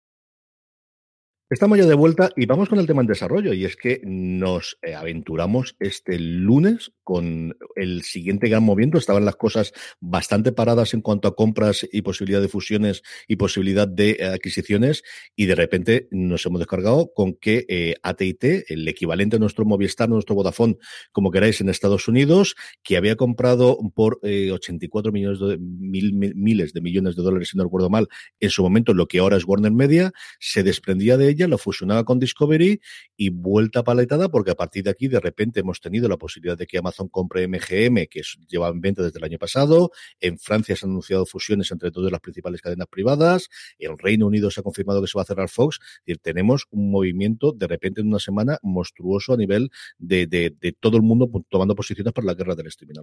Estamos 1.51 1.77
ya 1.77 1.85
de 1.85 1.95
vuelta 1.95 2.31
y 2.37 2.45
vamos 2.45 2.69
con 2.69 2.79
el 2.79 2.87
tema 2.87 3.01
en 3.01 3.07
desarrollo 3.07 3.51
y 3.51 3.65
es 3.65 3.75
que 3.75 3.99
nos 4.05 4.77
eh, 4.83 4.95
aventuramos 4.95 5.75
este 5.81 6.17
lunes 6.17 6.93
con 7.03 7.57
el 7.75 8.03
siguiente 8.03 8.47
gran 8.47 8.63
movimiento. 8.63 8.97
Estaban 8.97 9.25
las 9.25 9.35
cosas 9.35 9.73
bastante 9.99 10.53
paradas 10.53 10.93
en 10.93 11.01
cuanto 11.01 11.27
a 11.27 11.35
compras 11.35 11.85
y 11.91 12.03
posibilidad 12.03 12.39
de 12.39 12.47
fusiones 12.47 13.03
y 13.27 13.35
posibilidad 13.35 13.85
de 13.85 14.11
eh, 14.11 14.27
adquisiciones 14.27 15.03
y 15.35 15.45
de 15.45 15.55
repente 15.55 16.07
nos 16.09 16.45
hemos 16.45 16.59
descargado 16.59 17.11
con 17.13 17.33
que 17.33 17.65
eh, 17.67 17.95
AT&T, 18.01 18.67
el 18.69 18.87
equivalente 18.87 19.35
a 19.35 19.39
nuestro 19.39 19.65
Movistar, 19.65 20.07
nuestro 20.07 20.35
Vodafone, 20.35 20.77
como 21.11 21.31
queráis 21.31 21.59
en 21.59 21.67
Estados 21.67 22.07
Unidos, 22.07 22.55
que 22.81 22.95
había 22.95 23.17
comprado 23.17 23.77
por 23.93 24.21
84 24.23 25.11
millones 25.11 25.41
de 25.41 25.57
mil, 25.57 26.13
miles 26.13 26.71
de 26.71 26.79
millones 26.79 27.17
de 27.17 27.23
dólares, 27.23 27.49
si 27.49 27.57
no 27.57 27.65
recuerdo 27.65 27.89
mal, 27.89 28.07
en 28.39 28.49
su 28.49 28.63
momento 28.63 28.93
lo 28.93 29.07
que 29.07 29.19
ahora 29.19 29.35
es 29.35 29.43
Warner 29.45 29.73
Media, 29.73 30.13
se 30.39 30.63
desprendía 30.63 31.17
de 31.17 31.27
ella 31.27 31.40
lo 31.47 31.57
fusionaba 31.57 32.03
con 32.03 32.19
Discovery 32.19 32.81
y 33.17 33.29
vuelta 33.29 33.83
paletada 33.83 34.29
porque 34.29 34.51
a 34.51 34.55
partir 34.55 34.83
de 34.83 34.89
aquí 34.91 35.07
de 35.07 35.19
repente 35.19 35.61
hemos 35.61 35.79
tenido 35.79 36.07
la 36.07 36.17
posibilidad 36.17 36.57
de 36.57 36.67
que 36.67 36.77
Amazon 36.77 37.07
compre 37.09 37.47
MGM, 37.47 38.07
que 38.09 38.21
lleva 38.47 38.69
en 38.69 38.81
venta 38.81 39.03
desde 39.03 39.19
el 39.19 39.25
año 39.25 39.37
pasado. 39.37 39.91
En 40.19 40.37
Francia 40.37 40.75
se 40.75 40.85
han 40.85 40.91
anunciado 40.91 41.25
fusiones 41.25 41.71
entre 41.71 41.91
todas 41.91 42.11
las 42.11 42.21
principales 42.21 42.61
cadenas 42.61 42.87
privadas. 42.87 43.49
En 43.79 43.97
Reino 43.97 44.27
Unido 44.27 44.51
se 44.51 44.59
ha 44.59 44.63
confirmado 44.63 45.01
que 45.01 45.07
se 45.07 45.17
va 45.17 45.23
a 45.23 45.25
cerrar 45.25 45.49
Fox. 45.49 45.79
Es 45.81 46.05
decir, 46.05 46.19
tenemos 46.19 46.67
un 46.71 46.91
movimiento 46.91 47.51
de 47.51 47.67
repente 47.67 48.01
en 48.01 48.07
una 48.07 48.19
semana 48.19 48.59
monstruoso 48.61 49.33
a 49.33 49.37
nivel 49.37 49.71
de, 49.97 50.27
de, 50.27 50.75
todo 50.79 50.97
el 50.97 51.03
mundo 51.03 51.29
tomando 51.49 51.75
posiciones 51.75 52.13
para 52.13 52.25
la 52.25 52.33
guerra 52.33 52.55
del 52.55 52.67
streaming. 52.67 52.95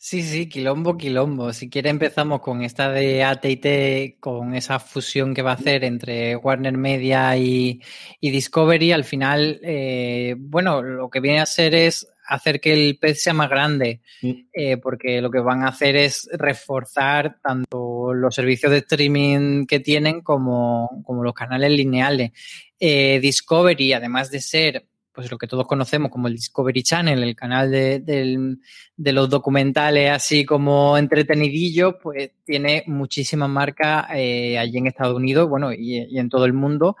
Sí, 0.00 0.22
sí, 0.22 0.48
quilombo, 0.48 0.96
quilombo. 0.96 1.52
Si 1.52 1.68
quiere 1.68 1.90
empezamos 1.90 2.40
con 2.40 2.62
esta 2.62 2.88
de 2.88 3.24
AT&T, 3.24 4.18
con 4.20 4.54
esa 4.54 4.78
fusión 4.78 5.34
que 5.34 5.42
va 5.42 5.50
a 5.50 5.54
hacer 5.54 5.82
entre 5.82 6.36
Warner 6.36 6.76
Media 6.78 7.36
y, 7.36 7.80
Discovery. 8.22 8.92
Al 8.92 9.02
final, 9.02 9.58
eh, 9.62 10.36
bueno, 10.38 10.82
lo 10.82 11.10
que 11.10 11.18
viene 11.18 11.40
a 11.40 11.46
ser 11.46 11.74
es 11.74 12.06
hacer 12.28 12.60
que 12.60 12.74
el 12.74 12.96
pez 12.98 13.22
sea 13.22 13.34
más 13.34 13.50
grande, 13.50 14.00
mm. 14.22 14.30
eh, 14.52 14.76
porque 14.76 15.20
lo 15.20 15.32
que 15.32 15.40
van 15.40 15.64
a 15.64 15.68
hacer 15.68 15.96
es 15.96 16.28
reforzar 16.32 17.40
tanto 17.42 18.14
los 18.14 18.34
servicios 18.34 18.70
de 18.70 18.78
streaming 18.78 19.66
que 19.66 19.80
tienen 19.80 20.20
como, 20.20 21.02
como 21.04 21.24
los 21.24 21.34
canales 21.34 21.72
lineales. 21.72 22.30
Eh, 22.78 23.18
Discovery, 23.20 23.94
además 23.94 24.30
de 24.30 24.40
ser 24.40 24.86
pues 25.18 25.32
lo 25.32 25.36
que 25.36 25.48
todos 25.48 25.66
conocemos 25.66 26.12
como 26.12 26.28
el 26.28 26.34
Discovery 26.34 26.84
Channel, 26.84 27.20
el 27.20 27.34
canal 27.34 27.72
de, 27.72 28.56
los 28.96 29.28
documentales 29.28 30.12
así 30.12 30.44
como 30.44 30.96
entretenidillo, 30.96 31.98
pues 31.98 32.30
tiene 32.44 32.84
muchísimas 32.86 33.48
marcas 33.48 34.06
eh, 34.14 34.56
allí 34.56 34.78
en 34.78 34.86
Estados 34.86 35.16
Unidos, 35.16 35.48
bueno, 35.48 35.72
y, 35.72 36.16
en 36.16 36.28
todo 36.28 36.44
el 36.44 36.52
mundo. 36.52 36.96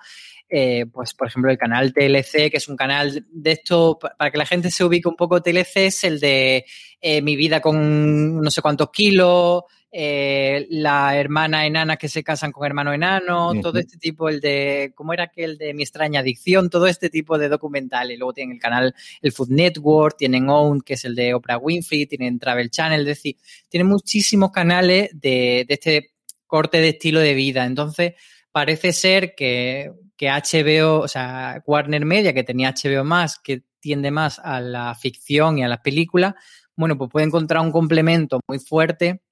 Eh, 0.50 0.86
pues 0.92 1.14
por 1.14 1.28
ejemplo 1.28 1.52
el 1.52 1.58
canal 1.58 1.92
TLC, 1.92 2.50
que 2.50 2.56
es 2.56 2.66
un 2.66 2.76
canal 2.76 3.24
de 3.30 3.52
esto, 3.52 4.00
para 4.00 4.32
que 4.32 4.38
la 4.38 4.46
gente 4.46 4.72
se 4.72 4.82
ubique 4.82 5.08
un 5.08 5.14
poco, 5.14 5.40
TLC 5.40 5.76
es 5.76 6.02
el 6.02 6.18
de 6.18 6.64
eh, 7.00 7.22
mi 7.22 7.36
vida 7.36 7.60
con 7.60 8.40
no 8.40 8.50
sé 8.50 8.60
cuántos 8.60 8.90
kilos, 8.90 9.62
eh, 9.90 10.66
la 10.68 11.16
hermana 11.16 11.64
enana 11.64 11.96
que 11.96 12.08
se 12.08 12.22
casan 12.22 12.52
con 12.52 12.66
hermano 12.66 12.92
enano, 12.92 13.52
todo 13.62 13.78
este 13.78 13.96
tipo, 13.96 14.28
el 14.28 14.40
de, 14.40 14.92
¿cómo 14.94 15.14
era 15.14 15.24
aquel 15.24 15.56
de 15.56 15.72
mi 15.72 15.82
extraña 15.82 16.20
adicción? 16.20 16.68
Todo 16.68 16.86
este 16.86 17.08
tipo 17.08 17.38
de 17.38 17.48
documentales. 17.48 18.18
Luego 18.18 18.34
tienen 18.34 18.56
el 18.56 18.60
canal, 18.60 18.94
el 19.22 19.32
Food 19.32 19.48
Network, 19.50 20.16
tienen 20.18 20.50
Own, 20.50 20.82
que 20.82 20.94
es 20.94 21.04
el 21.04 21.14
de 21.14 21.32
Oprah 21.34 21.58
Winfrey, 21.58 22.06
tienen 22.06 22.38
Travel 22.38 22.70
Channel, 22.70 23.00
es 23.00 23.06
decir, 23.06 23.36
tienen 23.68 23.86
muchísimos 23.86 24.50
canales 24.50 25.10
de, 25.14 25.64
de 25.66 25.74
este 25.74 26.10
corte 26.46 26.80
de 26.80 26.90
estilo 26.90 27.20
de 27.20 27.34
vida. 27.34 27.64
Entonces, 27.64 28.14
parece 28.52 28.92
ser 28.92 29.34
que, 29.34 29.92
que 30.16 30.28
HBO, 30.28 31.00
o 31.00 31.08
sea, 31.08 31.62
Warner 31.66 32.04
Media, 32.04 32.34
que 32.34 32.44
tenía 32.44 32.74
HBO 32.74 33.04
más, 33.04 33.38
que 33.38 33.62
tiende 33.80 34.10
más 34.10 34.38
a 34.38 34.60
la 34.60 34.94
ficción 34.94 35.58
y 35.58 35.62
a 35.62 35.68
las 35.68 35.80
películas, 35.80 36.34
bueno, 36.76 36.98
pues 36.98 37.10
puede 37.10 37.26
encontrar 37.26 37.62
un 37.62 37.72
complemento 37.72 38.40
muy 38.46 38.58
fuerte 38.58 39.22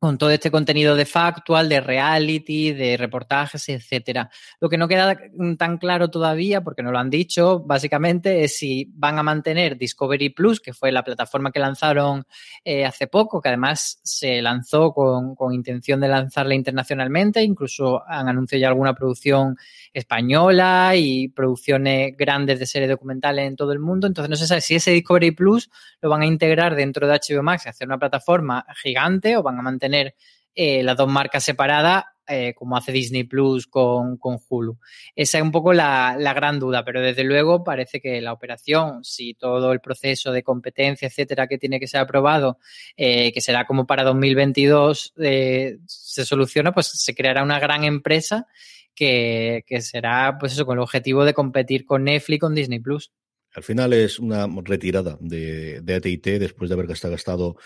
con 0.00 0.16
todo 0.16 0.30
este 0.30 0.50
contenido 0.50 0.96
de 0.96 1.04
factual, 1.04 1.68
de 1.68 1.78
reality, 1.82 2.72
de 2.72 2.96
reportajes, 2.96 3.68
etcétera. 3.68 4.30
Lo 4.58 4.70
que 4.70 4.78
no 4.78 4.88
queda 4.88 5.14
tan 5.58 5.76
claro 5.76 6.08
todavía, 6.08 6.62
porque 6.62 6.82
no 6.82 6.90
lo 6.90 6.98
han 6.98 7.10
dicho, 7.10 7.60
básicamente 7.60 8.42
es 8.42 8.56
si 8.56 8.90
van 8.94 9.18
a 9.18 9.22
mantener 9.22 9.76
Discovery 9.76 10.30
Plus, 10.30 10.58
que 10.58 10.72
fue 10.72 10.90
la 10.90 11.04
plataforma 11.04 11.52
que 11.52 11.60
lanzaron 11.60 12.24
eh, 12.64 12.86
hace 12.86 13.08
poco, 13.08 13.42
que 13.42 13.50
además 13.50 14.00
se 14.02 14.40
lanzó 14.40 14.94
con, 14.94 15.34
con, 15.34 15.52
intención 15.52 16.00
de 16.00 16.08
lanzarla 16.08 16.54
internacionalmente, 16.54 17.42
incluso 17.42 18.02
han 18.08 18.26
anunciado 18.26 18.62
ya 18.62 18.68
alguna 18.68 18.94
producción 18.94 19.58
española 19.92 20.92
y 20.96 21.28
producciones 21.28 22.16
grandes 22.16 22.58
de 22.58 22.64
series 22.64 22.88
documentales 22.88 23.46
en 23.46 23.56
todo 23.56 23.72
el 23.72 23.80
mundo. 23.80 24.06
Entonces 24.06 24.30
no 24.30 24.36
se 24.36 24.46
sabe 24.46 24.62
si 24.62 24.76
ese 24.76 24.92
Discovery 24.92 25.32
Plus 25.32 25.68
lo 26.00 26.08
van 26.08 26.22
a 26.22 26.26
integrar 26.26 26.74
dentro 26.74 27.06
de 27.06 27.20
HBO 27.20 27.42
Max 27.42 27.66
y 27.66 27.68
hacer 27.68 27.86
una 27.86 27.98
plataforma 27.98 28.64
gigante 28.82 29.36
o 29.36 29.42
van 29.42 29.58
a 29.58 29.62
mantener 29.62 29.89
tener 29.90 30.14
eh, 30.54 30.82
las 30.82 30.96
dos 30.96 31.08
marcas 31.08 31.44
separadas, 31.44 32.04
eh, 32.26 32.54
como 32.54 32.76
hace 32.76 32.92
Disney 32.92 33.24
Plus 33.24 33.66
con, 33.66 34.16
con, 34.18 34.38
Hulu. 34.48 34.78
Esa 35.16 35.38
es 35.38 35.42
un 35.42 35.50
poco 35.50 35.72
la, 35.72 36.16
la, 36.18 36.32
gran 36.32 36.60
duda, 36.60 36.84
pero 36.84 37.00
desde 37.00 37.24
luego 37.24 37.64
parece 37.64 38.00
que 38.00 38.20
la 38.20 38.32
operación, 38.32 39.02
si 39.02 39.34
todo 39.34 39.72
el 39.72 39.80
proceso 39.80 40.30
de 40.30 40.44
competencia, 40.44 41.08
etcétera, 41.08 41.48
que 41.48 41.58
tiene 41.58 41.80
que 41.80 41.88
ser 41.88 42.00
aprobado, 42.00 42.58
eh, 42.96 43.32
que 43.32 43.40
será 43.40 43.66
como 43.66 43.86
para 43.86 44.04
2022, 44.04 45.14
se 45.16 46.24
soluciona, 46.24 46.72
pues 46.72 46.86
se 46.86 47.14
creará 47.14 47.42
una 47.42 47.58
gran 47.58 47.82
empresa 47.82 48.46
que, 48.94 49.64
que 49.66 49.80
será, 49.80 50.36
pues 50.38 50.52
eso, 50.52 50.66
con 50.66 50.78
el 50.78 50.82
objetivo 50.82 51.24
de 51.24 51.34
competir 51.34 51.84
con 51.84 52.04
Netflix 52.04 52.40
con 52.40 52.54
Disney 52.54 52.78
Plus. 52.78 53.10
Al 53.52 53.64
final 53.64 53.92
es 53.92 54.20
una 54.20 54.46
retirada 54.62 55.16
de, 55.20 55.80
de 55.80 55.94
AT&T 55.94 56.38
después 56.38 56.70
de 56.70 56.74
haber 56.74 56.86
gastado 56.86 57.56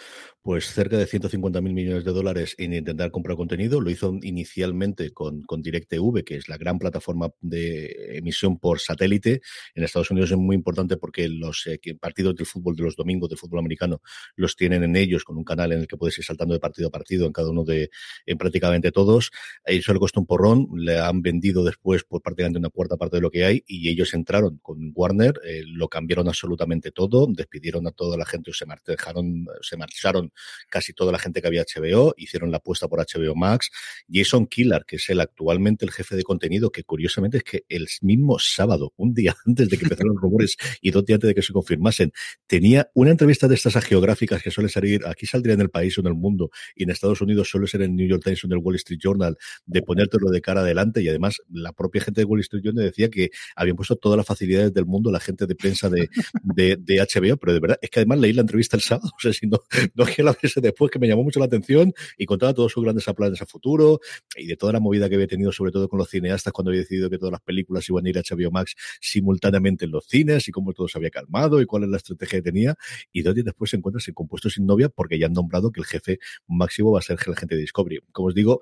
pues 0.44 0.66
cerca 0.66 0.98
de 0.98 1.06
150 1.06 1.62
mil 1.62 1.72
millones 1.72 2.04
de 2.04 2.12
dólares 2.12 2.54
en 2.58 2.74
intentar 2.74 3.10
comprar 3.10 3.34
contenido. 3.34 3.80
Lo 3.80 3.88
hizo 3.88 4.12
inicialmente 4.20 5.10
con, 5.10 5.40
con 5.40 5.62
DirecTV, 5.62 6.22
que 6.22 6.36
es 6.36 6.50
la 6.50 6.58
gran 6.58 6.78
plataforma 6.78 7.30
de 7.40 8.18
emisión 8.18 8.58
por 8.58 8.78
satélite. 8.78 9.40
En 9.74 9.84
Estados 9.84 10.10
Unidos 10.10 10.32
es 10.32 10.36
muy 10.36 10.54
importante 10.54 10.98
porque 10.98 11.30
los 11.30 11.66
eh, 11.66 11.80
partidos 11.98 12.36
del 12.36 12.44
fútbol 12.44 12.76
de 12.76 12.82
los 12.82 12.94
domingos 12.94 13.30
de 13.30 13.36
fútbol 13.36 13.60
americano 13.60 14.02
los 14.36 14.54
tienen 14.54 14.82
en 14.82 14.96
ellos 14.96 15.24
con 15.24 15.38
un 15.38 15.44
canal 15.44 15.72
en 15.72 15.80
el 15.80 15.86
que 15.86 15.96
puedes 15.96 16.18
ir 16.18 16.24
saltando 16.26 16.52
de 16.52 16.60
partido 16.60 16.88
a 16.88 16.90
partido 16.90 17.24
en 17.24 17.32
cada 17.32 17.48
uno 17.48 17.64
de 17.64 17.88
en 18.26 18.36
prácticamente 18.36 18.92
todos. 18.92 19.30
Eso 19.64 19.94
le 19.94 19.98
costó 19.98 20.20
un 20.20 20.26
porrón, 20.26 20.68
le 20.76 20.98
han 20.98 21.22
vendido 21.22 21.64
después 21.64 22.04
por 22.04 22.20
prácticamente 22.20 22.58
una 22.58 22.68
cuarta 22.68 22.98
parte 22.98 23.16
de 23.16 23.22
lo 23.22 23.30
que 23.30 23.46
hay 23.46 23.64
y 23.66 23.88
ellos 23.88 24.12
entraron 24.12 24.58
con 24.60 24.92
Warner, 24.94 25.40
eh, 25.42 25.62
lo 25.64 25.88
cambiaron 25.88 26.28
absolutamente 26.28 26.90
todo, 26.90 27.26
despidieron 27.30 27.86
a 27.86 27.92
toda 27.92 28.18
la 28.18 28.26
gente, 28.26 28.52
se 28.52 28.66
marcharon, 28.66 29.46
se 29.62 29.78
marcharon 29.78 30.33
casi 30.68 30.92
toda 30.92 31.12
la 31.12 31.18
gente 31.18 31.40
que 31.40 31.48
había 31.48 31.64
HBO, 31.64 32.14
hicieron 32.16 32.50
la 32.50 32.58
apuesta 32.58 32.88
por 32.88 33.00
HBO 33.00 33.34
Max. 33.34 33.70
Jason 34.10 34.46
Killar, 34.46 34.84
que 34.86 34.96
es 34.96 35.08
el 35.10 35.20
actualmente 35.20 35.84
el 35.84 35.92
jefe 35.92 36.16
de 36.16 36.22
contenido, 36.22 36.70
que 36.70 36.84
curiosamente 36.84 37.38
es 37.38 37.44
que 37.44 37.64
el 37.68 37.86
mismo 38.02 38.38
sábado, 38.38 38.92
un 38.96 39.14
día 39.14 39.34
antes 39.46 39.68
de 39.68 39.76
que 39.76 39.84
empezaran 39.84 40.12
los 40.14 40.22
rumores 40.22 40.56
y 40.80 40.90
dos 40.90 41.04
días 41.04 41.16
antes 41.16 41.28
de 41.28 41.34
que 41.34 41.42
se 41.42 41.52
confirmasen, 41.52 42.12
tenía 42.46 42.90
una 42.94 43.10
entrevista 43.10 43.48
de 43.48 43.54
estas 43.54 43.74
geográficas 43.84 44.42
que 44.42 44.50
suele 44.50 44.68
salir, 44.68 45.06
aquí 45.06 45.26
saldría 45.26 45.54
en 45.54 45.60
el 45.60 45.70
país 45.70 45.96
o 45.98 46.00
en 46.00 46.08
el 46.08 46.14
mundo, 46.14 46.50
y 46.74 46.84
en 46.84 46.90
Estados 46.90 47.20
Unidos 47.20 47.48
suele 47.48 47.66
ser 47.66 47.82
en 47.82 47.90
el 47.92 47.96
New 47.96 48.08
York 48.08 48.22
Times 48.24 48.44
o 48.44 48.46
en 48.46 48.52
el 48.52 48.58
Wall 48.58 48.76
Street 48.76 49.00
Journal, 49.02 49.36
de 49.66 49.82
ponértelo 49.82 50.30
de 50.30 50.40
cara 50.40 50.60
adelante, 50.60 51.02
y 51.02 51.08
además 51.08 51.38
la 51.50 51.72
propia 51.72 52.02
gente 52.02 52.20
de 52.20 52.24
Wall 52.24 52.40
Street 52.40 52.62
Journal 52.64 52.84
decía 52.84 53.08
que 53.10 53.30
habían 53.56 53.76
puesto 53.76 53.96
todas 53.96 54.16
las 54.16 54.26
facilidades 54.26 54.72
del 54.72 54.86
mundo 54.86 55.10
la 55.10 55.20
gente 55.20 55.46
de 55.46 55.54
prensa 55.54 55.88
de, 55.88 56.08
de, 56.42 56.76
de 56.78 56.96
HBO, 56.96 57.36
pero 57.36 57.52
de 57.52 57.60
verdad, 57.60 57.78
es 57.80 57.90
que 57.90 58.00
además 58.00 58.18
leí 58.18 58.32
la 58.32 58.42
entrevista 58.42 58.76
el 58.76 58.82
sábado, 58.82 59.10
o 59.16 59.20
sea, 59.20 59.32
si 59.32 59.46
no, 59.46 59.62
no 59.94 60.04
es 60.04 60.14
que 60.14 60.22
la 60.24 60.36
después 60.56 60.90
que 60.90 60.98
me 60.98 61.08
llamó 61.08 61.22
mucho 61.22 61.40
la 61.40 61.46
atención 61.46 61.92
y 62.18 62.26
contaba 62.26 62.54
todos 62.54 62.72
sus 62.72 62.82
grandes 62.82 63.04
planes 63.14 63.40
a 63.40 63.46
futuro 63.46 64.00
y 64.36 64.46
de 64.46 64.56
toda 64.56 64.72
la 64.72 64.80
movida 64.80 65.08
que 65.08 65.14
había 65.14 65.26
tenido, 65.26 65.52
sobre 65.52 65.72
todo 65.72 65.88
con 65.88 65.98
los 65.98 66.08
cineastas, 66.08 66.52
cuando 66.52 66.70
había 66.70 66.80
decidido 66.80 67.08
que 67.10 67.18
todas 67.18 67.32
las 67.32 67.40
películas 67.40 67.88
iban 67.88 68.06
a 68.06 68.08
ir 68.08 68.18
a 68.18 68.22
HBO 68.22 68.50
Max 68.50 68.74
simultáneamente 69.00 69.84
en 69.84 69.92
los 69.92 70.06
cines 70.06 70.48
y 70.48 70.52
cómo 70.52 70.72
todo 70.72 70.88
se 70.88 70.98
había 70.98 71.10
calmado 71.10 71.60
y 71.60 71.66
cuál 71.66 71.84
es 71.84 71.88
la 71.90 71.96
estrategia 71.96 72.38
que 72.38 72.42
tenía. 72.42 72.74
Y 73.12 73.22
dos 73.22 73.34
días 73.34 73.46
después 73.46 73.70
se 73.70 73.76
encuentra 73.76 74.00
sin 74.00 74.14
compuesto 74.14 74.50
sin 74.50 74.66
novia 74.66 74.88
porque 74.88 75.18
ya 75.18 75.26
han 75.26 75.32
nombrado 75.32 75.70
que 75.70 75.80
el 75.80 75.86
jefe 75.86 76.18
máximo 76.46 76.92
va 76.92 76.98
a 76.98 77.02
ser 77.02 77.18
el 77.26 77.32
agente 77.32 77.54
de 77.54 77.62
Discovery. 77.62 78.00
Como 78.12 78.28
os 78.28 78.34
digo, 78.34 78.60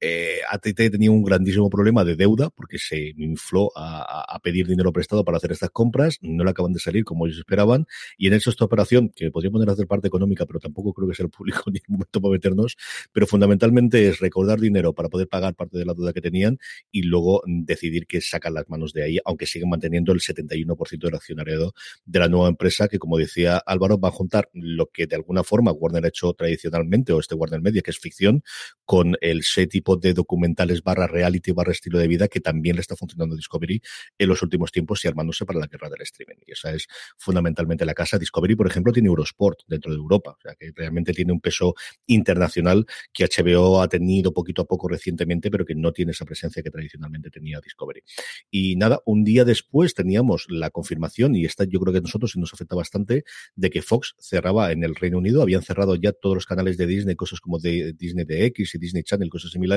eh, 0.00 0.40
ATT 0.50 0.90
tenía 0.90 1.10
un 1.10 1.22
grandísimo 1.22 1.68
problema 1.68 2.04
de 2.04 2.16
deuda 2.16 2.50
porque 2.50 2.78
se 2.78 3.12
infló 3.16 3.70
a, 3.76 4.38
pedir 4.42 4.66
dinero 4.66 4.92
prestado 4.92 5.24
para 5.24 5.36
hacer 5.36 5.52
estas 5.52 5.70
compras, 5.70 6.18
no 6.22 6.44
le 6.44 6.50
acaban 6.50 6.72
de 6.72 6.80
salir 6.80 7.04
como 7.04 7.26
ellos 7.26 7.38
esperaban, 7.38 7.86
y 8.16 8.26
en 8.26 8.34
hecho 8.34 8.50
esta 8.50 8.64
operación, 8.64 9.10
que 9.14 9.30
podría 9.30 9.50
poner 9.50 9.68
a 9.68 9.72
hacer 9.72 9.86
parte 9.86 10.08
económica, 10.08 10.46
pero 10.46 10.58
tampoco 10.58 10.94
creo 10.94 11.08
que 11.08 11.14
sea 11.14 11.24
el 11.24 11.30
público 11.30 11.62
ni 11.70 11.78
el 11.78 11.84
momento 11.88 12.20
para 12.20 12.32
meternos, 12.32 12.76
pero 13.12 13.26
fundamentalmente 13.26 14.08
es 14.08 14.18
recaudar 14.20 14.60
dinero 14.60 14.94
para 14.94 15.08
poder 15.08 15.28
pagar 15.28 15.54
parte 15.54 15.78
de 15.78 15.84
la 15.84 15.94
deuda 15.94 16.12
que 16.12 16.20
tenían 16.20 16.58
y 16.90 17.02
luego 17.02 17.42
decidir 17.46 18.06
que 18.06 18.20
sacan 18.20 18.54
las 18.54 18.68
manos 18.68 18.92
de 18.92 19.02
ahí, 19.02 19.18
aunque 19.24 19.46
siguen 19.46 19.68
manteniendo 19.68 20.12
el 20.12 20.20
71% 20.20 20.98
del 20.98 21.14
accionariado 21.14 21.74
de 22.04 22.18
la 22.18 22.28
nueva 22.28 22.48
empresa, 22.48 22.88
que 22.88 22.98
como 22.98 23.18
decía 23.18 23.58
Álvaro, 23.58 23.98
va 24.00 24.08
a 24.08 24.12
juntar 24.12 24.48
lo 24.54 24.86
que 24.86 25.06
de 25.06 25.16
alguna 25.16 25.44
forma 25.44 25.72
Warner 25.72 26.04
ha 26.06 26.08
hecho 26.08 26.32
tradicionalmente, 26.32 27.12
o 27.12 27.20
este 27.20 27.34
Warner 27.34 27.60
Media, 27.60 27.82
que 27.82 27.90
es 27.90 27.98
ficción, 27.98 28.42
con 28.84 29.16
el 29.20 29.42
set 29.42 29.70
tipo 29.70 29.89
de 29.96 30.14
documentales 30.14 30.82
barra 30.82 31.06
reality 31.06 31.52
barra 31.52 31.72
estilo 31.72 31.98
de 31.98 32.08
vida 32.08 32.28
que 32.28 32.40
también 32.40 32.76
le 32.76 32.82
está 32.82 32.96
funcionando 32.96 33.36
Discovery 33.36 33.80
en 34.18 34.28
los 34.28 34.42
últimos 34.42 34.72
tiempos 34.72 35.04
y 35.04 35.08
armándose 35.08 35.44
para 35.44 35.58
la 35.58 35.66
guerra 35.66 35.88
del 35.88 36.02
streaming. 36.02 36.36
Y 36.46 36.52
esa 36.52 36.72
es 36.72 36.86
fundamentalmente 37.16 37.84
la 37.84 37.94
casa. 37.94 38.18
Discovery, 38.18 38.56
por 38.56 38.66
ejemplo, 38.66 38.92
tiene 38.92 39.08
Eurosport 39.08 39.60
dentro 39.66 39.92
de 39.92 39.98
Europa, 39.98 40.36
o 40.38 40.40
sea 40.40 40.54
que 40.54 40.72
realmente 40.74 41.12
tiene 41.12 41.32
un 41.32 41.40
peso 41.40 41.74
internacional 42.06 42.86
que 43.12 43.24
HBO 43.24 43.82
ha 43.82 43.88
tenido 43.88 44.32
poquito 44.32 44.62
a 44.62 44.64
poco 44.66 44.88
recientemente, 44.88 45.50
pero 45.50 45.64
que 45.64 45.74
no 45.74 45.92
tiene 45.92 46.12
esa 46.12 46.24
presencia 46.24 46.62
que 46.62 46.70
tradicionalmente 46.70 47.30
tenía 47.30 47.60
Discovery. 47.60 48.02
Y 48.50 48.76
nada, 48.76 49.00
un 49.04 49.24
día 49.24 49.44
después 49.44 49.94
teníamos 49.94 50.46
la 50.48 50.70
confirmación, 50.70 51.34
y 51.34 51.44
esta 51.44 51.64
yo 51.64 51.80
creo 51.80 51.92
que 51.92 51.98
a 51.98 52.02
nosotros 52.02 52.36
nos 52.36 52.52
afecta 52.52 52.76
bastante, 52.76 53.24
de 53.54 53.70
que 53.70 53.82
Fox 53.82 54.14
cerraba 54.18 54.72
en 54.72 54.84
el 54.84 54.94
Reino 54.94 55.18
Unido, 55.18 55.42
habían 55.42 55.62
cerrado 55.62 55.94
ya 55.94 56.12
todos 56.12 56.34
los 56.34 56.46
canales 56.46 56.76
de 56.76 56.86
Disney, 56.86 57.16
cosas 57.16 57.40
como 57.40 57.58
de 57.58 57.92
Disney 57.94 58.24
DX 58.24 58.74
y 58.74 58.78
Disney 58.78 59.02
Channel, 59.02 59.30
cosas 59.30 59.50
similares, 59.50 59.70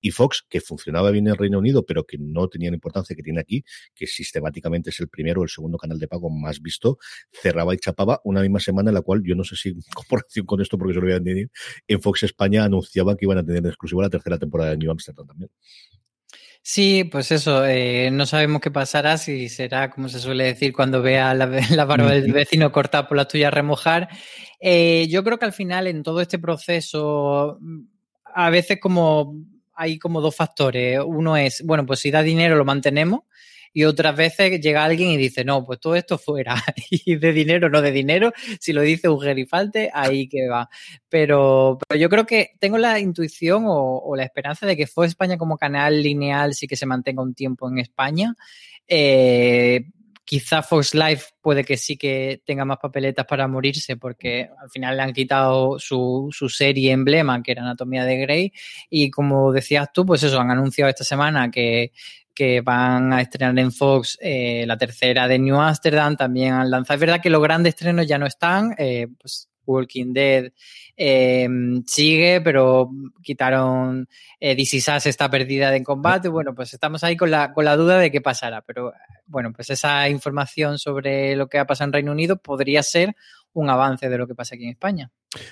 y 0.00 0.10
Fox, 0.10 0.44
que 0.48 0.60
funcionaba 0.60 1.10
bien 1.10 1.26
en 1.26 1.32
el 1.32 1.38
Reino 1.38 1.58
Unido, 1.58 1.84
pero 1.84 2.04
que 2.04 2.18
no 2.18 2.48
tenía 2.48 2.70
la 2.70 2.76
importancia 2.76 3.14
que 3.16 3.22
tiene 3.22 3.40
aquí, 3.40 3.64
que 3.94 4.06
sistemáticamente 4.06 4.90
es 4.90 5.00
el 5.00 5.08
primero 5.08 5.40
o 5.40 5.44
el 5.44 5.50
segundo 5.50 5.78
canal 5.78 5.98
de 5.98 6.08
pago 6.08 6.30
más 6.30 6.60
visto, 6.60 6.98
cerraba 7.32 7.74
y 7.74 7.78
chapaba 7.78 8.20
una 8.24 8.40
misma 8.40 8.60
semana 8.60 8.90
en 8.90 8.94
la 8.94 9.02
cual 9.02 9.22
yo 9.24 9.34
no 9.34 9.44
sé 9.44 9.56
si 9.56 9.70
en 9.70 9.80
comparación 9.94 10.46
con 10.46 10.60
esto, 10.60 10.78
porque 10.78 10.94
se 10.94 11.00
lo 11.00 11.06
voy 11.06 11.14
a 11.14 11.20
decir, 11.20 11.50
en 11.88 12.00
Fox 12.00 12.22
España 12.22 12.64
anunciaban 12.64 13.16
que 13.16 13.24
iban 13.24 13.38
a 13.38 13.44
tener 13.44 13.58
en 13.58 13.66
exclusiva 13.66 14.02
la 14.02 14.10
tercera 14.10 14.38
temporada 14.38 14.70
de 14.70 14.78
New 14.78 14.90
Amsterdam 14.90 15.26
también. 15.26 15.50
Sí, 16.66 17.04
pues 17.04 17.30
eso, 17.30 17.66
eh, 17.66 18.10
no 18.10 18.24
sabemos 18.24 18.62
qué 18.62 18.70
pasará, 18.70 19.18
si 19.18 19.50
será, 19.50 19.90
como 19.90 20.08
se 20.08 20.18
suele 20.18 20.44
decir, 20.44 20.72
cuando 20.72 21.02
vea 21.02 21.34
la, 21.34 21.46
la 21.70 21.84
barba 21.84 22.12
del 22.12 22.32
vecino 22.32 22.72
cortada 22.72 23.06
por 23.06 23.18
la 23.18 23.28
tuya 23.28 23.50
remojar. 23.50 24.08
Eh, 24.60 25.06
yo 25.10 25.22
creo 25.24 25.38
que 25.38 25.44
al 25.44 25.52
final 25.52 25.86
en 25.86 26.02
todo 26.02 26.22
este 26.22 26.38
proceso, 26.38 27.58
a 28.34 28.50
veces 28.50 28.78
como 28.80 29.34
hay 29.74 29.98
como 29.98 30.20
dos 30.20 30.36
factores. 30.36 31.00
Uno 31.04 31.36
es, 31.36 31.62
bueno, 31.64 31.86
pues 31.86 32.00
si 32.00 32.10
da 32.10 32.22
dinero 32.22 32.56
lo 32.56 32.64
mantenemos 32.64 33.22
y 33.72 33.84
otras 33.84 34.14
veces 34.14 34.60
llega 34.60 34.84
alguien 34.84 35.10
y 35.10 35.16
dice, 35.16 35.44
no, 35.44 35.64
pues 35.64 35.80
todo 35.80 35.96
esto 35.96 36.16
fuera. 36.16 36.54
y 36.90 37.16
de 37.16 37.32
dinero, 37.32 37.68
no 37.68 37.82
de 37.82 37.90
dinero. 37.90 38.32
Si 38.60 38.72
lo 38.72 38.82
dice 38.82 39.08
un 39.08 39.20
gerifalte, 39.20 39.90
ahí 39.92 40.28
que 40.28 40.48
va. 40.48 40.68
Pero, 41.08 41.78
pero 41.88 42.00
yo 42.00 42.08
creo 42.08 42.24
que 42.24 42.52
tengo 42.60 42.78
la 42.78 43.00
intuición 43.00 43.64
o, 43.66 44.14
la 44.16 44.22
esperanza 44.22 44.64
de 44.66 44.76
que 44.76 44.86
fue 44.86 45.06
España 45.06 45.36
como 45.38 45.58
canal 45.58 46.02
lineal 46.02 46.54
sí 46.54 46.68
que 46.68 46.76
se 46.76 46.86
mantenga 46.86 47.22
un 47.22 47.34
tiempo 47.34 47.68
en 47.68 47.78
España. 47.78 48.36
Eh, 48.86 49.86
quizá 50.24 50.62
Fox 50.62 50.94
Life 50.94 51.26
puede 51.40 51.64
que 51.64 51.76
sí 51.76 51.96
que 51.96 52.42
tenga 52.44 52.64
más 52.64 52.78
papeletas 52.78 53.26
para 53.26 53.46
morirse 53.46 53.96
porque 53.96 54.48
al 54.60 54.70
final 54.70 54.96
le 54.96 55.02
han 55.02 55.12
quitado 55.12 55.78
su, 55.78 56.28
su, 56.32 56.48
serie 56.48 56.92
emblema 56.92 57.42
que 57.42 57.52
era 57.52 57.62
Anatomía 57.62 58.04
de 58.04 58.16
Grey 58.18 58.52
y 58.90 59.10
como 59.10 59.52
decías 59.52 59.92
tú, 59.92 60.06
pues 60.06 60.22
eso, 60.22 60.40
han 60.40 60.50
anunciado 60.50 60.88
esta 60.88 61.04
semana 61.04 61.50
que 61.50 61.92
que 62.34 62.60
van 62.60 63.12
a 63.12 63.20
estrenar 63.20 63.56
en 63.58 63.72
Fox 63.72 64.18
eh, 64.20 64.64
la 64.66 64.76
tercera 64.76 65.28
de 65.28 65.38
New 65.38 65.56
Amsterdam, 65.56 66.16
también 66.16 66.54
han 66.54 66.70
lanzado. 66.70 66.96
Es 66.96 67.00
verdad 67.00 67.22
que 67.22 67.30
los 67.30 67.42
grandes 67.42 67.74
estrenos 67.74 68.06
ya 68.08 68.18
no 68.18 68.26
están, 68.26 68.74
eh, 68.76 69.06
pues 69.20 69.48
Walking 69.66 70.12
Dead 70.12 70.52
eh, 70.96 71.48
sigue, 71.86 72.40
pero 72.40 72.90
quitaron 73.22 74.08
eh, 74.40 74.54
This 74.56 74.88
está 75.06 75.30
perdida 75.30 75.74
en 75.74 75.84
combate. 75.84 76.28
Bueno, 76.28 76.54
pues 76.54 76.74
estamos 76.74 77.02
ahí 77.04 77.16
con 77.16 77.30
la, 77.30 77.52
con 77.52 77.64
la 77.64 77.76
duda 77.76 77.98
de 77.98 78.10
qué 78.10 78.20
pasará. 78.20 78.62
Pero 78.62 78.92
bueno, 79.26 79.52
pues 79.52 79.70
esa 79.70 80.08
información 80.08 80.78
sobre 80.78 81.36
lo 81.36 81.48
que 81.48 81.58
ha 81.58 81.66
pasado 81.66 81.88
en 81.88 81.92
Reino 81.92 82.12
Unido 82.12 82.36
podría 82.36 82.82
ser 82.82 83.14
un 83.52 83.70
avance 83.70 84.08
de 84.08 84.18
lo 84.18 84.26
que 84.26 84.34
pasa 84.34 84.54
aquí 84.54 84.64
en 84.64 84.70
España. 84.70 85.10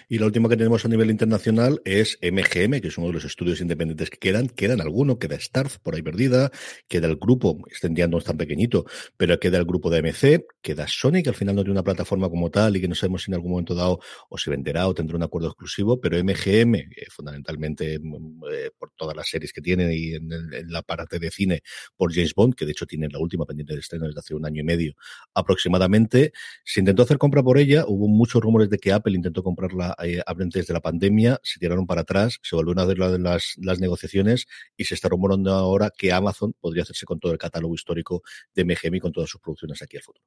Y 0.08 0.18
la 0.18 0.26
última 0.26 0.48
que 0.48 0.56
tenemos 0.56 0.84
a 0.84 0.88
nivel 0.88 1.10
internacional 1.10 1.80
es 1.84 2.18
MGM, 2.22 2.80
que 2.80 2.88
es 2.88 2.98
uno 2.98 3.08
de 3.08 3.14
los 3.14 3.24
estudios 3.24 3.60
independientes 3.60 4.10
que 4.10 4.18
quedan. 4.18 4.48
Quedan 4.48 4.80
alguno, 4.80 5.18
queda 5.18 5.38
Starz 5.38 5.78
por 5.78 5.94
ahí 5.94 6.02
perdida, 6.02 6.50
queda 6.88 7.06
el 7.06 7.16
grupo, 7.16 7.58
este 7.70 7.88
día 7.88 8.06
no 8.06 8.18
es 8.18 8.24
tan 8.24 8.36
pequeñito, 8.36 8.84
pero 9.16 9.38
queda 9.38 9.58
el 9.58 9.64
grupo 9.64 9.90
de 9.90 10.02
MC, 10.02 10.46
queda 10.60 10.86
Sony, 10.88 11.22
que 11.22 11.30
al 11.30 11.34
final 11.34 11.56
no 11.56 11.62
tiene 11.62 11.72
una 11.72 11.82
plataforma 11.82 12.28
como 12.28 12.50
tal 12.50 12.76
y 12.76 12.80
que 12.80 12.88
no 12.88 12.94
sabemos 12.94 13.22
si 13.22 13.30
en 13.30 13.34
algún 13.34 13.52
momento 13.52 13.74
dado 13.74 14.00
o 14.28 14.38
se 14.38 14.50
venderá 14.50 14.86
o 14.88 14.94
tendrá 14.94 15.16
un 15.16 15.22
acuerdo 15.22 15.48
exclusivo, 15.48 16.00
pero 16.00 16.22
MGM, 16.22 16.74
eh, 16.74 16.88
fundamentalmente 17.10 17.98
mm, 17.98 18.42
eh, 18.52 18.70
por 18.78 18.92
todas 18.96 19.16
las 19.16 19.28
series 19.28 19.52
que 19.52 19.60
tiene 19.60 19.94
y 19.94 20.14
en, 20.14 20.28
la 20.68 20.82
parte 20.82 21.18
de 21.18 21.30
cine 21.30 21.62
por 21.96 22.12
James 22.14 22.34
Bond, 22.34 22.54
que 22.54 22.64
de 22.64 22.72
hecho 22.72 22.86
tiene 22.86 23.08
la 23.08 23.18
última 23.18 23.44
pendiente 23.44 23.74
de 23.74 23.80
estreno 23.80 24.06
desde 24.06 24.20
hace 24.20 24.34
un 24.34 24.46
año 24.46 24.60
y 24.60 24.64
medio 24.64 24.94
aproximadamente, 25.34 26.32
se 26.64 26.80
intentó 26.80 27.02
hacer 27.02 27.18
compra 27.18 27.42
por 27.42 27.58
ella, 27.58 27.84
hubo 27.86 28.08
muchos 28.08 28.40
rumores 28.40 28.70
de 28.70 28.78
que 28.78 28.92
Apple 28.92 29.14
intentó 29.14 29.42
comprar 29.42 29.71
la 29.74 29.94
eh, 30.02 30.20
antes 30.26 30.66
de 30.66 30.74
la 30.74 30.80
pandemia, 30.80 31.38
se 31.42 31.58
tiraron 31.58 31.86
para 31.86 32.02
atrás, 32.02 32.38
se 32.42 32.56
volvieron 32.56 32.80
a 32.80 32.82
hacer 32.82 32.98
las, 33.20 33.54
las 33.58 33.80
negociaciones 33.80 34.46
y 34.76 34.84
se 34.84 34.94
está 34.94 35.08
rumorando 35.08 35.52
ahora 35.52 35.90
que 35.96 36.12
Amazon 36.12 36.54
podría 36.60 36.82
hacerse 36.82 37.06
con 37.06 37.18
todo 37.20 37.32
el 37.32 37.38
catálogo 37.38 37.74
histórico 37.74 38.22
de 38.54 38.64
MGM 38.64 38.96
y 38.96 39.00
con 39.00 39.12
todas 39.12 39.30
sus 39.30 39.40
producciones 39.40 39.82
aquí 39.82 39.96
al 39.96 40.02
futuro. 40.02 40.24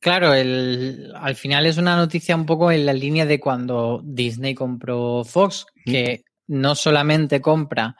Claro, 0.00 0.32
el, 0.32 1.12
al 1.14 1.36
final 1.36 1.66
es 1.66 1.76
una 1.76 1.94
noticia 1.94 2.34
un 2.34 2.46
poco 2.46 2.72
en 2.72 2.86
la 2.86 2.94
línea 2.94 3.26
de 3.26 3.38
cuando 3.38 4.00
Disney 4.02 4.54
compró 4.54 5.24
Fox, 5.24 5.66
que 5.84 6.24
no 6.46 6.74
solamente 6.74 7.42
compra 7.42 7.96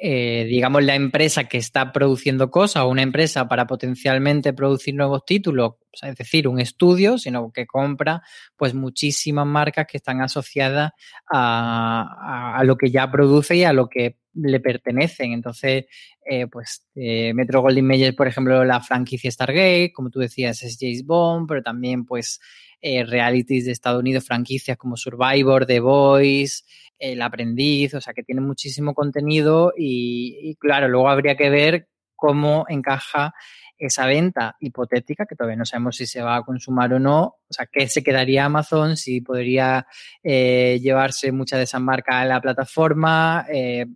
eh, 0.00 0.46
digamos, 0.48 0.84
la 0.84 0.94
empresa 0.94 1.44
que 1.44 1.58
está 1.58 1.92
produciendo 1.92 2.52
cosas 2.52 2.84
o 2.84 2.88
una 2.88 3.02
empresa 3.02 3.48
para 3.48 3.66
potencialmente 3.66 4.52
producir 4.52 4.94
nuevos 4.94 5.24
títulos, 5.24 5.72
es 6.00 6.14
decir, 6.14 6.46
un 6.46 6.60
estudio, 6.60 7.18
sino 7.18 7.50
que 7.50 7.66
compra 7.66 8.22
pues 8.56 8.74
muchísimas 8.74 9.44
marcas 9.44 9.86
que 9.90 9.96
están 9.96 10.20
asociadas 10.20 10.92
a, 11.28 12.62
lo 12.64 12.76
que 12.76 12.92
ya 12.92 13.10
produce 13.10 13.56
y 13.56 13.64
a 13.64 13.72
lo 13.72 13.88
que 13.88 14.18
le 14.34 14.60
pertenecen. 14.60 15.32
Entonces, 15.32 15.86
eh, 16.24 16.46
pues 16.46 16.86
eh, 16.94 17.34
Metro 17.34 17.60
Goldwyn 17.60 17.86
Mayer, 17.86 18.14
por 18.14 18.28
ejemplo, 18.28 18.64
la 18.64 18.80
franquicia 18.80 19.32
Stargate, 19.32 19.92
como 19.92 20.10
tú 20.10 20.20
decías, 20.20 20.62
es 20.62 20.76
James 20.78 21.04
Bond, 21.04 21.48
pero 21.48 21.60
también 21.60 22.04
pues 22.04 22.38
eh, 22.80 23.04
realities 23.04 23.66
de 23.66 23.72
Estados 23.72 24.00
Unidos, 24.00 24.24
franquicias 24.24 24.76
como 24.76 24.96
Survivor, 24.96 25.66
The 25.66 25.80
Voice, 25.80 26.64
El 26.98 27.22
Aprendiz, 27.22 27.94
o 27.94 28.00
sea 28.00 28.14
que 28.14 28.22
tiene 28.22 28.40
muchísimo 28.40 28.94
contenido 28.94 29.72
y, 29.76 30.56
claro, 30.56 30.88
luego 30.88 31.08
habría 31.08 31.36
que 31.36 31.50
ver 31.50 31.88
cómo 32.14 32.66
encaja 32.68 33.34
esa 33.76 34.06
venta 34.06 34.56
hipotética, 34.58 35.24
que 35.26 35.36
todavía 35.36 35.56
no 35.56 35.64
sabemos 35.64 35.96
si 35.96 36.06
se 36.06 36.20
va 36.20 36.36
a 36.36 36.42
consumar 36.42 36.92
o 36.92 36.98
no, 36.98 37.22
o 37.22 37.52
sea, 37.52 37.66
qué 37.70 37.88
se 37.88 38.02
quedaría 38.02 38.44
Amazon, 38.44 38.96
si 38.96 39.20
podría 39.20 39.86
eh, 40.22 40.80
llevarse 40.82 41.30
muchas 41.30 41.58
de 41.58 41.64
esas 41.64 41.80
marcas 41.80 42.16
a 42.16 42.24
la 42.24 42.40
plataforma, 42.40 43.46
eh, 43.52 43.86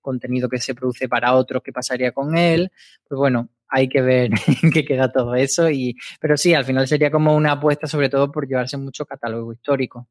contenido 0.00 0.48
que 0.48 0.58
se 0.58 0.74
produce 0.74 1.08
para 1.08 1.34
otros, 1.34 1.62
qué 1.62 1.72
pasaría 1.72 2.12
con 2.12 2.36
él. 2.36 2.70
Pues 3.08 3.18
bueno, 3.18 3.48
hay 3.70 3.88
que 3.88 4.02
ver 4.02 4.30
en 4.62 4.70
qué 4.70 4.84
queda 4.84 5.10
todo 5.10 5.34
eso. 5.34 5.70
Y, 5.70 5.96
pero 6.20 6.36
sí, 6.36 6.54
al 6.54 6.64
final 6.64 6.86
sería 6.88 7.10
como 7.10 7.34
una 7.34 7.52
apuesta 7.52 7.86
sobre 7.86 8.08
todo 8.08 8.30
por 8.30 8.46
llevarse 8.46 8.76
mucho 8.76 9.06
catálogo 9.06 9.52
histórico. 9.52 10.08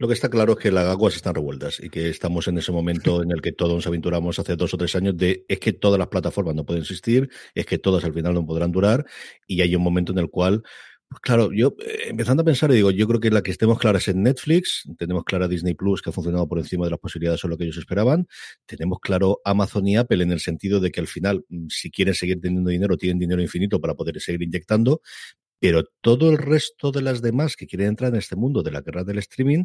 Lo 0.00 0.06
que 0.06 0.14
está 0.14 0.28
claro 0.28 0.52
es 0.52 0.58
que 0.58 0.70
las 0.70 0.86
aguas 0.86 1.16
están 1.16 1.34
revueltas 1.34 1.80
y 1.80 1.90
que 1.90 2.08
estamos 2.08 2.46
en 2.46 2.56
ese 2.56 2.70
momento 2.70 3.20
en 3.20 3.32
el 3.32 3.42
que 3.42 3.50
todos 3.50 3.74
nos 3.74 3.86
aventuramos 3.88 4.38
hace 4.38 4.54
dos 4.54 4.72
o 4.72 4.76
tres 4.76 4.94
años 4.94 5.16
de 5.16 5.44
es 5.48 5.58
que 5.58 5.72
todas 5.72 5.98
las 5.98 6.06
plataformas 6.06 6.54
no 6.54 6.64
pueden 6.64 6.82
existir, 6.82 7.28
es 7.52 7.66
que 7.66 7.78
todas 7.78 8.04
al 8.04 8.14
final 8.14 8.32
no 8.32 8.46
podrán 8.46 8.70
durar 8.70 9.04
y 9.48 9.60
hay 9.60 9.74
un 9.74 9.82
momento 9.82 10.12
en 10.12 10.18
el 10.18 10.30
cual 10.30 10.62
pues 11.08 11.20
claro, 11.22 11.50
yo 11.52 11.74
eh, 11.80 12.08
empezando 12.08 12.42
a 12.42 12.44
pensar, 12.44 12.70
digo, 12.70 12.90
yo 12.90 13.06
creo 13.08 13.18
que 13.18 13.30
la 13.30 13.42
que 13.42 13.50
estemos 13.50 13.78
claras 13.78 14.06
es 14.08 14.14
Netflix, 14.14 14.84
tenemos 14.98 15.24
clara 15.24 15.48
Disney 15.48 15.72
Plus, 15.74 16.02
que 16.02 16.10
ha 16.10 16.12
funcionado 16.12 16.46
por 16.46 16.58
encima 16.58 16.84
de 16.84 16.90
las 16.90 17.00
posibilidades 17.00 17.42
o 17.44 17.48
lo 17.48 17.56
que 17.56 17.64
ellos 17.64 17.78
esperaban, 17.78 18.28
tenemos 18.66 18.98
claro 19.00 19.40
Amazon 19.44 19.88
y 19.88 19.96
Apple 19.96 20.22
en 20.22 20.32
el 20.32 20.40
sentido 20.40 20.80
de 20.80 20.90
que 20.90 21.00
al 21.00 21.06
final, 21.06 21.44
mm, 21.48 21.68
si 21.70 21.90
quieren 21.90 22.14
seguir 22.14 22.40
teniendo 22.40 22.68
dinero, 22.70 22.98
tienen 22.98 23.18
dinero 23.18 23.40
infinito 23.40 23.80
para 23.80 23.94
poder 23.94 24.20
seguir 24.20 24.42
inyectando, 24.42 25.00
pero 25.58 25.84
todo 26.02 26.30
el 26.30 26.38
resto 26.38 26.92
de 26.92 27.02
las 27.02 27.22
demás 27.22 27.56
que 27.56 27.66
quieren 27.66 27.88
entrar 27.88 28.12
en 28.12 28.18
este 28.18 28.36
mundo 28.36 28.62
de 28.62 28.70
la 28.70 28.82
guerra 28.82 29.02
del 29.02 29.18
streaming, 29.18 29.64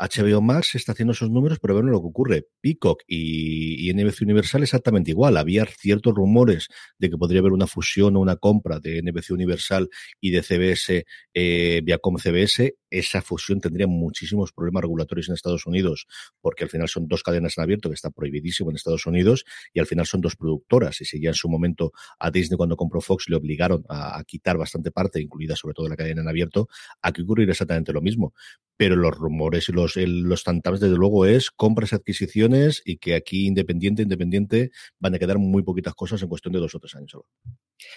HBO 0.00 0.40
Max 0.40 0.74
está 0.76 0.92
haciendo 0.92 1.12
esos 1.12 1.30
números, 1.30 1.58
pero 1.60 1.74
bueno 1.74 1.90
lo 1.90 2.00
que 2.00 2.06
ocurre. 2.06 2.46
Peacock 2.62 3.02
y, 3.06 3.92
NBC 3.92 4.22
Universal 4.22 4.62
exactamente 4.62 5.10
igual. 5.10 5.36
Había 5.36 5.66
ciertos 5.66 6.14
rumores 6.14 6.68
de 6.98 7.10
que 7.10 7.18
podría 7.18 7.40
haber 7.40 7.52
una 7.52 7.66
fusión 7.66 8.16
o 8.16 8.20
una 8.20 8.36
compra 8.36 8.80
de 8.80 9.02
NBC 9.02 9.32
Universal 9.32 9.90
y 10.18 10.30
de 10.30 10.42
CBS, 10.42 11.04
eh, 11.34 11.82
Viacom 11.84 12.16
CBS. 12.16 12.76
Esa 12.88 13.20
fusión 13.20 13.60
tendría 13.60 13.86
muchísimos 13.86 14.52
problemas 14.52 14.82
regulatorios 14.82 15.28
en 15.28 15.34
Estados 15.34 15.66
Unidos, 15.66 16.06
porque 16.40 16.64
al 16.64 16.70
final 16.70 16.88
son 16.88 17.06
dos 17.06 17.22
cadenas 17.22 17.58
en 17.58 17.62
abierto 17.62 17.90
que 17.90 17.94
está 17.94 18.10
prohibidísimo 18.10 18.70
en 18.70 18.76
Estados 18.76 19.06
Unidos 19.06 19.44
y 19.72 19.80
al 19.80 19.86
final 19.86 20.06
son 20.06 20.22
dos 20.22 20.34
productoras. 20.34 21.00
Y 21.02 21.04
si 21.04 21.20
ya 21.20 21.28
en 21.28 21.34
su 21.34 21.48
momento 21.50 21.92
a 22.18 22.30
Disney 22.30 22.56
cuando 22.56 22.76
compró 22.76 23.02
Fox 23.02 23.28
le 23.28 23.36
obligaron 23.36 23.84
a, 23.88 24.22
quitar 24.26 24.56
bastante 24.56 24.90
parte, 24.90 25.20
incluida 25.20 25.56
sobre 25.56 25.74
todo 25.74 25.88
la 25.88 25.96
cadena 25.96 26.22
en 26.22 26.28
abierto, 26.28 26.68
a 27.02 27.12
que 27.12 27.22
ocurrir 27.22 27.50
exactamente 27.50 27.92
lo 27.92 28.00
mismo. 28.00 28.32
Pero 28.76 28.96
los 28.96 29.14
rumores 29.14 29.68
y 29.68 29.72
los 29.72 29.89
los, 29.96 30.44
los 30.44 30.80
desde 30.80 30.96
luego, 30.96 31.26
es 31.26 31.50
compras 31.50 31.92
y 31.92 31.96
adquisiciones 31.96 32.82
y 32.84 32.98
que 32.98 33.14
aquí, 33.14 33.46
independiente, 33.46 34.02
independiente, 34.02 34.70
van 34.98 35.14
a 35.14 35.18
quedar 35.18 35.38
muy 35.38 35.62
poquitas 35.62 35.94
cosas 35.94 36.22
en 36.22 36.28
cuestión 36.28 36.52
de 36.52 36.60
dos 36.60 36.74
o 36.74 36.78
tres 36.78 36.94
años. 36.94 37.12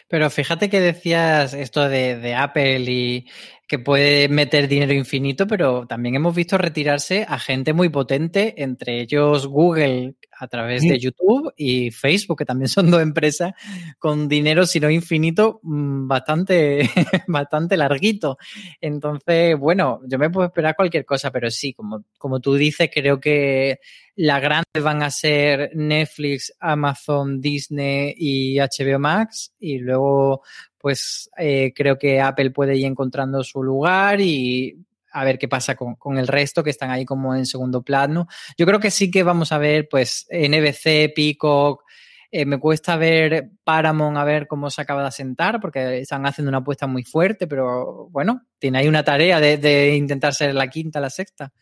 Pero 0.07 0.29
fíjate 0.29 0.69
que 0.69 0.79
decías 0.79 1.53
esto 1.53 1.87
de, 1.89 2.17
de, 2.17 2.35
Apple 2.35 2.79
y 2.87 3.27
que 3.67 3.79
puede 3.79 4.29
meter 4.29 4.67
dinero 4.67 4.93
infinito, 4.93 5.47
pero 5.47 5.87
también 5.87 6.15
hemos 6.15 6.35
visto 6.35 6.57
retirarse 6.57 7.25
a 7.27 7.39
gente 7.39 7.73
muy 7.73 7.89
potente, 7.89 8.61
entre 8.61 9.01
ellos 9.01 9.47
Google 9.47 10.15
a 10.43 10.47
través 10.47 10.81
de 10.83 10.99
YouTube 10.99 11.53
y 11.55 11.91
Facebook, 11.91 12.39
que 12.39 12.45
también 12.45 12.67
son 12.69 12.91
dos 12.91 13.01
empresas 13.01 13.53
con 13.97 14.27
dinero, 14.27 14.65
si 14.65 14.79
no 14.79 14.89
infinito, 14.89 15.59
mm, 15.63 16.07
bastante, 16.07 16.89
bastante 17.27 17.77
larguito. 17.77 18.37
Entonces, 18.81 19.57
bueno, 19.57 20.01
yo 20.07 20.19
me 20.19 20.29
puedo 20.29 20.47
esperar 20.47 20.75
cualquier 20.75 21.05
cosa, 21.05 21.31
pero 21.31 21.49
sí, 21.49 21.73
como, 21.73 22.03
como 22.17 22.39
tú 22.39 22.55
dices, 22.55 22.89
creo 22.93 23.19
que 23.19 23.79
las 24.15 24.41
grandes 24.41 24.83
van 24.83 25.01
a 25.01 25.09
ser 25.09 25.71
Netflix, 25.73 26.53
Amazon, 26.59 27.41
Disney 27.41 28.13
y 28.17 28.57
HBO 28.59 28.99
Max. 28.99 29.53
Y 29.59 29.79
luego, 29.79 30.43
pues 30.77 31.29
eh, 31.37 31.73
creo 31.75 31.97
que 31.97 32.21
Apple 32.21 32.51
puede 32.51 32.77
ir 32.77 32.85
encontrando 32.85 33.43
su 33.43 33.63
lugar 33.63 34.21
y 34.21 34.77
a 35.11 35.23
ver 35.23 35.37
qué 35.37 35.47
pasa 35.47 35.75
con, 35.75 35.95
con, 35.95 36.17
el 36.17 36.27
resto 36.27 36.63
que 36.63 36.71
están 36.71 36.89
ahí 36.89 37.05
como 37.05 37.35
en 37.35 37.45
segundo 37.45 37.83
plano. 37.83 38.27
Yo 38.57 38.65
creo 38.65 38.79
que 38.79 38.91
sí 38.91 39.11
que 39.11 39.23
vamos 39.23 39.51
a 39.51 39.59
ver, 39.59 39.87
pues, 39.89 40.27
NBC, 40.29 41.13
Peacock. 41.15 41.83
Eh, 42.31 42.45
me 42.45 42.59
cuesta 42.59 42.97
ver 42.97 43.51
Paramount 43.63 44.17
a 44.17 44.23
ver 44.23 44.47
cómo 44.47 44.71
se 44.71 44.81
acaba 44.81 45.03
de 45.03 45.09
asentar, 45.09 45.59
porque 45.61 45.99
están 45.99 46.25
haciendo 46.25 46.49
una 46.49 46.57
apuesta 46.59 46.87
muy 46.87 47.03
fuerte, 47.03 47.45
pero 47.45 48.07
bueno, 48.09 48.47
tiene 48.57 48.79
ahí 48.79 48.87
una 48.87 49.03
tarea 49.03 49.39
de, 49.39 49.57
de 49.57 49.95
intentar 49.95 50.33
ser 50.33 50.55
la 50.55 50.67
quinta, 50.67 50.99
la 50.99 51.11
sexta. 51.11 51.53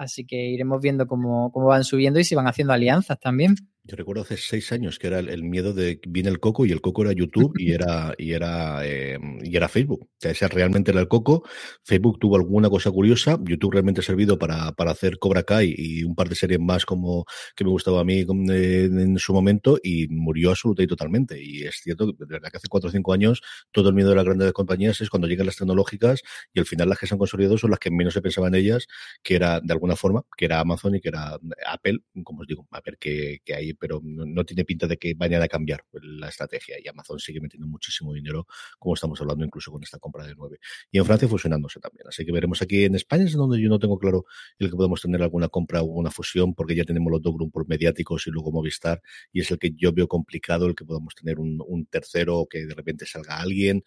Así 0.00 0.24
que 0.24 0.48
iremos 0.48 0.80
viendo 0.80 1.06
cómo, 1.06 1.52
cómo 1.52 1.66
van 1.66 1.84
subiendo 1.84 2.18
y 2.18 2.24
si 2.24 2.34
van 2.34 2.46
haciendo 2.48 2.72
alianzas 2.72 3.20
también. 3.20 3.54
Yo 3.82 3.96
recuerdo 3.96 4.22
hace 4.22 4.36
seis 4.36 4.72
años 4.72 4.98
que 4.98 5.06
era 5.06 5.20
el, 5.20 5.42
miedo 5.42 5.72
de 5.72 6.00
viene 6.06 6.28
el 6.28 6.38
coco 6.38 6.66
y 6.66 6.70
el 6.70 6.82
coco 6.82 7.02
era 7.02 7.12
YouTube 7.12 7.54
y 7.58 7.72
era 7.72 8.14
y 8.18 8.32
era 8.32 8.86
eh, 8.86 9.18
y 9.42 9.56
era 9.56 9.68
Facebook. 9.68 10.02
O 10.02 10.08
sea, 10.18 10.32
ese 10.32 10.46
realmente 10.48 10.90
era 10.90 11.00
el 11.00 11.08
coco. 11.08 11.44
Facebook 11.82 12.18
tuvo 12.18 12.36
alguna 12.36 12.68
cosa 12.68 12.90
curiosa. 12.90 13.38
YouTube 13.42 13.72
realmente 13.72 14.00
ha 14.02 14.04
servido 14.04 14.38
para, 14.38 14.72
para 14.72 14.90
hacer 14.90 15.18
Cobra 15.18 15.44
Kai 15.44 15.74
y 15.76 16.04
un 16.04 16.14
par 16.14 16.28
de 16.28 16.34
series 16.34 16.60
más 16.60 16.84
como 16.84 17.24
que 17.56 17.64
me 17.64 17.70
gustaba 17.70 18.00
a 18.00 18.04
mí 18.04 18.20
eh, 18.50 18.84
en 18.84 19.18
su 19.18 19.32
momento 19.32 19.78
y 19.82 20.08
murió 20.08 20.50
absolutamente 20.50 20.82
y 20.84 20.86
totalmente. 20.86 21.42
Y 21.42 21.62
es 21.62 21.80
cierto 21.82 22.14
que 22.16 22.56
hace 22.56 22.68
cuatro 22.68 22.90
o 22.90 22.92
cinco 22.92 23.14
años 23.14 23.40
todo 23.72 23.88
el 23.88 23.94
miedo 23.94 24.10
de 24.10 24.16
las 24.16 24.24
grandes 24.26 24.52
compañías 24.52 25.00
es 25.00 25.08
cuando 25.08 25.26
llegan 25.26 25.46
las 25.46 25.56
tecnológicas 25.56 26.22
y 26.52 26.60
al 26.60 26.66
final 26.66 26.90
las 26.90 26.98
que 26.98 27.06
se 27.06 27.14
han 27.14 27.18
consolidado 27.18 27.56
son 27.56 27.70
las 27.70 27.78
que 27.78 27.90
menos 27.90 28.12
se 28.12 28.20
pensaba 28.20 28.48
en 28.48 28.56
ellas, 28.56 28.86
que 29.22 29.36
era 29.36 29.60
de 29.60 29.72
alguna 29.72 29.96
forma, 29.96 30.22
que 30.36 30.44
era 30.44 30.60
Amazon 30.60 30.96
y 30.96 31.00
que 31.00 31.08
era 31.08 31.38
Apple, 31.66 32.00
como 32.22 32.42
os 32.42 32.46
digo, 32.46 32.68
Apple 32.70 32.96
que, 33.00 33.38
que 33.44 33.54
hay 33.54 33.69
pero 33.74 34.00
no, 34.02 34.44
tiene 34.44 34.64
pinta 34.64 34.86
de 34.86 34.96
que 34.96 35.14
vayan 35.14 35.42
a 35.42 35.48
cambiar 35.48 35.84
la 35.92 36.28
estrategia 36.28 36.76
y 36.82 36.88
Amazon 36.88 37.18
sigue 37.18 37.40
metiendo 37.40 37.66
muchísimo 37.66 38.12
dinero, 38.12 38.46
como 38.78 38.94
estamos 38.94 39.20
hablando 39.20 39.44
incluso 39.44 39.70
con 39.70 39.82
esta 39.82 39.98
compra 39.98 40.26
de 40.26 40.34
9. 40.34 40.58
Y 40.90 40.98
en 40.98 41.04
Francia 41.04 41.28
fusionándose 41.28 41.80
también. 41.80 42.06
Así 42.08 42.24
que 42.24 42.32
veremos 42.32 42.62
aquí 42.62 42.84
en 42.84 42.94
España, 42.94 43.24
es 43.24 43.32
donde 43.32 43.60
yo 43.60 43.68
no 43.68 43.78
tengo 43.78 43.98
claro 43.98 44.24
el 44.58 44.70
que 44.70 44.76
podemos 44.76 45.00
tener 45.00 45.22
alguna 45.22 45.48
compra 45.48 45.82
o 45.82 45.86
una 45.86 46.10
fusión, 46.10 46.54
porque 46.54 46.74
ya 46.74 46.84
tenemos 46.84 47.10
los 47.10 47.22
dos 47.22 47.34
grupos 47.34 47.66
mediáticos 47.68 48.26
y 48.26 48.30
luego 48.30 48.52
Movistar, 48.52 49.02
y 49.32 49.40
es 49.40 49.50
el 49.50 49.58
que 49.58 49.72
yo 49.76 49.92
veo 49.92 50.08
complicado 50.08 50.66
el 50.66 50.74
que 50.74 50.84
podamos 50.84 51.14
tener 51.14 51.38
un, 51.38 51.62
un 51.66 51.86
tercero 51.86 52.46
que 52.48 52.66
de 52.66 52.74
repente 52.74 53.06
salga 53.06 53.40
alguien 53.40 53.84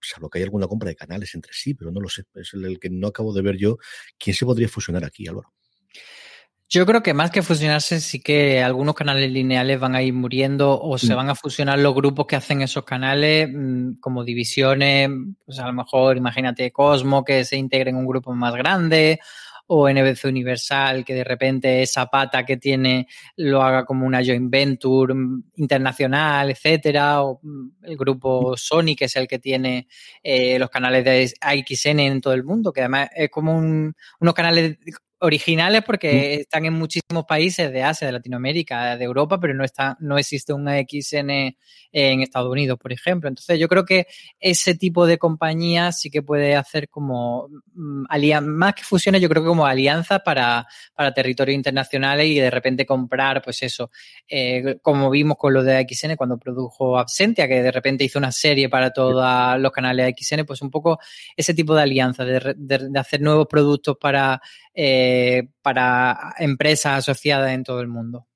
salvo 0.00 0.30
que 0.30 0.38
hay 0.38 0.44
alguna 0.44 0.66
compra 0.66 0.88
de 0.88 0.96
canales 0.96 1.34
entre 1.34 1.52
sí, 1.52 1.74
pero 1.74 1.90
no 1.90 2.00
lo 2.00 2.08
sé. 2.08 2.24
Es 2.34 2.54
el, 2.54 2.78
que 2.78 2.90
no 2.90 3.08
acabo 3.08 3.32
de 3.32 3.42
ver 3.42 3.56
yo. 3.56 3.78
¿Quién 4.18 4.34
se 4.34 4.44
podría 4.44 4.68
fusionar 4.68 5.04
aquí, 5.04 5.26
Álvaro? 5.26 5.52
Yo 6.68 6.84
creo 6.84 7.00
que 7.00 7.14
más 7.14 7.30
que 7.30 7.42
fusionarse, 7.42 8.00
sí 8.00 8.20
que 8.20 8.60
algunos 8.60 8.96
canales 8.96 9.30
lineales 9.30 9.78
van 9.78 9.94
a 9.94 10.02
ir 10.02 10.12
muriendo 10.12 10.80
o 10.80 10.98
se 10.98 11.12
mm. 11.12 11.16
van 11.16 11.30
a 11.30 11.36
fusionar 11.36 11.78
los 11.78 11.94
grupos 11.94 12.26
que 12.26 12.34
hacen 12.34 12.60
esos 12.60 12.84
canales 12.84 13.48
mm, 13.52 14.00
como 14.00 14.24
divisiones, 14.24 15.08
pues 15.44 15.60
a 15.60 15.66
lo 15.66 15.72
mejor 15.72 16.16
imagínate 16.16 16.72
Cosmo 16.72 17.24
que 17.24 17.44
se 17.44 17.56
integre 17.56 17.90
en 17.90 17.96
un 17.96 18.06
grupo 18.06 18.34
más 18.34 18.52
grande 18.54 19.20
o 19.68 19.88
NBC 19.88 20.24
Universal 20.24 21.04
que 21.04 21.14
de 21.14 21.24
repente 21.24 21.82
esa 21.82 22.06
pata 22.06 22.44
que 22.44 22.56
tiene 22.56 23.08
lo 23.36 23.62
haga 23.62 23.84
como 23.84 24.06
una 24.06 24.24
joint 24.24 24.50
venture 24.50 25.14
mm, 25.14 25.44
internacional, 25.56 26.50
etcétera, 26.50 27.22
o 27.22 27.40
el 27.82 27.96
grupo 27.96 28.56
Sony 28.56 28.96
que 28.96 29.04
es 29.04 29.14
el 29.14 29.28
que 29.28 29.38
tiene 29.38 29.86
eh, 30.20 30.58
los 30.58 30.70
canales 30.70 31.04
de 31.04 31.32
AXN 31.40 32.00
en 32.00 32.20
todo 32.20 32.34
el 32.34 32.42
mundo, 32.42 32.72
que 32.72 32.80
además 32.80 33.08
es 33.14 33.30
como 33.30 33.56
un, 33.56 33.94
unos 34.18 34.34
canales 34.34 34.78
originales 35.18 35.82
porque 35.84 36.34
están 36.34 36.66
en 36.66 36.74
muchísimos 36.74 37.24
países 37.26 37.72
de 37.72 37.82
Asia, 37.82 38.06
de 38.06 38.12
Latinoamérica, 38.12 38.96
de 38.96 39.04
Europa, 39.04 39.40
pero 39.40 39.54
no 39.54 39.64
está, 39.64 39.96
no 40.00 40.18
existe 40.18 40.52
una 40.52 40.78
XN 40.78 41.56
en 41.92 42.20
Estados 42.20 42.50
Unidos, 42.50 42.78
por 42.78 42.92
ejemplo. 42.92 43.28
Entonces, 43.28 43.58
yo 43.58 43.68
creo 43.68 43.84
que 43.84 44.06
ese 44.38 44.74
tipo 44.74 45.06
de 45.06 45.16
compañías 45.16 45.98
sí 45.98 46.10
que 46.10 46.22
puede 46.22 46.54
hacer 46.54 46.90
como 46.90 47.48
mm, 47.74 48.04
más 48.42 48.74
que 48.74 48.82
fusiones, 48.82 49.22
yo 49.22 49.28
creo 49.28 49.42
que 49.42 49.48
como 49.48 49.66
alianzas 49.66 50.20
para, 50.22 50.66
para 50.94 51.14
territorios 51.14 51.54
internacionales 51.54 52.26
y 52.26 52.38
de 52.38 52.50
repente 52.50 52.84
comprar, 52.84 53.40
pues 53.42 53.62
eso, 53.62 53.90
eh, 54.28 54.78
como 54.82 55.08
vimos 55.08 55.38
con 55.38 55.54
lo 55.54 55.62
de 55.62 55.86
XN 55.88 56.16
cuando 56.16 56.38
produjo 56.38 56.98
Absentia, 56.98 57.48
que 57.48 57.62
de 57.62 57.72
repente 57.72 58.04
hizo 58.04 58.18
una 58.18 58.32
serie 58.32 58.68
para 58.68 58.90
todos 58.90 59.58
los 59.58 59.72
canales 59.72 60.06
de 60.06 60.14
XN, 60.22 60.44
pues 60.44 60.60
un 60.60 60.70
poco 60.70 60.98
ese 61.34 61.54
tipo 61.54 61.74
de 61.74 61.82
alianzas, 61.82 62.26
de, 62.26 62.54
de 62.56 62.98
hacer 62.98 63.22
nuevos 63.22 63.46
productos 63.46 63.96
para 63.98 64.42
eh, 64.78 65.05
para 65.62 66.34
empresas 66.38 66.98
asociadas 66.98 67.52
en 67.52 67.64
todo 67.64 67.80
el 67.80 67.88
mundo. 67.88 68.26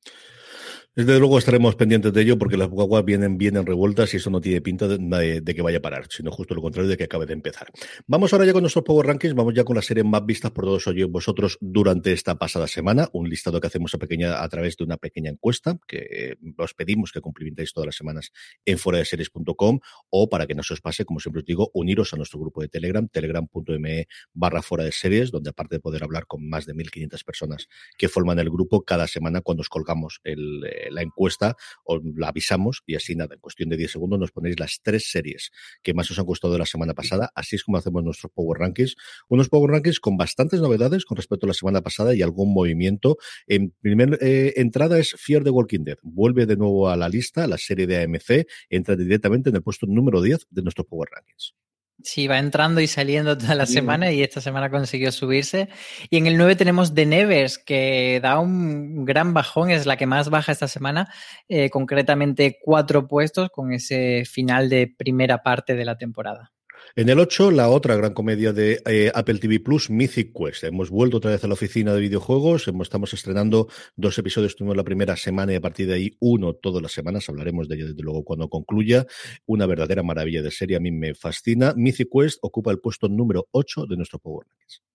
Desde 0.96 1.20
luego 1.20 1.38
estaremos 1.38 1.76
pendientes 1.76 2.12
de 2.12 2.20
ello 2.20 2.36
porque 2.36 2.56
las 2.56 2.68
guaguas 2.68 3.04
vienen, 3.04 3.38
vienen 3.38 3.64
revueltas 3.64 4.12
y 4.12 4.16
eso 4.16 4.28
no 4.28 4.40
tiene 4.40 4.60
pinta 4.60 4.88
de, 4.88 5.42
que 5.44 5.62
vaya 5.62 5.78
a 5.78 5.80
parar, 5.80 6.08
sino 6.10 6.32
justo 6.32 6.52
lo 6.52 6.62
contrario 6.62 6.90
de 6.90 6.96
que 6.96 7.04
acabe 7.04 7.26
de 7.26 7.32
empezar. 7.32 7.68
Vamos 8.08 8.32
ahora 8.32 8.44
ya 8.44 8.52
con 8.52 8.62
nuestros 8.62 8.84
Power 8.84 9.06
Rankings, 9.06 9.36
vamos 9.36 9.54
ya 9.54 9.62
con 9.62 9.76
las 9.76 9.86
series 9.86 10.04
más 10.04 10.26
vistas 10.26 10.50
por 10.50 10.64
todos 10.64 10.84
vosotros 11.08 11.58
durante 11.60 12.12
esta 12.12 12.34
pasada 12.40 12.66
semana, 12.66 13.08
un 13.12 13.28
listado 13.30 13.60
que 13.60 13.68
hacemos 13.68 13.94
a, 13.94 13.98
pequeña, 13.98 14.42
a 14.42 14.48
través 14.48 14.76
de 14.76 14.82
una 14.82 14.96
pequeña 14.96 15.30
encuesta 15.30 15.78
que 15.86 16.36
os 16.58 16.74
pedimos 16.74 17.12
que 17.12 17.20
cumplimentéis 17.20 17.72
todas 17.72 17.86
las 17.86 17.94
semanas 17.94 18.32
en 18.64 18.76
foradeseries.com 18.76 19.78
o 20.10 20.28
para 20.28 20.48
que 20.48 20.56
no 20.56 20.64
se 20.64 20.74
os 20.74 20.80
pase, 20.80 21.04
como 21.04 21.20
siempre 21.20 21.38
os 21.38 21.46
digo, 21.46 21.70
uniros 21.72 22.12
a 22.14 22.16
nuestro 22.16 22.40
grupo 22.40 22.62
de 22.62 22.68
Telegram, 22.68 23.06
telegram.me 23.06 24.08
barra 24.34 24.60
fuera 24.60 24.82
de 24.82 24.90
series, 24.90 25.30
donde 25.30 25.50
aparte 25.50 25.76
de 25.76 25.80
poder 25.80 26.02
hablar 26.02 26.26
con 26.26 26.48
más 26.48 26.66
de 26.66 26.74
1.500 26.74 27.24
personas 27.24 27.68
que 27.96 28.08
forman 28.08 28.40
el 28.40 28.50
grupo 28.50 28.82
cada 28.82 29.06
semana 29.06 29.40
cuando 29.40 29.60
os 29.60 29.68
colgamos 29.68 30.20
el 30.24 30.64
la 30.90 31.02
encuesta, 31.02 31.56
os 31.84 32.00
la 32.16 32.28
avisamos 32.28 32.82
y 32.86 32.94
así 32.94 33.14
nada, 33.14 33.34
en 33.34 33.40
cuestión 33.40 33.68
de 33.68 33.76
10 33.76 33.92
segundos 33.92 34.18
nos 34.18 34.32
ponéis 34.32 34.58
las 34.58 34.80
tres 34.82 35.10
series 35.10 35.50
que 35.82 35.94
más 35.94 36.10
os 36.10 36.18
han 36.18 36.26
costado 36.26 36.56
la 36.58 36.66
semana 36.66 36.94
pasada. 36.94 37.30
Así 37.34 37.56
es 37.56 37.64
como 37.64 37.78
hacemos 37.78 38.02
nuestros 38.02 38.32
Power 38.32 38.58
Rankings. 38.58 38.96
Unos 39.28 39.48
Power 39.48 39.70
Rankings 39.70 40.00
con 40.00 40.16
bastantes 40.16 40.60
novedades 40.60 41.04
con 41.04 41.16
respecto 41.16 41.46
a 41.46 41.48
la 41.48 41.54
semana 41.54 41.82
pasada 41.82 42.14
y 42.14 42.22
algún 42.22 42.52
movimiento. 42.52 43.16
En 43.46 43.70
primera 43.80 44.16
eh, 44.20 44.54
entrada 44.56 44.98
es 44.98 45.14
Fear 45.18 45.44
the 45.44 45.50
Walking 45.50 45.84
Dead. 45.84 45.98
Vuelve 46.02 46.46
de 46.46 46.56
nuevo 46.56 46.88
a 46.88 46.96
la 46.96 47.08
lista, 47.08 47.46
la 47.46 47.58
serie 47.58 47.86
de 47.86 48.02
AMC, 48.02 48.46
entra 48.68 48.96
directamente 48.96 49.50
en 49.50 49.56
el 49.56 49.62
puesto 49.62 49.86
número 49.86 50.22
10 50.22 50.46
de 50.50 50.62
nuestros 50.62 50.86
Power 50.86 51.08
Rankings. 51.10 51.54
Sí, 52.02 52.26
va 52.26 52.38
entrando 52.38 52.80
y 52.80 52.86
saliendo 52.86 53.36
toda 53.36 53.54
la 53.54 53.66
semana 53.66 54.10
y 54.12 54.22
esta 54.22 54.40
semana 54.40 54.70
consiguió 54.70 55.12
subirse. 55.12 55.68
Y 56.08 56.16
en 56.16 56.26
el 56.26 56.36
9 56.36 56.56
tenemos 56.56 56.94
The 56.94 57.06
Nevers, 57.06 57.58
que 57.58 58.20
da 58.22 58.38
un 58.38 59.04
gran 59.04 59.34
bajón, 59.34 59.70
es 59.70 59.86
la 59.86 59.96
que 59.96 60.06
más 60.06 60.30
baja 60.30 60.52
esta 60.52 60.68
semana, 60.68 61.12
eh, 61.48 61.70
concretamente 61.70 62.58
cuatro 62.62 63.06
puestos 63.06 63.50
con 63.50 63.72
ese 63.72 64.24
final 64.24 64.68
de 64.68 64.86
primera 64.86 65.42
parte 65.42 65.74
de 65.74 65.84
la 65.84 65.96
temporada. 65.96 66.52
En 66.96 67.08
el 67.08 67.18
8, 67.18 67.50
la 67.50 67.68
otra 67.68 67.94
gran 67.96 68.14
comedia 68.14 68.52
de 68.52 68.82
eh, 68.86 69.12
Apple 69.14 69.38
TV 69.38 69.60
Plus, 69.60 69.90
Mythic 69.90 70.32
Quest. 70.36 70.64
Hemos 70.64 70.90
vuelto 70.90 71.18
otra 71.18 71.30
vez 71.30 71.44
a 71.44 71.46
la 71.46 71.54
oficina 71.54 71.94
de 71.94 72.00
videojuegos, 72.00 72.66
estamos 72.82 73.14
estrenando 73.14 73.68
dos 73.96 74.18
episodios, 74.18 74.56
tuvimos 74.56 74.76
la 74.76 74.84
primera 74.84 75.16
semana 75.16 75.52
y 75.52 75.56
a 75.56 75.60
partir 75.60 75.86
de 75.86 75.94
ahí 75.94 76.16
uno 76.20 76.54
todas 76.54 76.82
las 76.82 76.92
semanas, 76.92 77.28
hablaremos 77.28 77.68
de 77.68 77.76
ello 77.76 77.88
desde 77.88 78.02
luego 78.02 78.24
cuando 78.24 78.48
concluya. 78.48 79.06
Una 79.46 79.66
verdadera 79.66 80.02
maravilla 80.02 80.42
de 80.42 80.50
serie, 80.50 80.76
a 80.76 80.80
mí 80.80 80.90
me 80.90 81.14
fascina. 81.14 81.74
Mythic 81.76 82.08
Quest 82.12 82.38
ocupa 82.42 82.70
el 82.70 82.80
puesto 82.80 83.08
número 83.08 83.48
8 83.52 83.86
de 83.86 83.96
nuestro 83.96 84.18
Power 84.18 84.46
Rankings. 84.46 84.89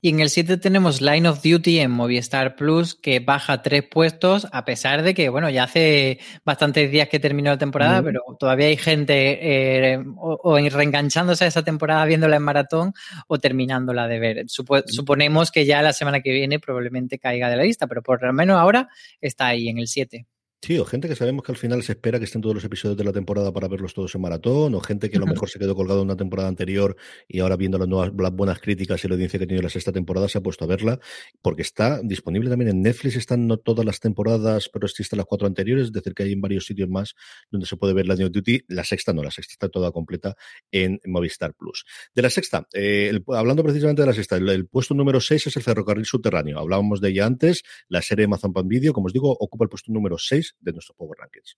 Y 0.00 0.10
en 0.10 0.20
el 0.20 0.30
7 0.30 0.58
tenemos 0.58 1.00
Line 1.00 1.28
of 1.28 1.42
Duty 1.42 1.80
en 1.80 1.90
Movistar 1.90 2.54
Plus, 2.54 2.94
que 2.94 3.18
baja 3.18 3.62
tres 3.62 3.82
puestos, 3.82 4.46
a 4.52 4.64
pesar 4.64 5.02
de 5.02 5.14
que, 5.14 5.30
bueno, 5.30 5.48
ya 5.50 5.64
hace 5.64 6.20
bastantes 6.44 6.90
días 6.90 7.08
que 7.08 7.18
terminó 7.18 7.50
la 7.50 7.58
temporada, 7.58 8.02
pero 8.02 8.20
todavía 8.38 8.66
hay 8.66 8.76
gente 8.76 9.94
eh, 9.94 9.98
o, 10.16 10.56
reenganchándose 10.56 11.44
a 11.44 11.48
esa 11.48 11.64
temporada 11.64 12.04
viéndola 12.04 12.36
en 12.36 12.42
maratón 12.42 12.92
o 13.26 13.38
terminándola 13.38 14.06
de 14.06 14.18
ver. 14.18 14.44
suponemos 14.48 15.50
que 15.50 15.64
ya 15.64 15.82
la 15.82 15.92
semana 15.92 16.20
que 16.20 16.30
viene 16.30 16.60
probablemente 16.60 17.18
caiga 17.18 17.48
de 17.48 17.56
la 17.56 17.62
lista, 17.62 17.86
pero 17.86 18.02
por 18.02 18.22
lo 18.22 18.32
menos 18.32 18.58
ahora 18.58 18.88
está 19.20 19.46
ahí 19.46 19.68
en 19.68 19.78
el 19.78 19.88
7. 19.88 20.26
Sí, 20.62 20.78
o 20.78 20.84
gente 20.84 21.06
que 21.06 21.14
sabemos 21.14 21.44
que 21.44 21.52
al 21.52 21.58
final 21.58 21.82
se 21.82 21.92
espera 21.92 22.18
que 22.18 22.24
estén 22.24 22.40
todos 22.40 22.54
los 22.54 22.64
episodios 22.64 22.96
de 22.96 23.04
la 23.04 23.12
temporada 23.12 23.52
para 23.52 23.68
verlos 23.68 23.94
todos 23.94 24.14
en 24.14 24.20
maratón, 24.22 24.74
o 24.74 24.80
gente 24.80 25.10
que 25.10 25.18
a 25.18 25.20
lo 25.20 25.26
mejor 25.26 25.48
se 25.48 25.58
quedó 25.58 25.76
colgado 25.76 26.00
en 26.00 26.06
una 26.06 26.16
temporada 26.16 26.48
anterior 26.48 26.96
y 27.28 27.40
ahora 27.40 27.56
viendo 27.56 27.78
las, 27.78 27.86
nuevas, 27.86 28.10
las 28.18 28.32
buenas 28.32 28.58
críticas 28.58 29.04
y 29.04 29.08
la 29.08 29.14
audiencia 29.14 29.38
que 29.38 29.44
ha 29.44 29.46
tenido 29.46 29.62
la 29.62 29.68
sexta 29.68 29.92
temporada 29.92 30.28
se 30.28 30.38
ha 30.38 30.40
puesto 30.40 30.64
a 30.64 30.66
verla, 30.66 30.98
porque 31.42 31.62
está 31.62 32.00
disponible 32.02 32.50
también 32.50 32.70
en 32.70 32.82
Netflix, 32.82 33.16
están 33.16 33.46
no 33.46 33.58
todas 33.58 33.84
las 33.84 34.00
temporadas, 34.00 34.68
pero 34.72 34.86
existen 34.86 35.18
las 35.18 35.26
cuatro 35.26 35.46
anteriores, 35.46 35.86
es 35.86 35.92
decir, 35.92 36.14
que 36.14 36.24
hay 36.24 36.32
en 36.32 36.40
varios 36.40 36.66
sitios 36.66 36.88
más 36.88 37.14
donde 37.50 37.66
se 37.66 37.76
puede 37.76 37.92
ver 37.92 38.08
la 38.08 38.16
New 38.16 38.30
Duty. 38.30 38.64
La 38.68 38.82
sexta 38.82 39.12
no, 39.12 39.22
la 39.22 39.30
sexta 39.30 39.52
está 39.52 39.68
toda 39.68 39.92
completa 39.92 40.36
en 40.72 41.00
Movistar 41.04 41.54
Plus. 41.54 41.84
De 42.14 42.22
la 42.22 42.30
sexta, 42.30 42.66
eh, 42.72 43.20
hablando 43.28 43.62
precisamente 43.62 44.02
de 44.02 44.06
la 44.06 44.14
sexta, 44.14 44.36
el, 44.36 44.66
puesto 44.66 44.94
número 44.94 45.20
seis 45.20 45.46
es 45.46 45.56
el 45.56 45.62
ferrocarril 45.62 46.06
subterráneo. 46.06 46.58
Hablábamos 46.58 47.00
de 47.00 47.10
ella 47.10 47.26
antes, 47.26 47.62
la 47.88 48.02
serie 48.02 48.24
Amazon 48.24 48.52
Pan 48.52 48.66
Video, 48.66 48.92
como 48.92 49.06
os 49.06 49.12
digo, 49.12 49.30
ocupa 49.30 49.64
el 49.64 49.68
puesto 49.68 49.92
número 49.92 50.18
de 50.60 50.72
nuestro 50.72 50.94
Power 50.94 51.18
Rankings. 51.18 51.56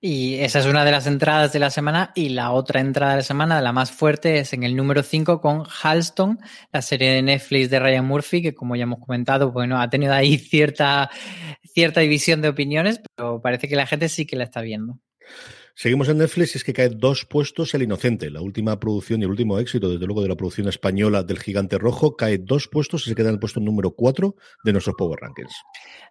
Y 0.00 0.34
esa 0.40 0.58
es 0.58 0.66
una 0.66 0.84
de 0.84 0.90
las 0.90 1.06
entradas 1.06 1.52
de 1.52 1.58
la 1.58 1.70
semana. 1.70 2.12
Y 2.14 2.30
la 2.30 2.52
otra 2.52 2.80
entrada 2.80 3.12
de 3.12 3.18
la 3.18 3.22
semana, 3.22 3.60
la 3.62 3.72
más 3.72 3.90
fuerte, 3.90 4.38
es 4.38 4.52
en 4.52 4.62
el 4.62 4.76
número 4.76 5.02
5 5.02 5.40
con 5.40 5.64
Halston, 5.82 6.38
la 6.72 6.82
serie 6.82 7.12
de 7.12 7.22
Netflix 7.22 7.70
de 7.70 7.80
Ryan 7.80 8.04
Murphy, 8.04 8.42
que 8.42 8.54
como 8.54 8.76
ya 8.76 8.82
hemos 8.82 9.00
comentado, 9.00 9.50
bueno, 9.52 9.80
ha 9.80 9.88
tenido 9.88 10.12
ahí 10.12 10.36
cierta, 10.38 11.10
cierta 11.62 12.00
división 12.00 12.42
de 12.42 12.48
opiniones, 12.48 13.00
pero 13.16 13.40
parece 13.40 13.68
que 13.68 13.76
la 13.76 13.86
gente 13.86 14.08
sí 14.08 14.26
que 14.26 14.36
la 14.36 14.44
está 14.44 14.60
viendo. 14.60 14.98
Seguimos 15.76 16.08
en 16.08 16.18
Netflix 16.18 16.54
y 16.54 16.58
es 16.58 16.64
que 16.64 16.72
cae 16.72 16.88
dos 16.88 17.24
puestos 17.24 17.74
El 17.74 17.82
Inocente, 17.82 18.30
la 18.30 18.40
última 18.40 18.78
producción 18.78 19.20
y 19.20 19.24
el 19.24 19.30
último 19.30 19.58
éxito, 19.58 19.90
desde 19.90 20.06
luego, 20.06 20.22
de 20.22 20.28
la 20.28 20.36
producción 20.36 20.68
española 20.68 21.24
del 21.24 21.40
Gigante 21.40 21.78
Rojo, 21.78 22.16
cae 22.16 22.38
dos 22.38 22.68
puestos 22.68 23.04
y 23.06 23.10
se 23.10 23.16
queda 23.16 23.28
en 23.28 23.34
el 23.34 23.40
puesto 23.40 23.58
número 23.58 23.90
cuatro 23.90 24.36
de 24.62 24.72
nuestros 24.72 24.94
Power 24.96 25.18
Rankings. 25.20 25.52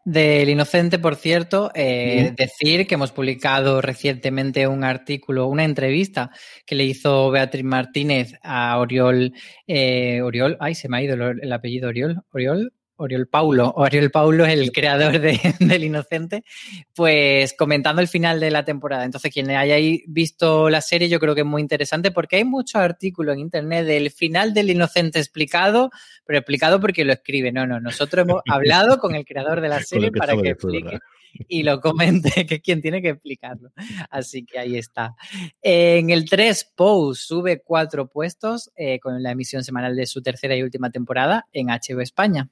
Del 0.04 0.50
Inocente, 0.50 1.00
por 1.00 1.16
cierto, 1.16 1.72
eh, 1.76 2.34
decir 2.36 2.86
que 2.88 2.96
hemos 2.96 3.14
publicado 3.14 3.82
recientemente 3.82 4.68
un 4.68 4.84
artículo, 4.84 5.48
una 5.48 5.64
entrevista 5.64 6.32
que 6.66 6.76
le 6.76 6.84
hizo 6.84 7.32
Beatriz 7.32 7.64
Martínez 7.64 8.34
a 8.44 8.78
Oriol, 8.80 9.32
eh, 9.66 10.22
Oriol, 10.22 10.58
ay, 10.60 10.76
se 10.76 10.90
me 10.90 10.98
ha 10.98 11.04
ido 11.04 11.16
el 11.16 11.54
apellido 11.54 11.88
Oriol, 11.88 12.22
Oriol, 12.34 12.74
Oriol 13.04 13.28
Paulo, 13.28 13.74
Oriol 13.76 14.12
Paulo 14.12 14.46
es 14.46 14.54
el 14.54 14.72
creador 14.72 15.20
de, 15.20 15.40
del 15.60 15.84
Inocente, 15.84 16.44
pues 16.96 17.54
comentando 17.58 18.02
el 18.02 18.08
final 18.08 18.40
de 18.40 18.52
la 18.52 18.64
temporada. 18.64 19.06
Entonces, 19.06 19.32
quien 19.32 19.50
haya 19.52 19.76
visto 20.08 20.70
la 20.70 20.82
serie, 20.82 21.10
yo 21.10 21.20
creo 21.20 21.36
que 21.36 21.42
es 21.42 21.48
muy 21.48 21.62
interesante 21.62 22.12
porque 22.12 22.38
hay 22.38 22.46
muchos 22.46 22.76
artículos 22.76 23.34
en 23.34 23.42
internet 23.42 23.86
del 23.86 24.10
final 24.12 24.54
del 24.54 24.70
Inocente 24.70 25.20
explicado, 25.20 25.92
pero 26.26 26.40
explicado 26.40 26.80
porque 26.80 27.04
lo 27.04 27.14
escribe. 27.14 27.52
No, 27.52 27.68
no, 27.68 27.80
nosotros 27.80 28.26
hemos 28.26 28.42
hablado 28.50 28.98
con 29.00 29.16
el 29.16 29.26
creador 29.26 29.62
de 29.62 29.70
la 29.70 29.82
serie 29.82 30.12
para 30.12 30.36
que 30.36 30.50
explique 30.50 31.00
y 31.48 31.64
lo 31.64 31.80
comente, 31.82 32.30
que 32.48 32.56
es 32.56 32.62
quien 32.62 32.82
tiene 32.82 33.02
que 33.02 33.10
explicarlo. 33.10 33.72
Así 34.10 34.46
que 34.46 34.60
ahí 34.60 34.78
está. 34.78 35.16
En 35.62 36.10
el 36.10 36.30
3, 36.30 36.74
Pose 36.76 37.24
sube 37.26 37.62
cuatro 37.64 38.08
puestos 38.08 38.72
eh, 38.76 39.00
con 39.00 39.22
la 39.22 39.32
emisión 39.32 39.64
semanal 39.64 39.96
de 39.96 40.06
su 40.06 40.22
tercera 40.22 40.56
y 40.56 40.64
última 40.64 40.90
temporada 40.90 41.48
en 41.52 41.68
HBO 41.68 42.02
España. 42.02 42.50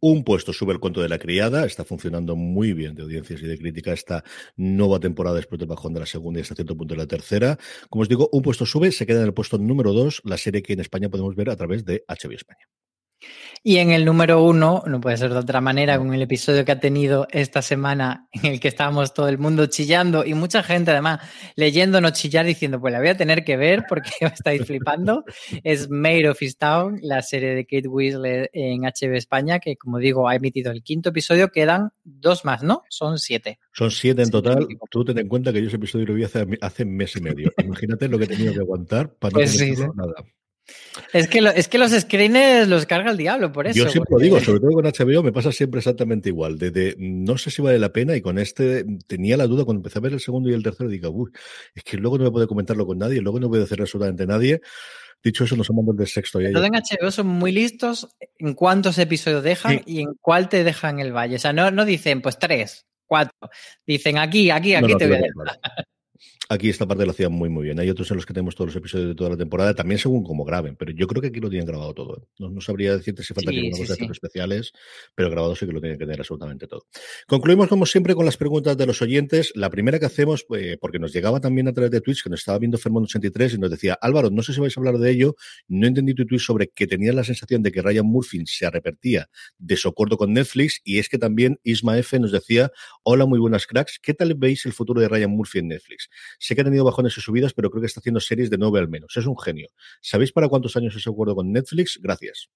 Un 0.00 0.24
puesto 0.24 0.52
sube 0.52 0.72
el 0.72 0.80
cuento 0.80 1.00
de 1.00 1.08
la 1.08 1.18
criada, 1.18 1.64
está 1.66 1.84
funcionando 1.84 2.36
muy 2.36 2.72
bien 2.72 2.94
de 2.94 3.02
audiencias 3.02 3.42
y 3.42 3.46
de 3.46 3.58
crítica 3.58 3.92
esta 3.92 4.24
nueva 4.56 5.00
temporada 5.00 5.36
después 5.36 5.58
del 5.58 5.68
bajón 5.68 5.94
de 5.94 6.00
la 6.00 6.06
segunda 6.06 6.40
y 6.40 6.42
hasta 6.42 6.54
cierto 6.54 6.76
punto 6.76 6.94
de 6.94 6.98
la 6.98 7.06
tercera. 7.06 7.58
Como 7.88 8.02
os 8.02 8.08
digo, 8.08 8.28
un 8.32 8.42
puesto 8.42 8.66
sube, 8.66 8.92
se 8.92 9.06
queda 9.06 9.20
en 9.20 9.26
el 9.26 9.34
puesto 9.34 9.58
número 9.58 9.92
dos, 9.92 10.22
la 10.24 10.38
serie 10.38 10.62
que 10.62 10.72
en 10.72 10.80
España 10.80 11.08
podemos 11.08 11.34
ver 11.36 11.50
a 11.50 11.56
través 11.56 11.84
de 11.84 12.04
HBO 12.08 12.32
España. 12.32 12.79
Y 13.62 13.76
en 13.76 13.90
el 13.90 14.04
número 14.04 14.42
uno, 14.42 14.82
no 14.86 15.00
puede 15.00 15.18
ser 15.18 15.30
de 15.32 15.38
otra 15.38 15.60
manera, 15.60 15.98
con 15.98 16.14
el 16.14 16.22
episodio 16.22 16.64
que 16.64 16.72
ha 16.72 16.80
tenido 16.80 17.26
esta 17.30 17.60
semana 17.60 18.26
en 18.32 18.46
el 18.46 18.60
que 18.60 18.68
estábamos 18.68 19.12
todo 19.12 19.28
el 19.28 19.38
mundo 19.38 19.66
chillando 19.66 20.24
y 20.24 20.32
mucha 20.32 20.62
gente 20.62 20.92
además 20.92 21.20
leyéndonos 21.56 22.12
chillar 22.12 22.46
diciendo, 22.46 22.80
pues 22.80 22.92
la 22.92 23.00
voy 23.00 23.08
a 23.08 23.16
tener 23.16 23.44
que 23.44 23.56
ver 23.58 23.84
porque 23.86 24.10
estáis 24.20 24.64
flipando, 24.64 25.24
es 25.62 25.90
Made 25.90 26.28
of 26.30 26.40
Town, 26.58 26.98
la 27.02 27.20
serie 27.22 27.54
de 27.54 27.66
Kate 27.66 27.88
Winslet 27.88 28.50
en 28.52 28.82
HB 28.82 29.14
España, 29.14 29.58
que 29.58 29.76
como 29.76 29.98
digo, 29.98 30.28
ha 30.28 30.34
emitido 30.34 30.72
el 30.72 30.82
quinto 30.82 31.10
episodio, 31.10 31.48
quedan 31.48 31.90
dos 32.02 32.44
más, 32.46 32.62
¿no? 32.62 32.84
Son 32.88 33.18
siete. 33.18 33.58
Son 33.72 33.90
siete 33.90 34.22
en 34.22 34.30
total. 34.30 34.66
Tú 34.90 35.04
ten 35.04 35.18
en 35.18 35.28
cuenta 35.28 35.52
que 35.52 35.60
yo 35.60 35.68
ese 35.68 35.76
episodio 35.76 36.06
lo 36.06 36.14
vi 36.14 36.24
hace, 36.24 36.46
hace 36.60 36.84
mes 36.84 37.14
y 37.16 37.20
medio. 37.20 37.52
Imagínate 37.62 38.08
lo 38.08 38.18
que 38.18 38.24
he 38.24 38.28
tenido 38.28 38.54
que 38.54 38.60
aguantar 38.60 39.14
para 39.14 39.32
no 39.32 39.38
pues 39.40 39.56
tener 39.56 39.94
nada. 39.94 40.14
Es 41.12 41.28
que, 41.28 41.38
es 41.54 41.68
que 41.68 41.78
los 41.78 41.92
screens 41.92 42.68
los 42.68 42.86
carga 42.86 43.10
el 43.10 43.16
diablo, 43.16 43.52
por 43.52 43.66
eso. 43.66 43.78
Yo 43.78 43.88
siempre 43.88 44.14
lo 44.16 44.18
digo, 44.18 44.40
sobre 44.40 44.60
todo 44.60 44.72
con 44.72 44.84
HBO 44.84 45.22
me 45.22 45.32
pasa 45.32 45.52
siempre 45.52 45.78
exactamente 45.78 46.28
igual. 46.28 46.58
Desde 46.58 46.94
no 46.98 47.38
sé 47.38 47.50
si 47.50 47.62
vale 47.62 47.78
la 47.78 47.92
pena 47.92 48.16
y 48.16 48.20
con 48.20 48.38
este 48.38 48.84
tenía 49.06 49.36
la 49.36 49.46
duda 49.46 49.64
cuando 49.64 49.80
empecé 49.80 49.98
a 49.98 50.02
ver 50.02 50.12
el 50.12 50.20
segundo 50.20 50.50
y 50.50 50.54
el 50.54 50.62
tercero, 50.62 50.88
digo, 50.88 51.10
uy, 51.10 51.30
es 51.74 51.82
que 51.84 51.96
luego 51.96 52.18
no 52.18 52.24
me 52.24 52.30
puedo 52.30 52.48
comentarlo 52.48 52.86
con 52.86 52.98
nadie, 52.98 53.20
luego 53.20 53.40
no 53.40 53.48
puedo 53.48 53.64
hacer 53.64 53.80
absolutamente 53.80 54.26
nadie. 54.26 54.60
Dicho 55.22 55.44
eso, 55.44 55.54
nos 55.54 55.70
mandado 55.70 56.00
el 56.00 56.08
sexto. 56.08 56.40
Ya 56.40 56.50
Todo 56.50 56.64
en 56.64 56.72
HBO 56.72 57.10
son 57.10 57.26
muy 57.26 57.52
listos 57.52 58.08
en 58.38 58.54
cuántos 58.54 58.96
episodios 58.98 59.42
dejan 59.42 59.82
y 59.84 60.00
en 60.00 60.14
cuál 60.18 60.48
te 60.48 60.64
dejan 60.64 60.98
el 60.98 61.12
valle. 61.12 61.36
O 61.36 61.38
sea, 61.38 61.52
no, 61.52 61.70
no 61.70 61.84
dicen, 61.84 62.22
pues 62.22 62.38
tres, 62.38 62.86
cuatro. 63.06 63.50
Dicen 63.86 64.16
aquí, 64.16 64.50
aquí, 64.50 64.74
aquí 64.74 64.94
te 64.96 65.06
voy 65.06 65.16
a 65.16 65.20
dejar. 65.20 65.60
Aquí 66.52 66.68
esta 66.68 66.84
parte 66.84 67.04
lo 67.04 67.12
hacían 67.12 67.30
muy, 67.30 67.48
muy 67.48 67.62
bien. 67.62 67.78
Hay 67.78 67.88
otros 67.90 68.10
en 68.10 68.16
los 68.16 68.26
que 68.26 68.34
tenemos 68.34 68.56
todos 68.56 68.70
los 68.70 68.76
episodios 68.76 69.10
de 69.10 69.14
toda 69.14 69.30
la 69.30 69.36
temporada, 69.36 69.72
también 69.72 70.00
según 70.00 70.24
cómo 70.24 70.44
graben, 70.44 70.74
pero 70.74 70.90
yo 70.90 71.06
creo 71.06 71.22
que 71.22 71.28
aquí 71.28 71.38
lo 71.38 71.48
tienen 71.48 71.64
grabado 71.64 71.94
todo. 71.94 72.16
¿eh? 72.16 72.26
No, 72.40 72.60
sabría 72.60 72.96
decirte 72.96 73.22
si 73.22 73.32
falta 73.32 73.52
sí, 73.52 73.58
alguna 73.58 73.78
cosa 73.78 73.94
de 73.94 74.10
especiales, 74.10 74.72
pero 75.14 75.30
grabado 75.30 75.54
sí 75.54 75.64
que 75.64 75.70
lo 75.70 75.80
tienen 75.80 75.96
que 75.96 76.06
tener 76.06 76.18
absolutamente 76.18 76.66
todo. 76.66 76.88
Concluimos, 77.28 77.68
como 77.68 77.86
siempre, 77.86 78.16
con 78.16 78.26
las 78.26 78.36
preguntas 78.36 78.76
de 78.76 78.84
los 78.84 79.00
oyentes. 79.00 79.52
La 79.54 79.70
primera 79.70 80.00
que 80.00 80.06
hacemos, 80.06 80.44
eh, 80.56 80.76
porque 80.80 80.98
nos 80.98 81.12
llegaba 81.12 81.38
también 81.38 81.68
a 81.68 81.72
través 81.72 81.92
de 81.92 82.00
Twitch, 82.00 82.24
que 82.24 82.30
nos 82.30 82.40
estaba 82.40 82.58
viendo 82.58 82.78
Fermón83 82.78 83.54
y 83.54 83.58
nos 83.58 83.70
decía, 83.70 83.96
Álvaro, 84.00 84.30
no 84.30 84.42
sé 84.42 84.52
si 84.52 84.58
vais 84.58 84.76
a 84.76 84.80
hablar 84.80 84.98
de 84.98 85.08
ello, 85.08 85.36
no 85.68 85.86
entendí 85.86 86.14
tu 86.14 86.26
tweet 86.26 86.40
sobre 86.40 86.66
que 86.66 86.88
tenías 86.88 87.14
la 87.14 87.22
sensación 87.22 87.62
de 87.62 87.70
que 87.70 87.80
Ryan 87.80 88.06
Murphy 88.06 88.42
se 88.46 88.66
arrepentía 88.66 89.28
de 89.56 89.76
su 89.76 89.86
acuerdo 89.86 90.16
con 90.16 90.32
Netflix, 90.32 90.80
y 90.82 90.98
es 90.98 91.08
que 91.08 91.18
también 91.18 91.60
Isma 91.62 91.96
F 91.96 92.18
nos 92.18 92.32
decía, 92.32 92.72
hola, 93.04 93.24
muy 93.24 93.38
buenas 93.38 93.68
cracks, 93.68 94.00
¿qué 94.02 94.14
tal 94.14 94.34
veis 94.34 94.66
el 94.66 94.72
futuro 94.72 95.00
de 95.00 95.06
Ryan 95.06 95.30
Murphy 95.30 95.60
en 95.60 95.68
Netflix? 95.68 96.08
Sé 96.40 96.54
que 96.54 96.62
ha 96.62 96.64
tenido 96.64 96.84
bajones 96.84 97.16
y 97.18 97.20
subidas, 97.20 97.52
pero 97.52 97.70
creo 97.70 97.82
que 97.82 97.86
está 97.86 98.00
haciendo 98.00 98.18
series 98.18 98.48
de 98.48 98.56
nueve 98.56 98.78
al 98.78 98.88
menos. 98.88 99.14
Es 99.14 99.26
un 99.26 99.38
genio. 99.38 99.68
¿Sabéis 100.00 100.32
para 100.32 100.48
cuántos 100.48 100.74
años 100.74 100.96
es 100.96 101.06
acuerdo 101.06 101.34
con 101.34 101.52
Netflix? 101.52 102.00
Gracias. 102.02 102.48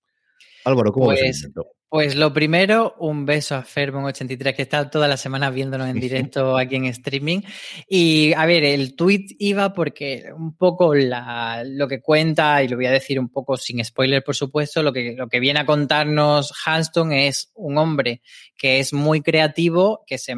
Álvaro, 0.64 0.90
¿cómo 0.90 1.06
pues, 1.06 1.46
pues 1.94 2.16
lo 2.16 2.32
primero, 2.32 2.96
un 2.98 3.24
beso 3.24 3.54
a 3.54 3.62
Fermon83, 3.62 4.56
que 4.56 4.62
está 4.62 4.90
toda 4.90 5.06
la 5.06 5.16
semana 5.16 5.50
viéndonos 5.50 5.88
en 5.88 6.00
directo 6.00 6.58
aquí 6.58 6.74
en 6.74 6.86
streaming. 6.86 7.42
Y 7.88 8.32
a 8.32 8.46
ver, 8.46 8.64
el 8.64 8.96
tweet 8.96 9.26
iba 9.38 9.72
porque 9.72 10.24
un 10.36 10.56
poco 10.56 10.92
la, 10.92 11.62
lo 11.64 11.86
que 11.86 12.00
cuenta, 12.00 12.60
y 12.64 12.66
lo 12.66 12.74
voy 12.74 12.86
a 12.86 12.90
decir 12.90 13.20
un 13.20 13.28
poco 13.28 13.56
sin 13.56 13.84
spoiler, 13.84 14.24
por 14.24 14.34
supuesto, 14.34 14.82
lo 14.82 14.92
que, 14.92 15.14
lo 15.16 15.28
que 15.28 15.38
viene 15.38 15.60
a 15.60 15.66
contarnos 15.66 16.52
Hanston 16.66 17.12
es 17.12 17.52
un 17.54 17.78
hombre 17.78 18.22
que 18.56 18.80
es 18.80 18.92
muy 18.92 19.20
creativo, 19.20 20.02
que 20.04 20.18
se 20.18 20.34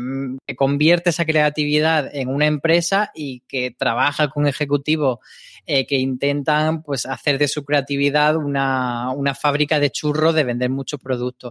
que 0.46 0.56
convierte 0.56 1.08
esa 1.08 1.24
creatividad 1.24 2.14
en 2.14 2.28
una 2.28 2.44
empresa 2.44 3.12
y 3.14 3.44
que 3.48 3.70
trabaja 3.70 4.28
con 4.28 4.46
ejecutivos 4.46 5.20
eh, 5.68 5.84
que 5.84 5.96
intentan 5.96 6.84
pues, 6.84 7.06
hacer 7.06 7.38
de 7.38 7.48
su 7.48 7.64
creatividad 7.64 8.36
una, 8.36 9.10
una 9.10 9.34
fábrica 9.34 9.80
de 9.80 9.90
churros 9.90 10.32
de 10.32 10.44
vender 10.44 10.70
muchos 10.70 11.00
productos. 11.00 11.45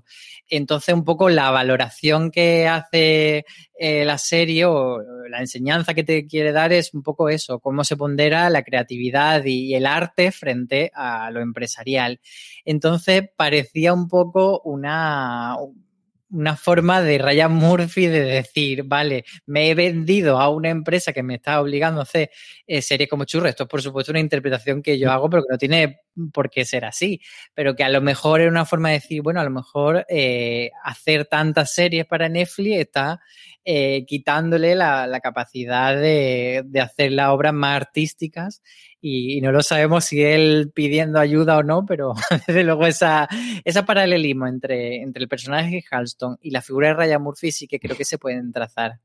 Entonces, 0.49 0.93
un 0.93 1.03
poco 1.03 1.29
la 1.29 1.51
valoración 1.51 2.31
que 2.31 2.67
hace 2.67 3.45
eh, 3.77 4.05
la 4.05 4.17
serie 4.17 4.65
o 4.65 4.99
la 5.29 5.39
enseñanza 5.39 5.93
que 5.93 6.03
te 6.03 6.27
quiere 6.27 6.51
dar 6.51 6.73
es 6.73 6.93
un 6.93 7.03
poco 7.03 7.29
eso, 7.29 7.59
cómo 7.59 7.83
se 7.83 7.97
pondera 7.97 8.49
la 8.49 8.63
creatividad 8.63 9.43
y 9.45 9.75
el 9.75 9.85
arte 9.85 10.31
frente 10.31 10.91
a 10.93 11.29
lo 11.31 11.41
empresarial. 11.41 12.19
Entonces, 12.63 13.23
parecía 13.35 13.93
un 13.93 14.07
poco 14.07 14.61
una 14.63 15.55
una 16.35 16.57
forma 16.57 17.01
de 17.01 17.17
Ryan 17.17 17.53
Murphy 17.53 18.07
de 18.07 18.21
decir, 18.21 18.83
vale, 18.83 19.23
me 19.45 19.69
he 19.69 19.75
vendido 19.75 20.39
a 20.39 20.49
una 20.49 20.69
empresa 20.69 21.13
que 21.13 21.23
me 21.23 21.35
está 21.35 21.61
obligando 21.61 22.01
a 22.01 22.03
hacer 22.03 22.29
eh, 22.67 22.81
series 22.81 23.09
como 23.09 23.23
churro. 23.23 23.47
Esto 23.47 23.63
es, 23.63 23.69
por 23.69 23.81
supuesto, 23.81 24.11
una 24.11 24.19
interpretación 24.19 24.81
que 24.81 24.99
yo 24.99 25.11
hago, 25.11 25.29
pero 25.29 25.43
que 25.43 25.51
no 25.51 25.57
tiene 25.57 26.01
por 26.33 26.49
qué 26.49 26.65
ser 26.65 26.83
así. 26.85 27.21
Pero 27.53 27.75
que 27.75 27.83
a 27.83 27.89
lo 27.89 28.01
mejor 28.01 28.41
es 28.41 28.49
una 28.49 28.65
forma 28.65 28.89
de 28.89 28.95
decir, 28.95 29.21
bueno, 29.21 29.39
a 29.39 29.45
lo 29.45 29.49
mejor 29.49 30.05
eh, 30.09 30.71
hacer 30.83 31.25
tantas 31.25 31.73
series 31.73 32.05
para 32.05 32.27
Netflix 32.27 32.79
está 32.79 33.21
eh, 33.65 34.05
quitándole 34.05 34.75
la, 34.75 35.19
capacidad 35.21 35.95
de, 35.95 36.63
hacer 36.79 37.11
las 37.11 37.29
obras 37.29 37.53
más 37.53 37.75
artísticas 37.75 38.61
y, 39.01 39.41
no 39.41 39.51
lo 39.51 39.63
sabemos 39.63 40.05
si 40.05 40.23
él 40.23 40.71
pidiendo 40.73 41.19
ayuda 41.19 41.57
o 41.57 41.63
no, 41.63 41.85
pero 41.85 42.13
desde 42.47 42.63
luego 42.63 42.85
esa, 42.85 43.27
esa 43.63 43.85
paralelismo 43.85 44.47
entre, 44.47 45.01
entre 45.01 45.23
el 45.23 45.29
personaje 45.29 45.77
de 45.77 45.83
Halston 45.89 46.37
y 46.41 46.51
la 46.51 46.61
figura 46.61 46.89
de 46.89 46.93
Ryan 46.93 47.23
Murphy 47.23 47.51
sí 47.51 47.67
que 47.67 47.79
creo 47.79 47.97
que 47.97 48.05
se 48.05 48.19
pueden 48.19 48.51
trazar. 48.51 48.99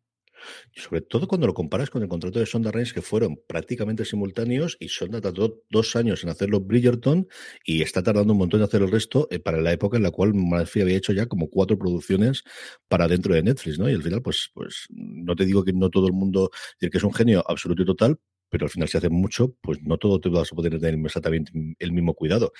Sobre 0.74 1.02
todo 1.02 1.28
cuando 1.28 1.46
lo 1.46 1.54
comparas 1.54 1.90
con 1.90 2.02
el 2.02 2.08
contrato 2.08 2.38
de 2.38 2.46
Sonda 2.46 2.70
Reigns, 2.70 2.92
que 2.92 3.02
fueron 3.02 3.40
prácticamente 3.46 4.04
simultáneos 4.04 4.76
y 4.80 4.88
Sonda 4.88 5.20
tardó 5.20 5.62
dos 5.70 5.96
años 5.96 6.22
en 6.22 6.30
hacerlo 6.30 6.60
Bridgerton 6.60 7.28
y 7.64 7.82
está 7.82 8.02
tardando 8.02 8.32
un 8.32 8.38
montón 8.38 8.60
en 8.60 8.64
hacer 8.64 8.82
el 8.82 8.90
resto 8.90 9.28
eh, 9.30 9.38
para 9.38 9.60
la 9.60 9.72
época 9.72 9.96
en 9.96 10.02
la 10.02 10.10
cual 10.10 10.34
Murphy 10.34 10.82
había 10.82 10.96
hecho 10.96 11.12
ya 11.12 11.26
como 11.26 11.48
cuatro 11.48 11.78
producciones 11.78 12.44
para 12.88 13.08
dentro 13.08 13.34
de 13.34 13.42
Netflix, 13.42 13.78
¿no? 13.78 13.88
Y 13.88 13.94
al 13.94 14.02
final, 14.02 14.22
pues, 14.22 14.50
pues 14.54 14.86
no 14.90 15.34
te 15.36 15.44
digo 15.44 15.64
que 15.64 15.72
no 15.72 15.90
todo 15.90 16.06
el 16.06 16.12
mundo, 16.12 16.50
decir 16.78 16.90
que 16.90 16.98
es 16.98 17.04
un 17.04 17.14
genio 17.14 17.44
absoluto 17.46 17.82
y 17.82 17.86
total, 17.86 18.18
pero 18.50 18.66
al 18.66 18.70
final 18.70 18.88
si 18.88 18.98
haces 18.98 19.10
mucho, 19.10 19.56
pues 19.62 19.80
no 19.82 19.96
todo 19.96 20.20
te 20.20 20.28
vas 20.28 20.52
a 20.52 20.56
poder 20.56 20.78
tener 20.78 20.94
exactamente 21.04 21.52
el 21.78 21.92
mismo 21.92 22.14
cuidado. 22.14 22.52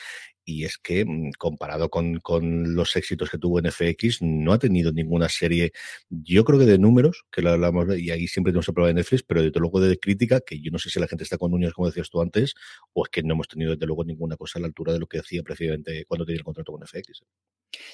Y 0.44 0.64
es 0.64 0.78
que 0.78 1.04
mm, 1.04 1.32
comparado 1.38 1.90
con, 1.90 2.18
con, 2.20 2.74
los 2.74 2.96
éxitos 2.96 3.30
que 3.30 3.38
tuvo 3.38 3.58
en 3.58 3.66
FX, 3.70 4.22
no 4.22 4.52
ha 4.52 4.58
tenido 4.58 4.92
ninguna 4.92 5.28
serie, 5.28 5.72
yo 6.08 6.44
creo 6.44 6.58
que 6.58 6.66
de 6.66 6.78
números, 6.78 7.24
que 7.30 7.42
lo 7.42 7.50
hablamos, 7.50 7.98
y 7.98 8.10
ahí 8.10 8.26
siempre 8.26 8.52
tenemos 8.52 8.66
prueba 8.66 8.88
de 8.88 8.94
Netflix, 8.94 9.22
pero 9.22 9.42
desde 9.42 9.60
luego 9.60 9.80
de 9.80 9.98
crítica, 9.98 10.40
que 10.40 10.60
yo 10.60 10.70
no 10.70 10.78
sé 10.78 10.90
si 10.90 11.00
la 11.00 11.08
gente 11.08 11.24
está 11.24 11.38
con 11.38 11.52
uñas, 11.52 11.72
como 11.72 11.88
decías 11.88 12.10
tú 12.10 12.20
antes, 12.22 12.54
o 12.92 13.04
es 13.04 13.10
que 13.10 13.22
no 13.22 13.34
hemos 13.34 13.48
tenido 13.48 13.72
desde 13.72 13.86
luego 13.86 14.04
ninguna 14.04 14.36
cosa 14.36 14.58
a 14.58 14.62
la 14.62 14.68
altura 14.68 14.92
de 14.92 15.00
lo 15.00 15.06
que 15.06 15.18
hacía 15.18 15.42
precisamente 15.42 16.04
cuando 16.06 16.24
tenía 16.24 16.38
el 16.38 16.44
contrato 16.44 16.72
con 16.72 16.86
FX. 16.86 17.22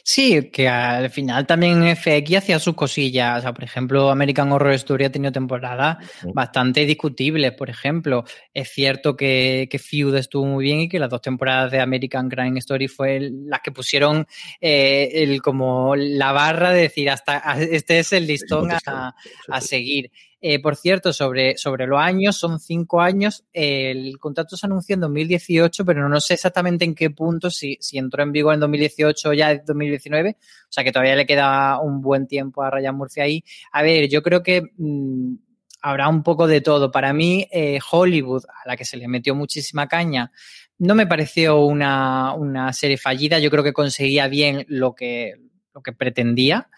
Sí, 0.03 0.51
que 0.51 0.69
al 0.69 1.11
final 1.11 1.47
también 1.47 1.97
FX 1.97 2.37
hacía 2.37 2.59
sus 2.59 2.75
cosillas. 2.75 3.39
O 3.39 3.43
sea, 3.43 3.53
por 3.53 3.65
ejemplo, 3.65 4.11
American 4.11 4.53
Horror 4.53 4.73
Story 4.75 5.05
ha 5.05 5.11
tenido 5.11 5.33
temporadas 5.33 5.99
bastante 6.33 6.87
discutibles, 6.87 7.53
por 7.53 7.71
ejemplo. 7.71 8.25
Es 8.55 8.71
cierto 8.71 9.17
que, 9.17 9.69
que 9.71 9.79
Feud 9.79 10.15
estuvo 10.15 10.47
muy 10.47 10.65
bien 10.65 10.81
y 10.81 10.89
que 10.89 10.99
las 10.99 11.11
dos 11.11 11.21
temporadas 11.21 11.73
de 11.73 11.81
American 11.81 12.29
Crime 12.29 12.59
Story 12.61 12.89
fue 12.89 13.31
las 13.33 13.61
que 13.61 13.73
pusieron 13.73 14.27
eh, 14.61 15.11
el, 15.13 15.43
como 15.43 15.97
la 15.97 16.33
barra 16.33 16.71
de 16.71 16.83
decir 16.83 17.11
hasta 17.11 17.39
este 17.61 17.99
es 17.99 18.13
el 18.13 18.27
listón 18.27 18.71
a, 18.71 19.15
a 19.49 19.61
seguir. 19.61 20.11
Eh, 20.49 20.61
por 20.61 20.77
cierto, 20.77 21.13
sobre, 21.13 21.57
sobre 21.57 21.89
los 21.89 22.01
años, 22.01 22.37
son 22.37 22.61
cinco 22.61 23.01
años. 23.01 23.45
el 23.53 24.17
contrato 24.21 24.57
se 24.57 24.65
anunció 24.67 24.95
en 24.95 25.01
2018, 25.01 25.85
pero 25.85 26.09
no 26.09 26.21
sé 26.21 26.35
exactamente 26.35 26.85
en 26.85 26.95
qué 26.95 27.11
punto, 27.11 27.51
si, 27.51 27.77
si 27.81 27.99
entró 27.99 28.23
en 28.23 28.31
vigor 28.31 28.55
en 28.55 28.61
2018 28.61 29.29
o 29.29 29.33
ya 29.33 29.51
en 29.51 29.65
2019. 29.67 30.37
O 30.39 30.67
sea 30.69 30.85
que 30.85 30.93
todavía 30.93 31.17
le 31.17 31.27
queda 31.27 31.81
un 31.81 32.01
buen 32.01 32.29
tiempo 32.29 32.63
a 32.63 32.71
Ryan 32.71 32.97
Murphy 32.97 33.21
ahí. 33.21 33.45
A 33.73 33.83
ver, 33.83 34.09
yo 34.09 34.23
creo 34.23 34.45
que 34.45 34.63
mmm, 34.77 35.35
habrá 35.83 36.09
un 36.09 36.23
poco 36.23 36.47
de 36.47 36.61
todo. 36.61 36.93
Para 36.93 37.13
mí, 37.13 37.49
eh, 37.51 37.81
Hollywood, 37.91 38.45
a 38.45 38.69
la 38.69 38.77
que 38.77 38.85
se 38.85 38.97
le 38.97 39.09
metió 39.09 39.35
muchísima 39.35 39.89
caña, 39.89 40.31
no 40.79 40.95
me 40.95 41.09
pareció 41.09 41.59
una, 41.59 42.35
una 42.35 42.73
serie 42.73 42.99
fallida. 42.99 43.41
Yo 43.41 43.51
creo 43.51 43.65
que 43.65 43.73
conseguía 43.73 44.29
bien 44.29 44.65
lo 44.69 44.95
que, 44.95 45.41
lo 45.75 45.83
que 45.83 45.91
pretendía. 45.93 46.69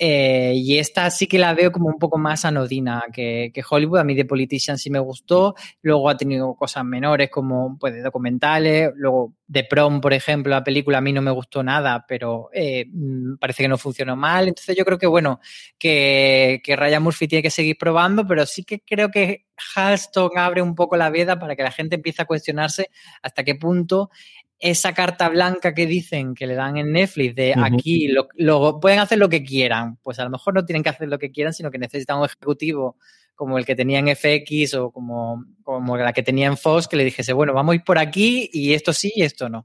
Eh, 0.00 0.52
y 0.54 0.78
esta 0.78 1.10
sí 1.10 1.26
que 1.26 1.38
la 1.38 1.54
veo 1.54 1.72
como 1.72 1.88
un 1.88 1.98
poco 1.98 2.18
más 2.18 2.44
anodina 2.44 3.02
que, 3.12 3.50
que, 3.52 3.62
Hollywood. 3.68 3.98
A 3.98 4.04
mí 4.04 4.14
de 4.14 4.24
Politician 4.24 4.78
sí 4.78 4.90
me 4.90 5.00
gustó. 5.00 5.56
Luego 5.82 6.08
ha 6.08 6.16
tenido 6.16 6.54
cosas 6.54 6.84
menores 6.84 7.30
como 7.30 7.76
pues, 7.78 8.02
documentales. 8.02 8.92
Luego 8.94 9.34
de 9.46 9.64
Prom, 9.64 10.00
por 10.00 10.12
ejemplo, 10.12 10.50
la 10.50 10.62
película 10.62 10.98
a 10.98 11.00
mí 11.00 11.12
no 11.12 11.22
me 11.22 11.32
gustó 11.32 11.62
nada, 11.62 12.04
pero 12.06 12.48
eh, 12.52 12.86
mm, 12.88 13.38
parece 13.38 13.64
que 13.64 13.68
no 13.68 13.78
funcionó 13.78 14.14
mal. 14.14 14.46
Entonces 14.46 14.76
yo 14.76 14.84
creo 14.84 14.98
que, 14.98 15.06
bueno, 15.08 15.40
que, 15.78 16.60
que 16.62 16.76
Ryan 16.76 17.02
Murphy 17.02 17.26
tiene 17.26 17.42
que 17.42 17.50
seguir 17.50 17.76
probando, 17.76 18.26
pero 18.26 18.46
sí 18.46 18.62
que 18.62 18.80
creo 18.80 19.10
que 19.10 19.46
Halston 19.74 20.30
abre 20.36 20.62
un 20.62 20.76
poco 20.76 20.96
la 20.96 21.10
veda 21.10 21.38
para 21.38 21.56
que 21.56 21.64
la 21.64 21.72
gente 21.72 21.96
empiece 21.96 22.22
a 22.22 22.26
cuestionarse 22.26 22.90
hasta 23.22 23.42
qué 23.42 23.56
punto 23.56 24.10
esa 24.58 24.92
carta 24.92 25.28
blanca 25.28 25.74
que 25.74 25.86
dicen 25.86 26.34
que 26.34 26.46
le 26.46 26.54
dan 26.54 26.76
en 26.76 26.92
Netflix 26.92 27.34
de 27.34 27.54
uh 27.56 27.60
-huh. 27.60 27.74
aquí 27.74 28.08
lo, 28.08 28.28
lo, 28.34 28.80
pueden 28.80 28.98
hacer 28.98 29.18
lo 29.18 29.28
que 29.28 29.44
quieran, 29.44 29.98
pues 30.02 30.18
a 30.18 30.24
lo 30.24 30.30
mejor 30.30 30.54
no 30.54 30.64
tienen 30.64 30.82
que 30.82 30.88
hacer 30.88 31.08
lo 31.08 31.18
que 31.18 31.30
quieran, 31.30 31.52
sino 31.52 31.70
que 31.70 31.78
necesitan 31.78 32.18
un 32.18 32.24
ejecutivo 32.24 32.96
como 33.38 33.56
el 33.56 33.64
que 33.64 33.76
tenía 33.76 34.00
en 34.00 34.08
FX 34.08 34.74
o 34.74 34.90
como, 34.90 35.44
como 35.62 35.96
la 35.96 36.12
que 36.12 36.24
tenía 36.24 36.48
en 36.48 36.56
Fox 36.56 36.88
que 36.88 36.96
le 36.96 37.04
dijese, 37.04 37.32
bueno, 37.32 37.54
vamos 37.54 37.72
a 37.72 37.76
ir 37.76 37.84
por 37.84 37.96
aquí 37.96 38.50
y 38.52 38.72
esto 38.72 38.92
sí 38.92 39.12
y 39.14 39.22
esto 39.22 39.48
no. 39.48 39.64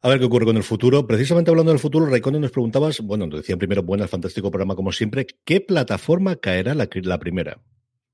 A 0.00 0.08
ver 0.08 0.18
qué 0.18 0.24
ocurre 0.24 0.46
con 0.46 0.56
el 0.56 0.64
futuro. 0.64 1.06
Precisamente 1.06 1.50
hablando 1.50 1.70
del 1.72 1.78
futuro, 1.78 2.06
Raikkonen 2.06 2.40
nos 2.40 2.50
preguntabas, 2.50 3.00
bueno, 3.00 3.26
nos 3.26 3.40
decían 3.40 3.58
primero, 3.58 3.82
buena, 3.82 4.08
fantástico 4.08 4.50
programa 4.50 4.74
como 4.74 4.92
siempre, 4.92 5.26
¿qué 5.44 5.60
plataforma 5.60 6.36
caerá 6.36 6.74
la, 6.74 6.88
la 7.02 7.18
primera? 7.18 7.60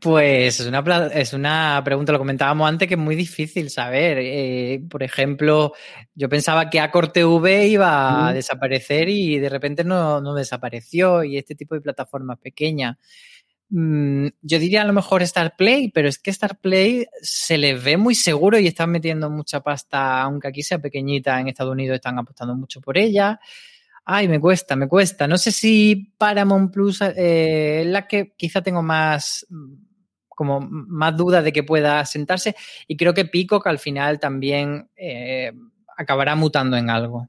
Pues 0.00 0.60
es 0.60 0.66
una, 0.66 1.08
es 1.12 1.32
una 1.32 1.82
pregunta, 1.84 2.12
lo 2.12 2.18
comentábamos 2.18 2.68
antes, 2.68 2.86
que 2.86 2.94
es 2.94 3.00
muy 3.00 3.16
difícil 3.16 3.70
saber. 3.70 4.18
Eh, 4.20 4.80
por 4.88 5.02
ejemplo, 5.02 5.72
yo 6.14 6.28
pensaba 6.28 6.70
que 6.70 6.78
Acor 6.78 7.12
TV 7.12 7.66
iba 7.66 8.28
a 8.28 8.32
desaparecer 8.32 9.08
y 9.08 9.38
de 9.38 9.48
repente 9.48 9.82
no, 9.82 10.20
no, 10.20 10.34
desapareció 10.34 11.24
y 11.24 11.38
este 11.38 11.56
tipo 11.56 11.74
de 11.74 11.80
plataformas 11.80 12.38
pequeñas. 12.38 12.96
Mm, 13.70 14.28
yo 14.42 14.58
diría 14.58 14.82
a 14.82 14.84
lo 14.84 14.92
mejor 14.92 15.22
Star 15.22 15.56
Play, 15.56 15.90
pero 15.90 16.08
es 16.08 16.18
que 16.18 16.30
Star 16.30 16.58
Play 16.60 17.06
se 17.20 17.58
les 17.58 17.82
ve 17.82 17.96
muy 17.96 18.14
seguro 18.14 18.58
y 18.58 18.68
están 18.68 18.90
metiendo 18.90 19.28
mucha 19.28 19.60
pasta, 19.60 20.22
aunque 20.22 20.48
aquí 20.48 20.62
sea 20.62 20.78
pequeñita, 20.78 21.40
en 21.40 21.48
Estados 21.48 21.72
Unidos 21.72 21.96
están 21.96 22.18
apostando 22.18 22.54
mucho 22.54 22.80
por 22.80 22.96
ella. 22.96 23.40
Ay, 24.04 24.26
me 24.26 24.40
cuesta, 24.40 24.74
me 24.74 24.88
cuesta. 24.88 25.28
No 25.28 25.38
sé 25.38 25.52
si 25.52 26.12
Paramount 26.18 26.72
Plus 26.72 27.00
eh, 27.02 27.82
es 27.82 27.86
la 27.86 28.08
que 28.08 28.34
quizá 28.36 28.60
tengo 28.62 28.82
más 28.82 29.46
como 30.28 30.60
más 30.60 31.16
dudas 31.16 31.44
de 31.44 31.52
que 31.52 31.62
pueda 31.62 32.04
sentarse 32.04 32.56
y 32.88 32.96
creo 32.96 33.14
que 33.14 33.26
Peacock 33.26 33.66
al 33.66 33.78
final 33.78 34.18
también 34.18 34.88
eh, 34.96 35.52
acabará 35.96 36.34
mutando 36.34 36.76
en 36.76 36.90
algo. 36.90 37.28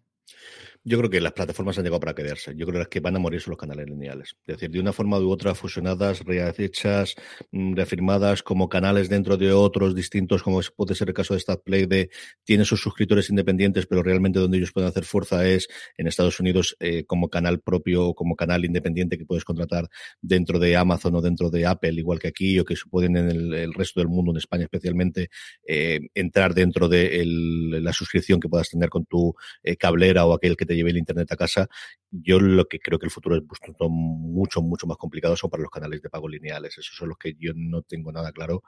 Yo 0.85 0.97
creo 0.97 1.09
que 1.09 1.21
las 1.21 1.31
plataformas 1.31 1.77
han 1.77 1.85
llegado 1.85 2.01
para 2.01 2.13
quedarse. 2.13 2.53
Yo 2.57 2.65
creo 2.65 2.85
que 2.89 2.99
van 2.99 3.15
a 3.15 3.19
morir 3.19 3.39
son 3.39 3.51
los 3.51 3.57
canales 3.57 3.87
lineales. 3.87 4.35
Es 4.45 4.55
decir, 4.57 4.69
de 4.69 4.81
una 4.81 4.91
forma 4.91 5.17
u 5.17 5.29
otra, 5.29 5.55
fusionadas, 5.55 6.19
rehechas, 6.25 7.15
mm, 7.51 7.75
reafirmadas 7.75 8.43
como 8.43 8.67
canales 8.67 9.07
dentro 9.07 9.37
de 9.37 9.53
otros 9.53 9.95
distintos, 9.95 10.43
como 10.43 10.59
puede 10.75 10.95
ser 10.95 11.07
el 11.07 11.13
caso 11.13 11.35
de 11.35 11.39
StatPlay, 11.39 11.85
de 11.85 12.09
tiene 12.43 12.65
sus 12.65 12.81
suscriptores 12.81 13.29
independientes, 13.29 13.85
pero 13.85 14.03
realmente 14.03 14.39
donde 14.39 14.57
ellos 14.57 14.73
pueden 14.73 14.89
hacer 14.89 15.05
fuerza 15.05 15.47
es 15.47 15.69
en 15.97 16.07
Estados 16.07 16.41
Unidos 16.41 16.75
eh, 16.81 17.05
como 17.05 17.29
canal 17.29 17.61
propio 17.61 18.13
como 18.13 18.35
canal 18.35 18.65
independiente 18.65 19.17
que 19.17 19.25
puedes 19.25 19.45
contratar 19.45 19.87
dentro 20.21 20.59
de 20.59 20.75
Amazon 20.75 21.15
o 21.15 21.21
dentro 21.21 21.49
de 21.49 21.65
Apple, 21.65 21.93
igual 21.93 22.19
que 22.19 22.27
aquí, 22.27 22.59
o 22.59 22.65
que 22.65 22.75
suponen 22.75 23.15
en 23.15 23.53
el, 23.53 23.73
resto 23.73 24.01
del 24.01 24.09
mundo, 24.09 24.31
en 24.31 24.37
España 24.37 24.63
especialmente, 24.63 25.29
eh, 25.65 26.01
entrar 26.13 26.53
dentro 26.53 26.89
de 26.89 27.23
la 27.25 27.93
suscripción 27.93 28.41
que 28.41 28.49
puedas 28.49 28.69
tener 28.69 28.89
con 28.89 29.05
tu 29.05 29.33
eh, 29.63 29.77
cablera 29.77 30.25
o 30.25 30.33
aquel 30.33 30.57
que 30.57 30.65
te 30.65 30.72
lleve 30.73 30.91
el 30.91 30.97
internet 30.97 31.31
a 31.31 31.37
casa, 31.37 31.67
yo 32.15 32.39
lo 32.39 32.65
que 32.65 32.79
creo 32.79 32.99
que 32.99 33.07
el 33.07 33.11
futuro 33.11 33.35
es 33.35 33.43
mucho, 33.89 34.61
mucho 34.61 34.85
más 34.85 34.97
complicado 34.97 35.35
son 35.35 35.49
para 35.49 35.63
los 35.63 35.71
canales 35.71 35.99
de 36.01 36.09
pago 36.09 36.29
lineales. 36.29 36.77
Esos 36.77 36.95
son 36.95 37.09
los 37.09 37.17
que 37.17 37.33
yo 37.39 37.53
no 37.55 37.81
tengo 37.81 38.11
nada 38.11 38.31
claro. 38.31 38.63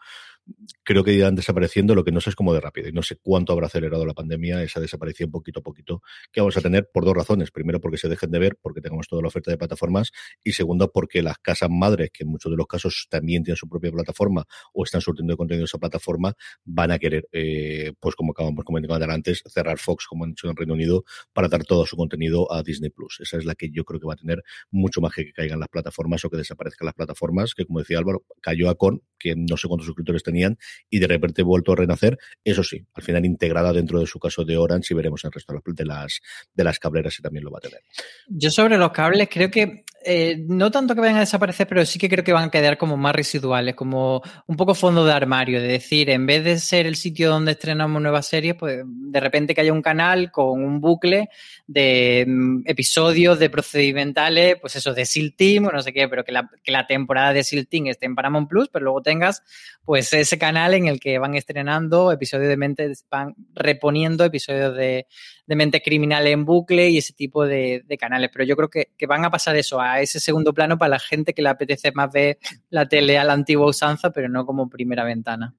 Creo 0.84 1.04
que 1.04 1.14
irán 1.14 1.36
desapareciendo, 1.36 1.94
lo 1.94 2.04
que 2.04 2.12
no 2.12 2.22
sé 2.22 2.32
es 2.32 2.36
cómo 2.36 2.56
de 2.56 2.60
rápido. 2.60 2.90
Y 2.90 2.92
no 2.92 3.04
sé 3.04 3.18
cuánto 3.18 3.54
habrá 3.54 3.68
acelerado 3.68 4.04
la 4.06 4.16
pandemia 4.16 4.64
esa 4.64 4.80
desaparición 4.80 5.30
poquito 5.30 5.60
a 5.60 5.64
poquito 5.64 6.02
que 6.32 6.42
vamos 6.42 6.58
a 6.58 6.62
tener 6.62 6.90
por 6.92 7.06
dos 7.06 7.14
razones. 7.14 7.52
Primero, 7.52 7.80
porque 7.80 7.98
se 7.98 8.10
dejen 8.10 8.32
de 8.32 8.40
ver, 8.40 8.58
porque 8.60 8.82
tengamos 8.82 9.08
toda 9.08 9.22
la 9.22 9.28
oferta 9.28 9.52
de 9.52 9.58
plataformas. 9.58 10.12
Y 10.44 10.54
segundo, 10.54 10.92
porque 10.92 11.22
las 11.22 11.38
casas 11.38 11.70
madres, 11.70 12.10
que 12.12 12.24
en 12.24 12.30
muchos 12.30 12.52
de 12.52 12.58
los 12.58 12.66
casos 12.66 13.06
también 13.12 13.44
tienen 13.44 13.58
su 13.58 13.70
propia 13.70 13.92
plataforma 13.92 14.46
o 14.74 14.84
están 14.84 15.02
surtiendo 15.02 15.34
de 15.34 15.38
contenido 15.38 15.66
esa 15.66 15.78
plataforma, 15.78 16.34
van 16.64 16.90
a 16.90 16.98
querer, 16.98 17.28
eh, 17.32 17.94
pues 18.00 18.16
como 18.16 18.32
acabamos 18.32 18.66
comentando 18.66 19.06
antes, 19.12 19.44
cerrar 19.48 19.78
Fox, 19.78 20.08
como 20.08 20.24
han 20.24 20.32
hecho 20.32 20.50
en 20.50 20.56
Reino 20.56 20.74
Unido, 20.74 21.04
para 21.32 21.48
dar 21.48 21.64
todo 21.64 21.86
su 21.86 21.96
contenido 21.96 22.52
a 22.52 22.64
Disney 22.64 22.90
Plus. 22.90 23.20
Esa 23.20 23.35
es 23.38 23.46
la 23.46 23.56
que 23.56 23.70
yo 23.70 23.84
creo 23.84 24.00
que 24.00 24.08
va 24.08 24.14
a 24.14 24.18
tener 24.18 24.44
mucho 24.72 25.02
más 25.02 25.14
que 25.14 25.32
caigan 25.32 25.60
las 25.60 25.70
plataformas 25.70 26.24
o 26.26 26.30
que 26.30 26.38
desaparezcan 26.38 26.86
las 26.86 26.96
plataformas, 26.96 27.54
que 27.54 27.66
como 27.66 27.80
decía 27.80 27.98
Álvaro, 27.98 28.24
cayó 28.42 28.70
a 28.70 28.76
Con, 28.76 29.02
que 29.20 29.36
no 29.36 29.58
sé 29.58 29.68
cuántos 29.68 29.86
suscriptores 29.86 30.24
tenían, 30.24 30.58
y 30.90 31.00
de 31.00 31.08
repente 31.08 31.44
vuelto 31.44 31.74
a 31.74 31.76
renacer. 31.76 32.18
Eso 32.44 32.64
sí, 32.64 32.86
al 32.94 33.04
final 33.04 33.26
integrada 33.26 33.74
dentro 33.74 34.00
de 34.00 34.08
su 34.08 34.20
caso 34.20 34.44
de 34.44 34.58
Orange 34.58 34.94
y 34.94 34.96
veremos 34.96 35.24
el 35.26 35.32
resto 35.32 35.54
de 35.66 35.86
las, 35.86 36.22
de 36.54 36.64
las 36.64 36.80
cableras 36.80 37.14
si 37.14 37.22
también 37.22 37.44
lo 37.44 37.52
va 37.52 37.60
a 37.60 37.62
tener. 37.62 37.82
Yo 38.28 38.50
sobre 38.50 38.78
los 38.78 38.92
cables 38.92 39.30
creo 39.32 39.50
que 39.50 39.86
eh, 40.08 40.46
no 40.48 40.70
tanto 40.70 40.94
que 40.94 41.02
vayan 41.02 41.18
a 41.18 41.22
desaparecer, 41.22 41.66
pero 41.66 41.84
sí 41.84 41.98
que 41.98 42.08
creo 42.08 42.24
que 42.24 42.32
van 42.32 42.50
a 42.50 42.52
quedar 42.52 42.78
como 42.78 42.96
más 42.96 43.16
residuales, 43.16 43.74
como 43.74 44.22
un 44.46 44.56
poco 44.56 44.76
fondo 44.76 45.04
de 45.04 45.12
armario, 45.12 45.60
de 45.60 45.68
decir, 45.68 46.12
en 46.12 46.28
vez 46.28 46.44
de 46.44 46.60
ser 46.60 46.86
el 46.86 46.96
sitio 46.96 47.32
donde 47.32 47.54
estrenamos 47.54 48.00
nuevas 48.00 48.28
series, 48.28 48.54
pues 48.54 48.84
de 48.86 49.20
repente 49.20 49.56
que 49.56 49.62
haya 49.62 49.74
un 49.74 49.82
canal 49.82 50.32
con 50.32 50.64
un 50.64 50.80
bucle 50.80 51.30
de 51.66 52.24
mm, 52.28 52.62
de 53.34 53.50
procedimentales, 53.50 54.58
pues 54.62 54.76
eso, 54.76 54.94
de 54.94 55.06
SEAL 55.06 55.34
Team 55.36 55.66
o 55.66 55.72
no 55.72 55.82
sé 55.82 55.92
qué, 55.92 56.08
pero 56.08 56.24
que 56.24 56.32
la, 56.32 56.48
que 56.64 56.72
la 56.72 56.86
temporada 56.86 57.34
de 57.34 57.44
SEAL 57.44 57.68
Team 57.68 57.88
esté 57.88 58.06
en 58.06 58.14
Paramount 58.14 58.48
Plus, 58.48 58.70
pero 58.70 58.84
luego 58.84 59.02
tengas 59.02 59.42
pues 59.84 60.14
ese 60.14 60.38
canal 60.38 60.76
en 60.76 60.86
el 60.86 61.00
que 61.00 61.18
van 61.18 61.34
estrenando 61.34 62.12
episodios 62.12 62.50
de 62.50 62.58
mente, 62.58 62.94
van 63.10 63.36
reponiendo 63.56 64.24
episodios 64.24 64.76
de, 64.76 65.08
de 65.48 65.56
mente 65.56 65.82
criminal 65.82 66.28
en 66.28 66.46
bucle 66.46 66.90
y 66.90 67.00
ese 67.00 67.14
tipo 67.14 67.46
de, 67.46 67.84
de 67.86 67.98
canales. 67.98 68.30
Pero 68.32 68.46
yo 68.46 68.56
creo 68.56 68.70
que, 68.70 68.92
que, 68.98 69.08
van 69.08 69.26
a 69.26 69.32
pasar 69.32 69.56
eso, 69.56 69.82
a 69.82 70.02
ese 70.02 70.20
segundo 70.20 70.54
plano 70.54 70.78
para 70.78 70.90
la 70.90 71.00
gente 71.00 71.34
que 71.34 71.42
le 71.42 71.50
apetece 71.50 71.92
más 71.92 72.12
ver 72.12 72.38
la 72.70 72.88
tele 72.88 73.18
a 73.18 73.24
la 73.24 73.34
antigua 73.34 73.68
usanza, 73.68 74.12
pero 74.12 74.30
no 74.30 74.46
como 74.46 74.70
primera 74.70 75.04
ventana. 75.04 75.56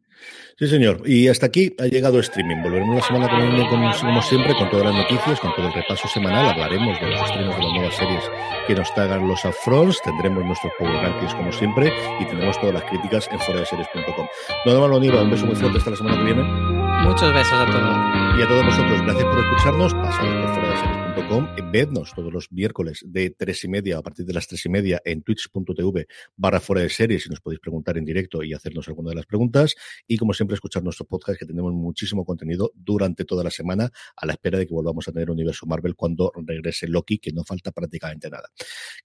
Sí, 0.59 0.67
señor. 0.69 1.03
Y 1.05 1.29
hasta 1.29 1.47
aquí 1.47 1.75
ha 1.79 1.87
llegado 1.87 2.19
streaming. 2.19 2.63
Volveremos 2.63 2.97
la 2.97 3.03
semana 3.03 3.29
que 3.29 3.37
viene, 3.37 3.69
como 3.69 4.23
siempre, 4.23 4.55
con 4.55 4.71
todas 4.71 4.87
las 4.87 4.95
noticias, 4.95 5.39
con 5.41 5.55
todo 5.55 5.67
el 5.67 5.73
repaso 5.75 6.09
semanal. 6.09 6.49
Hablaremos 6.49 6.99
de 6.99 7.11
los 7.11 7.21
estrenos 7.21 7.57
de 7.57 7.63
las 7.63 7.73
nuevas 7.73 7.97
series 7.97 8.25
que 8.67 8.75
nos 8.75 8.95
traigan 8.95 9.29
los 9.29 9.45
upfronts. 9.45 10.01
Tendremos 10.03 10.45
nuestros 10.45 10.73
power 10.79 10.95
rankings, 10.95 11.35
como 11.35 11.53
siempre, 11.53 11.93
y 12.21 12.25
tendremos 12.25 12.59
todas 12.59 12.75
las 12.75 12.85
críticas 12.85 13.29
en 13.31 13.39
foradeseries.com. 13.41 14.27
Más 14.65 14.75
lo 14.75 14.97
un 14.97 15.31
beso 15.31 15.47
muy 15.47 15.57
fuerte 15.57 15.79
hasta 15.79 15.91
la 15.91 15.97
semana 15.97 16.17
que 16.17 16.25
viene. 16.25 16.76
Muchos 17.07 17.33
besos 17.33 17.53
a 17.53 17.67
todos. 17.67 18.39
Y 18.39 18.43
a 18.43 18.49
todos 18.49 18.65
vosotros, 18.67 19.01
gracias 19.03 19.25
por 19.25 19.39
escucharnos. 19.39 19.95
Pasad 19.95 20.23
por 20.23 20.55
fuera 20.55 20.69
de. 20.71 21.63
Vednos 21.73 22.13
todos 22.15 22.33
los 22.33 22.51
miércoles 22.51 23.01
de 23.07 23.31
tres 23.31 23.63
y 23.65 23.69
media, 23.69 23.99
a 23.99 24.03
partir 24.03 24.27
de 24.27 24.33
las 24.33 24.47
tres 24.49 24.65
y 24.67 24.69
media, 24.69 25.01
en 25.05 25.23
twitch.tv 25.23 26.07
barra 26.37 26.61
fuera 26.61 26.83
de 26.83 26.89
series, 26.89 27.25
si 27.25 27.31
nos 27.31 27.41
podéis 27.41 27.61
preguntar 27.61 27.97
en 27.97 28.05
directo 28.05 28.43
y 28.43 28.53
hacernos 28.53 28.89
alguna 28.89 29.11
de 29.11 29.17
las 29.17 29.27
preguntas. 29.27 29.75
Y 30.07 30.17
como 30.19 30.35
siempre, 30.35 30.55
escuchar 30.55 30.83
nuestro 30.83 31.07
podcast, 31.07 31.39
que 31.39 31.47
tenemos 31.47 31.73
muchísimo 31.73 32.25
contenido 32.25 32.73
durante 32.75 33.25
toda 33.25 33.45
la 33.45 33.51
semana, 33.51 33.91
a 34.17 34.27
la 34.27 34.33
espera 34.33 34.59
de 34.59 34.67
que 34.67 34.75
volvamos 34.75 35.07
a 35.09 35.13
tener 35.13 35.31
universo 35.31 35.67
Marvel 35.67 35.95
cuando 35.95 36.33
regrese 36.45 36.89
Loki, 36.89 37.19
que 37.19 37.33
no 37.33 37.45
falta 37.45 37.71
prácticamente 37.71 38.29
nada. 38.29 38.49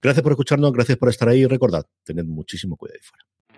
Gracias 0.00 0.22
por 0.22 0.32
escucharnos, 0.32 0.72
gracias 0.72 0.98
por 0.98 1.08
estar 1.08 1.28
ahí 1.28 1.40
y 1.40 1.46
recordad, 1.46 1.84
tened 2.04 2.24
muchísimo 2.24 2.76
cuidado 2.76 2.98
ahí 2.98 3.04
fuera. 3.04 3.24